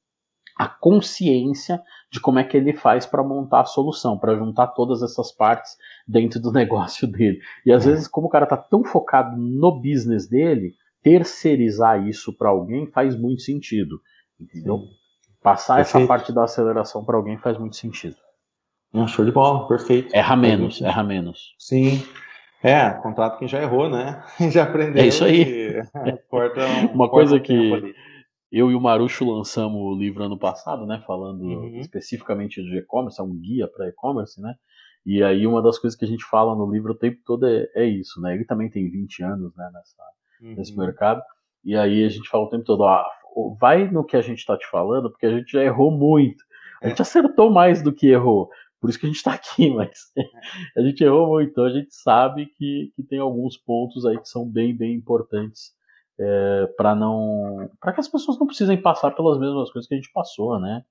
a 0.58 0.68
consciência 0.68 1.82
de 2.12 2.20
como 2.20 2.40
é 2.40 2.44
que 2.44 2.56
ele 2.56 2.74
faz 2.74 3.06
para 3.06 3.24
montar 3.24 3.62
a 3.62 3.66
solução, 3.66 4.18
para 4.18 4.36
juntar 4.36 4.68
todas 4.68 5.02
essas 5.02 5.32
partes 5.32 5.76
dentro 6.08 6.40
do 6.40 6.52
negócio 6.54 7.08
dele. 7.08 7.40
E 7.66 7.72
às 7.72 7.86
é. 7.86 7.92
vezes, 7.92 8.08
como 8.08 8.28
o 8.28 8.30
cara 8.30 8.44
está 8.44 8.58
tão 8.58 8.84
focado 8.84 9.36
no 9.38 9.72
business 9.72 10.28
dele, 10.28 10.74
terceirizar 11.02 12.08
isso 12.08 12.32
para 12.32 12.50
alguém 12.50 12.88
faz 12.88 13.16
muito 13.16 13.42
sentido, 13.42 14.00
entendeu? 14.40 14.80
Sim. 14.80 14.90
Passar 15.42 15.76
perfeito. 15.76 15.98
essa 15.98 16.08
parte 16.08 16.32
da 16.32 16.46
aceleração 16.46 17.04
para 17.04 17.18
alguém 17.18 17.38
faz 17.38 17.58
muito 17.58 17.76
sentido. 17.76 18.16
Um 18.94 19.08
show 19.08 19.26
de 19.26 19.32
bola, 19.32 19.68
perfeito. 19.68 20.16
Erra 20.16 20.36
menos, 20.36 20.82
erra 20.82 21.04
menos. 21.04 21.56
Sim. 21.58 22.02
É, 22.64 22.92
contrato 22.92 23.40
quem 23.40 23.48
já 23.48 23.62
errou, 23.62 23.90
né? 23.90 24.24
já 24.50 24.64
aprendeu. 24.64 25.04
É 25.04 25.08
isso 25.08 25.26
aí. 25.26 25.84
Porta 26.30 26.62
um, 26.66 26.94
Uma 26.94 27.10
coisa 27.10 27.38
que 27.40 27.94
eu 28.54 28.70
e 28.70 28.76
o 28.76 28.80
Marucho 28.80 29.26
lançamos 29.26 29.82
o 29.82 29.96
livro 29.96 30.24
ano 30.24 30.38
passado, 30.38 30.86
né? 30.86 31.04
Falando 31.08 31.42
uhum. 31.44 31.80
especificamente 31.80 32.62
de 32.62 32.78
e-commerce, 32.78 33.20
é 33.20 33.24
um 33.24 33.36
guia 33.36 33.68
para 33.68 33.90
e-commerce, 33.90 34.40
né? 34.40 34.54
E 35.04 35.24
aí 35.24 35.48
uma 35.48 35.60
das 35.60 35.80
coisas 35.80 35.98
que 35.98 36.06
a 36.06 36.08
gente 36.08 36.24
fala 36.24 36.56
no 36.56 36.72
livro 36.72 36.94
o 36.94 36.96
tempo 36.96 37.20
todo 37.26 37.48
é, 37.48 37.68
é 37.74 37.84
isso, 37.84 38.22
né? 38.22 38.36
Ele 38.36 38.46
também 38.46 38.70
tem 38.70 38.88
20 38.92 39.24
anos 39.24 39.56
né, 39.56 39.68
nessa, 39.74 40.04
uhum. 40.40 40.56
nesse 40.56 40.78
mercado. 40.78 41.24
E 41.66 41.76
aí 41.76 42.06
a 42.06 42.10
gente 42.10 42.30
fala 42.30 42.44
o 42.44 42.50
tempo 42.50 42.64
todo, 42.64 42.84
ah, 42.84 43.04
vai 43.60 43.90
no 43.90 44.04
que 44.04 44.16
a 44.16 44.22
gente 44.22 44.38
está 44.38 44.56
te 44.56 44.70
falando, 44.70 45.10
porque 45.10 45.26
a 45.26 45.36
gente 45.36 45.52
já 45.52 45.64
errou 45.64 45.90
muito. 45.90 46.44
A 46.84 46.90
gente 46.90 47.02
acertou 47.02 47.50
mais 47.50 47.82
do 47.82 47.92
que 47.92 48.06
errou. 48.06 48.50
Por 48.80 48.88
isso 48.92 49.00
que 49.00 49.08
a 49.08 49.10
gente 49.10 49.18
está 49.18 49.34
aqui, 49.34 49.72
mas 49.74 50.12
a 50.78 50.82
gente 50.82 51.04
errou 51.04 51.28
muito. 51.28 51.50
Então 51.50 51.66
a 51.66 51.72
gente 51.72 51.92
sabe 51.92 52.46
que, 52.56 52.92
que 52.96 53.02
tem 53.02 53.18
alguns 53.18 53.58
pontos 53.58 54.06
aí 54.06 54.20
que 54.20 54.30
são 54.30 54.48
bem, 54.48 54.78
bem 54.78 54.94
importantes 54.94 55.72
é, 56.20 56.68
para 56.78 56.94
não. 56.96 57.70
para 57.80 57.94
que 57.94 58.00
as 58.00 58.08
pessoas 58.08 58.40
não 58.40 58.48
precisem 58.48 58.82
passar 58.82 59.12
pelas 59.12 59.40
mesmas 59.40 59.72
coisas 59.72 59.88
que 59.88 59.96
a 59.96 59.98
gente 59.98 60.12
passou, 60.12 60.60
né? 60.60 60.84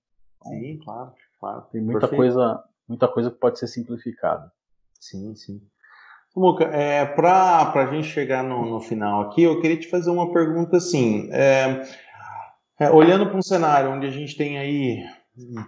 Sim, 0.42 0.78
claro, 0.84 1.12
claro. 1.38 1.62
Tem 1.70 1.80
muita 1.80 2.08
coisa, 2.08 2.62
muita 2.88 3.08
coisa 3.08 3.30
que 3.30 3.38
pode 3.38 3.58
ser 3.58 3.68
simplificada. 3.68 4.50
Sim, 4.98 5.34
sim. 5.34 5.60
Muca, 6.34 6.64
é, 6.64 7.04
para 7.04 7.72
a 7.74 7.86
gente 7.86 8.06
chegar 8.06 8.42
no, 8.42 8.64
no, 8.64 8.80
final 8.80 9.20
aqui, 9.22 9.42
eu 9.42 9.60
queria 9.60 9.78
te 9.78 9.88
fazer 9.88 10.10
uma 10.10 10.32
pergunta 10.32 10.78
assim. 10.78 11.30
É, 11.30 11.82
é, 12.80 12.90
olhando 12.90 13.26
para 13.26 13.36
um 13.36 13.42
cenário 13.42 13.90
onde 13.90 14.06
a 14.06 14.10
gente 14.10 14.36
tem 14.36 14.58
aí 14.58 15.04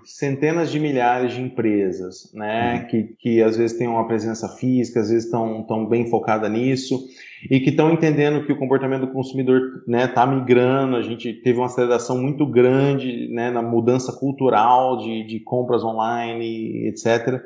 centenas 0.05 0.71
de 0.71 0.79
milhares 0.79 1.33
de 1.33 1.41
empresas, 1.41 2.31
né, 2.35 2.75
uhum. 2.75 2.87
que, 2.87 3.03
que 3.19 3.43
às 3.43 3.57
vezes 3.57 3.79
têm 3.79 3.89
uma 3.89 4.07
presença 4.07 4.47
física, 4.47 5.01
às 5.01 5.09
vezes 5.09 5.25
estão 5.25 5.63
tão 5.63 5.87
bem 5.87 6.11
focada 6.11 6.49
nisso 6.51 7.03
e 7.51 7.59
que 7.61 7.71
estão 7.71 7.91
entendendo 7.91 8.45
que 8.45 8.53
o 8.53 8.59
comportamento 8.59 9.07
do 9.07 9.13
consumidor 9.13 9.61
está 9.79 9.91
né, 9.91 10.07
tá 10.07 10.27
migrando. 10.27 10.97
A 10.97 11.03
gente 11.03 11.33
teve 11.33 11.59
uma 11.59 11.67
aceleração 11.67 12.21
muito 12.21 12.47
grande 12.47 13.29
né, 13.33 13.51
na 13.51 13.63
mudança 13.63 14.13
cultural 14.13 14.99
de, 14.99 15.27
de 15.27 15.41
compras 15.41 15.83
online, 15.83 16.87
etc. 16.89 17.43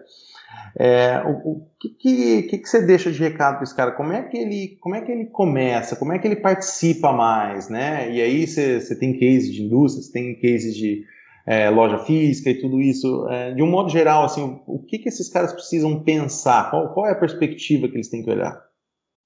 É, 0.76 1.22
o, 1.24 1.52
o 1.52 1.66
que, 1.78 2.42
que, 2.42 2.58
que, 2.58 2.66
você 2.66 2.84
deixa 2.84 3.10
de 3.10 3.18
recado 3.18 3.54
para 3.54 3.64
esse 3.64 3.76
cara? 3.76 3.92
Como 3.92 4.12
é 4.12 4.22
que 4.22 4.36
ele, 4.36 4.76
como 4.80 4.94
é 4.94 5.00
que 5.00 5.10
ele 5.10 5.26
começa? 5.26 5.96
Como 5.96 6.12
é 6.12 6.18
que 6.18 6.26
ele 6.26 6.36
participa 6.36 7.12
mais, 7.12 7.68
né? 7.68 8.12
E 8.12 8.20
aí 8.20 8.46
você, 8.46 8.80
você 8.80 8.96
tem 8.96 9.18
cases 9.18 9.52
de 9.52 9.62
indústria, 9.62 10.02
você 10.02 10.12
tem 10.12 10.34
cases 10.34 10.76
de 10.76 11.04
é, 11.48 11.70
loja 11.70 11.98
física 12.00 12.50
e 12.50 12.60
tudo 12.60 12.78
isso. 12.78 13.26
É, 13.28 13.54
de 13.54 13.62
um 13.62 13.70
modo 13.70 13.88
geral, 13.88 14.22
assim, 14.22 14.42
o, 14.42 14.74
o 14.74 14.84
que, 14.84 14.98
que 14.98 15.08
esses 15.08 15.30
caras 15.30 15.50
precisam 15.50 16.04
pensar? 16.04 16.68
Qual, 16.68 16.92
qual, 16.92 17.06
é 17.06 17.12
a 17.12 17.18
perspectiva 17.18 17.88
que 17.88 17.94
eles 17.94 18.10
têm 18.10 18.22
que 18.22 18.30
olhar? 18.30 18.62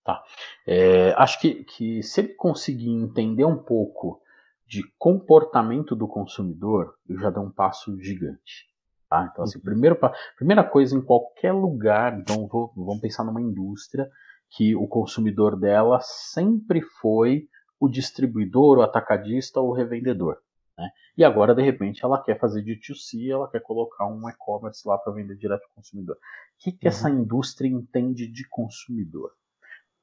Tá. 0.05 0.23
É, 0.65 1.13
acho 1.17 1.41
que, 1.41 1.65
que 1.65 2.01
se 2.05 2.21
ele 2.21 2.29
conseguir 2.35 2.91
entender 2.91 3.45
um 3.45 3.59
pouco 3.59 4.21
de 4.65 4.85
comportamento 4.97 5.97
do 5.97 6.07
consumidor, 6.07 6.95
eu 7.09 7.19
já 7.19 7.29
dou 7.29 7.43
um 7.43 7.51
passo 7.51 8.01
gigante. 8.01 8.71
Tá? 9.11 9.29
Então, 9.31 9.43
assim, 9.43 9.59
uhum. 9.59 9.65
primeiro, 9.65 9.99
primeira 10.37 10.63
coisa, 10.63 10.97
em 10.97 11.03
qualquer 11.03 11.53
lugar, 11.53 12.17
então 12.17 12.47
vou, 12.47 12.73
vamos 12.77 13.01
pensar 13.01 13.25
numa 13.25 13.43
indústria 13.43 14.09
que 14.49 14.77
o 14.77 14.87
consumidor 14.87 15.59
dela 15.59 15.99
sempre 16.01 16.83
foi 17.01 17.49
o 17.81 17.89
distribuidor, 17.89 18.79
o 18.79 18.83
atacadista 18.83 19.61
ou 19.61 19.71
o 19.71 19.75
revendedor. 19.75 20.37
Né? 20.79 20.89
E 21.17 21.25
agora, 21.25 21.55
de 21.55 21.63
repente, 21.63 22.05
ela 22.05 22.23
quer 22.23 22.39
fazer 22.39 22.63
de 22.63 22.77
2C, 22.77 23.31
ela 23.31 23.51
quer 23.51 23.61
colocar 23.61 24.07
um 24.07 24.29
e-commerce 24.29 24.87
lá 24.87 24.99
para 24.99 25.13
vender 25.13 25.37
direto 25.37 25.63
ao 25.65 25.75
consumidor. 25.75 26.17
O 26.17 26.19
que, 26.59 26.73
que 26.73 26.87
uhum. 26.87 26.89
essa 26.89 27.11
indústria 27.11 27.69
entende 27.69 28.27
de 28.27 28.49
consumidor? 28.49 29.31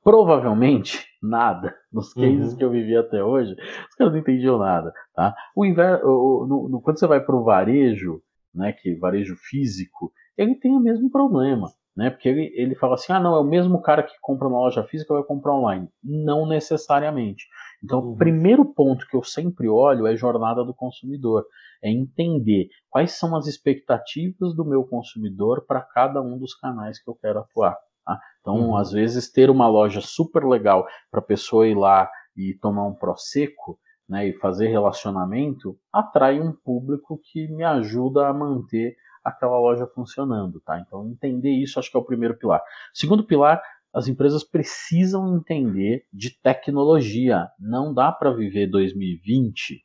Provavelmente 0.04 1.06
nada. 1.22 1.76
Nos 1.92 2.14
cases 2.14 2.52
uhum. 2.52 2.58
que 2.58 2.64
eu 2.64 2.72
vivi 2.72 2.96
até 2.96 3.24
hoje, 3.24 3.54
os 3.54 3.96
caras 3.96 4.14
não 4.14 4.20
entendiam 4.20 4.58
nada. 4.58 4.94
Tá? 5.14 5.36
O 5.56 5.66
inver... 5.66 6.06
o, 6.06 6.46
no, 6.48 6.70
no, 6.70 6.82
quando 6.82 7.00
você 7.00 7.08
vai 7.08 7.20
para 7.20 7.36
o 7.36 7.44
varejo, 7.44 8.22
né, 8.54 8.72
que 8.74 8.96
varejo 8.96 9.36
físico, 9.36 10.12
ele 10.38 10.56
tem 10.56 10.76
o 10.76 10.80
mesmo 10.80 11.10
problema. 11.12 11.70
Né? 11.96 12.10
Porque 12.10 12.30
ele, 12.30 12.52
ele 12.56 12.76
fala 12.76 12.94
assim: 12.94 13.12
ah, 13.12 13.20
não, 13.20 13.36
é 13.36 13.40
o 13.40 13.44
mesmo 13.44 13.82
cara 13.82 14.04
que 14.04 14.14
compra 14.22 14.48
na 14.48 14.58
loja 14.58 14.84
física 14.86 15.14
vai 15.14 15.24
comprar 15.24 15.54
online. 15.54 15.90
Não 16.02 16.48
necessariamente. 16.48 17.46
Então, 17.84 18.00
uhum. 18.00 18.12
o 18.12 18.18
primeiro 18.18 18.66
ponto 18.66 19.08
que 19.08 19.16
eu 19.16 19.24
sempre 19.24 19.68
olho 19.68 20.08
é 20.08 20.16
jornada 20.16 20.64
do 20.64 20.74
consumidor. 20.74 21.46
É 21.82 21.90
entender 21.90 22.70
quais 22.90 23.14
são 23.14 23.36
as 23.36 23.48
expectativas 23.48 24.54
do 24.56 24.66
meu 24.66 24.84
consumidor 24.84 25.66
para 25.66 25.82
cada 25.82 26.22
um 26.22 26.38
dos 26.38 26.54
canais 26.54 27.02
que 27.02 27.10
eu 27.10 27.16
quero 27.16 27.40
atuar. 27.40 27.78
Tá? 28.06 28.20
Então, 28.42 28.70
uhum. 28.70 28.76
às 28.76 28.92
vezes, 28.92 29.32
ter 29.32 29.50
uma 29.50 29.68
loja 29.68 30.02
super 30.02 30.46
legal 30.46 30.86
para 31.10 31.20
a 31.20 31.24
pessoa 31.24 31.68
ir 31.68 31.76
lá 31.76 32.10
e 32.36 32.54
tomar 32.56 32.86
um 32.86 32.94
prosecco 32.94 33.80
né, 34.08 34.28
e 34.28 34.34
fazer 34.34 34.68
relacionamento 34.68 35.78
atrai 35.94 36.40
um 36.40 36.52
público 36.52 37.20
que 37.32 37.48
me 37.48 37.64
ajuda 37.64 38.28
a 38.28 38.34
manter 38.34 38.96
aquela 39.24 39.60
loja 39.60 39.86
funcionando, 39.86 40.60
tá? 40.62 40.80
Então 40.80 41.08
entender 41.08 41.52
isso 41.52 41.80
acho 41.80 41.92
que 41.92 41.98
é 41.98 42.00
o 42.00 42.06
primeiro 42.06 42.36
pilar. 42.36 42.62
Segundo 42.94 43.24
pilar, 43.24 43.62
as 43.94 44.08
empresas 44.08 44.44
precisam 44.44 45.36
entender 45.36 46.06
de 46.14 46.32
tecnologia. 46.42 47.48
Não 47.60 47.94
dá 47.94 48.12
para 48.12 48.32
viver 48.32 48.68
2020 48.68 49.84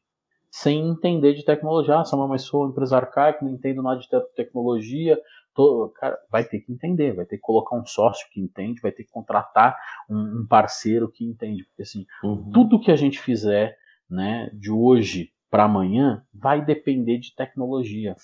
sem 0.50 0.88
entender 0.88 1.34
de 1.34 1.44
tecnologia. 1.44 1.98
Ah, 1.98 2.04
Samuel, 2.04 2.28
mas 2.28 2.42
sou 2.42 2.68
empresa 2.68 2.96
arcaica, 2.96 3.44
não 3.44 3.50
entendo 3.50 3.82
nada 3.82 3.98
de 3.98 4.08
tecnologia. 4.36 5.18
Tô... 5.52 5.92
Cara, 5.96 6.16
vai 6.30 6.44
ter 6.44 6.60
que 6.60 6.72
entender, 6.72 7.12
vai 7.12 7.24
ter 7.24 7.36
que 7.36 7.42
colocar 7.42 7.76
um 7.76 7.84
sócio 7.84 8.28
que 8.30 8.40
entende, 8.40 8.80
vai 8.80 8.92
ter 8.92 9.02
que 9.02 9.10
contratar 9.10 9.76
um, 10.08 10.42
um 10.42 10.46
parceiro 10.46 11.10
que 11.10 11.24
entende. 11.24 11.64
Porque 11.64 11.82
assim, 11.82 12.06
uhum. 12.22 12.50
tudo 12.52 12.80
que 12.80 12.92
a 12.92 12.96
gente 12.96 13.18
fizer 13.18 13.76
né, 14.08 14.48
de 14.52 14.70
hoje 14.70 15.32
para 15.50 15.64
amanhã 15.64 16.24
vai 16.32 16.64
depender 16.64 17.18
de 17.18 17.34
tecnologia. 17.34 18.14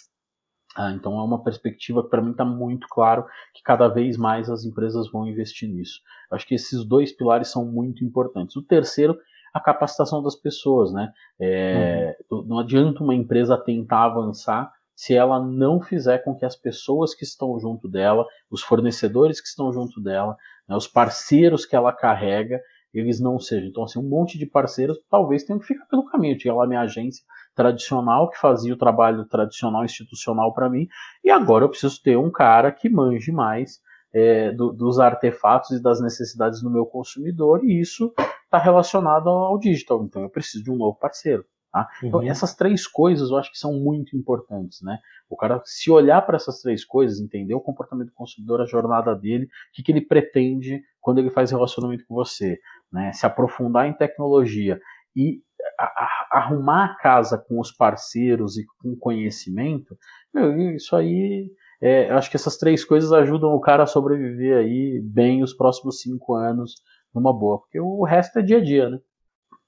Ah, 0.77 0.93
então 0.93 1.18
é 1.18 1.23
uma 1.25 1.43
perspectiva 1.43 2.03
que 2.03 2.11
para 2.11 2.23
mim 2.23 2.31
está 2.31 2.45
muito 2.45 2.87
claro 2.89 3.27
que 3.55 3.62
cada 3.62 3.89
vez 3.89 4.16
mais 4.16 4.49
as 4.49 4.64
empresas 4.64 5.11
vão 5.11 5.27
investir 5.27 5.68
nisso. 5.68 6.01
Eu 6.31 6.37
acho 6.37 6.47
que 6.47 6.55
esses 6.55 6.85
dois 6.85 7.12
pilares 7.12 7.49
são 7.49 7.64
muito 7.64 8.05
importantes. 8.05 8.55
O 8.55 8.62
terceiro, 8.62 9.18
a 9.53 9.61
capacitação 9.61 10.23
das 10.23 10.37
pessoas, 10.37 10.93
né? 10.93 11.12
É, 11.41 12.16
uhum. 12.31 12.45
Não 12.47 12.59
adianta 12.61 13.03
uma 13.03 13.14
empresa 13.14 13.59
tentar 13.59 14.05
avançar 14.05 14.73
se 14.95 15.14
ela 15.14 15.41
não 15.41 15.81
fizer 15.81 16.18
com 16.18 16.35
que 16.37 16.45
as 16.45 16.55
pessoas 16.55 17.14
que 17.14 17.25
estão 17.25 17.59
junto 17.59 17.89
dela, 17.89 18.27
os 18.51 18.62
fornecedores 18.62 19.41
que 19.41 19.49
estão 19.49 19.73
junto 19.73 19.99
dela, 19.99 20.37
né, 20.68 20.77
os 20.77 20.87
parceiros 20.87 21.64
que 21.64 21.75
ela 21.75 21.91
carrega, 21.91 22.61
eles 22.93 23.20
não 23.20 23.38
sejam. 23.38 23.68
Então, 23.68 23.84
assim, 23.84 23.99
um 23.99 24.09
monte 24.09 24.38
de 24.38 24.47
parceiros 24.47 24.99
talvez 25.11 25.45
tenham 25.45 25.59
que 25.59 25.66
ficar 25.66 25.86
pelo 25.86 26.05
caminho. 26.07 26.34
Eu 26.34 26.38
tinha 26.38 26.55
lá 26.55 26.66
minha 26.66 26.80
agência 26.80 27.24
tradicional 27.55 28.30
que 28.30 28.38
fazia 28.38 28.72
o 28.72 28.78
trabalho 28.78 29.24
tradicional 29.26 29.84
institucional 29.84 30.53
para 30.53 30.68
mim, 30.70 30.88
e 31.22 31.30
agora 31.30 31.64
eu 31.64 31.68
preciso 31.68 32.01
ter 32.03 32.16
um 32.16 32.30
cara 32.30 32.72
que 32.72 32.88
manje 32.88 33.32
mais 33.32 33.80
é, 34.12 34.51
do, 34.53 34.72
dos 34.72 34.99
artefatos 34.99 35.70
e 35.70 35.82
das 35.82 36.01
necessidades 36.01 36.62
do 36.62 36.70
meu 36.70 36.86
consumidor, 36.86 37.64
e 37.64 37.80
isso 37.80 38.12
está 38.45 38.59
relacionado 38.59 39.28
ao 39.28 39.59
digital. 39.59 40.03
Então, 40.05 40.22
eu 40.22 40.30
preciso 40.30 40.64
de 40.64 40.70
um 40.70 40.76
novo 40.76 40.99
parceiro. 40.99 41.45
Tá? 41.72 41.88
Então, 42.03 42.18
uhum. 42.18 42.28
essas 42.28 42.53
três 42.53 42.84
coisas 42.84 43.30
eu 43.30 43.36
acho 43.36 43.53
que 43.53 43.59
são 43.59 43.72
muito 43.72 44.16
importantes. 44.16 44.82
Né? 44.82 44.99
O 45.28 45.36
cara, 45.36 45.62
se 45.64 45.88
olhar 45.88 46.20
para 46.22 46.34
essas 46.34 46.61
três 46.61 46.84
coisas, 46.84 47.20
entender 47.20 47.55
o 47.55 47.61
comportamento 47.61 48.09
do 48.09 48.14
consumidor, 48.14 48.61
a 48.61 48.66
jornada 48.66 49.14
dele, 49.14 49.45
o 49.45 49.49
que, 49.72 49.82
que 49.82 49.93
ele 49.93 50.01
pretende 50.01 50.82
quando 51.01 51.18
ele 51.18 51.30
faz 51.30 51.53
relacionamento 51.53 52.05
com 52.07 52.14
você, 52.14 52.59
né? 52.93 53.12
se 53.12 53.26
aprofundar 53.26 53.86
em 53.86 53.93
tecnologia 53.93 54.80
e 55.14 55.43
a, 55.78 55.84
a, 55.84 56.38
arrumar 56.38 56.84
a 56.84 56.95
casa 56.97 57.38
com 57.38 57.61
os 57.61 57.72
parceiros 57.72 58.57
e 58.57 58.64
com 58.82 58.97
conhecimento, 58.97 59.97
meu, 60.32 60.74
isso 60.74 60.95
aí, 60.95 61.51
é, 61.80 62.11
acho 62.11 62.30
que 62.30 62.36
essas 62.36 62.57
três 62.57 62.84
coisas 62.84 63.12
ajudam 63.12 63.55
o 63.55 63.61
cara 63.61 63.82
a 63.82 63.86
sobreviver 63.86 64.57
aí 64.57 65.01
bem 65.03 65.43
os 65.43 65.53
próximos 65.53 66.01
cinco 66.01 66.34
anos 66.34 66.74
numa 67.14 67.32
boa, 67.32 67.59
porque 67.59 67.80
o 67.80 68.05
resto 68.05 68.38
é 68.38 68.43
dia 68.43 68.59
a 68.59 68.64
dia, 68.64 68.88
né? 68.88 68.99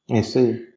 Isso 0.08 0.38
aí. 0.38 0.72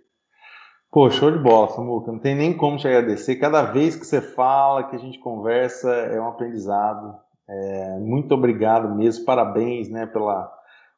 Pô, 0.91 1.09
show 1.09 1.29
de 1.29 1.37
bola, 1.37 1.67
Samuca. 1.69 2.09
Não 2.09 2.19
tem 2.19 2.33
nem 2.33 2.55
como 2.55 2.77
te 2.77 2.87
agradecer. 2.87 3.35
Cada 3.35 3.63
vez 3.63 3.97
que 3.97 4.05
você 4.05 4.21
fala, 4.21 4.85
que 4.85 4.95
a 4.95 4.99
gente 4.99 5.19
conversa, 5.19 5.91
é 5.91 6.19
um 6.21 6.29
aprendizado. 6.29 7.17
É, 7.49 7.99
muito 7.99 8.33
obrigado 8.33 8.95
mesmo, 8.95 9.25
parabéns 9.25 9.89
né, 9.89 10.05
pela, 10.05 10.49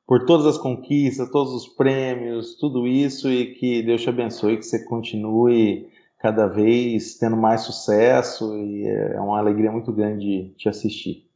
por 0.08 0.26
todas 0.26 0.46
as 0.46 0.58
conquistas, 0.58 1.30
todos 1.30 1.54
os 1.54 1.68
prêmios, 1.68 2.56
tudo 2.56 2.88
isso 2.88 3.30
e 3.30 3.54
que 3.56 3.84
Deus 3.84 4.02
te 4.02 4.10
abençoe, 4.10 4.56
que 4.56 4.64
você 4.64 4.86
continue 4.86 5.92
cada 6.18 6.48
vez 6.48 7.18
tendo 7.18 7.36
mais 7.36 7.62
sucesso 7.62 8.56
e 8.56 8.88
é 8.88 9.20
uma 9.20 9.38
alegria 9.38 9.70
muito 9.70 9.92
grande 9.92 10.54
te 10.58 10.70
assistir. 10.70 11.28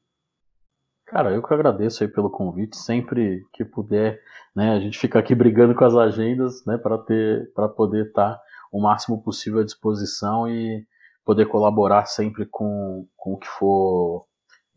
Cara, 1.05 1.31
eu 1.31 1.43
que 1.43 1.53
agradeço 1.53 2.01
aí 2.01 2.09
pelo 2.09 2.29
convite, 2.29 2.77
sempre 2.77 3.43
que 3.51 3.65
puder, 3.65 4.21
né, 4.55 4.71
a 4.71 4.79
gente 4.79 4.97
fica 4.97 5.19
aqui 5.19 5.35
brigando 5.35 5.75
com 5.75 5.83
as 5.83 5.93
agendas, 5.93 6.65
né, 6.65 6.77
para 6.77 6.97
ter, 6.97 7.51
para 7.53 7.67
poder 7.67 8.07
estar 8.07 8.35
tá 8.35 8.41
o 8.71 8.81
máximo 8.81 9.21
possível 9.21 9.59
à 9.59 9.65
disposição 9.65 10.47
e 10.47 10.85
poder 11.25 11.47
colaborar 11.47 12.05
sempre 12.05 12.45
com, 12.45 13.05
com 13.17 13.33
o 13.33 13.37
que 13.37 13.47
for 13.47 14.25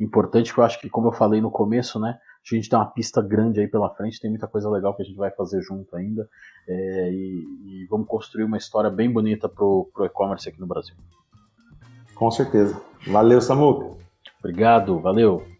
importante, 0.00 0.52
que 0.52 0.58
eu 0.58 0.64
acho 0.64 0.80
que, 0.80 0.90
como 0.90 1.06
eu 1.06 1.12
falei 1.12 1.40
no 1.40 1.52
começo, 1.52 2.00
né, 2.00 2.18
a 2.52 2.54
gente 2.56 2.68
tem 2.68 2.78
uma 2.78 2.90
pista 2.90 3.22
grande 3.22 3.60
aí 3.60 3.68
pela 3.68 3.88
frente, 3.94 4.20
tem 4.20 4.30
muita 4.30 4.46
coisa 4.46 4.68
legal 4.68 4.94
que 4.94 5.02
a 5.02 5.04
gente 5.04 5.16
vai 5.16 5.30
fazer 5.30 5.62
junto 5.62 5.96
ainda. 5.96 6.28
É, 6.68 7.10
e, 7.10 7.44
e, 7.64 7.86
vamos 7.88 8.06
construir 8.06 8.44
uma 8.44 8.58
história 8.58 8.90
bem 8.90 9.10
bonita 9.10 9.48
pro, 9.48 9.88
pro 9.94 10.04
e-commerce 10.04 10.48
aqui 10.48 10.60
no 10.60 10.66
Brasil. 10.66 10.94
Com 12.14 12.30
certeza. 12.30 12.80
Valeu, 13.06 13.40
Samuca. 13.40 13.96
Obrigado, 14.38 14.98
valeu. 14.98 15.53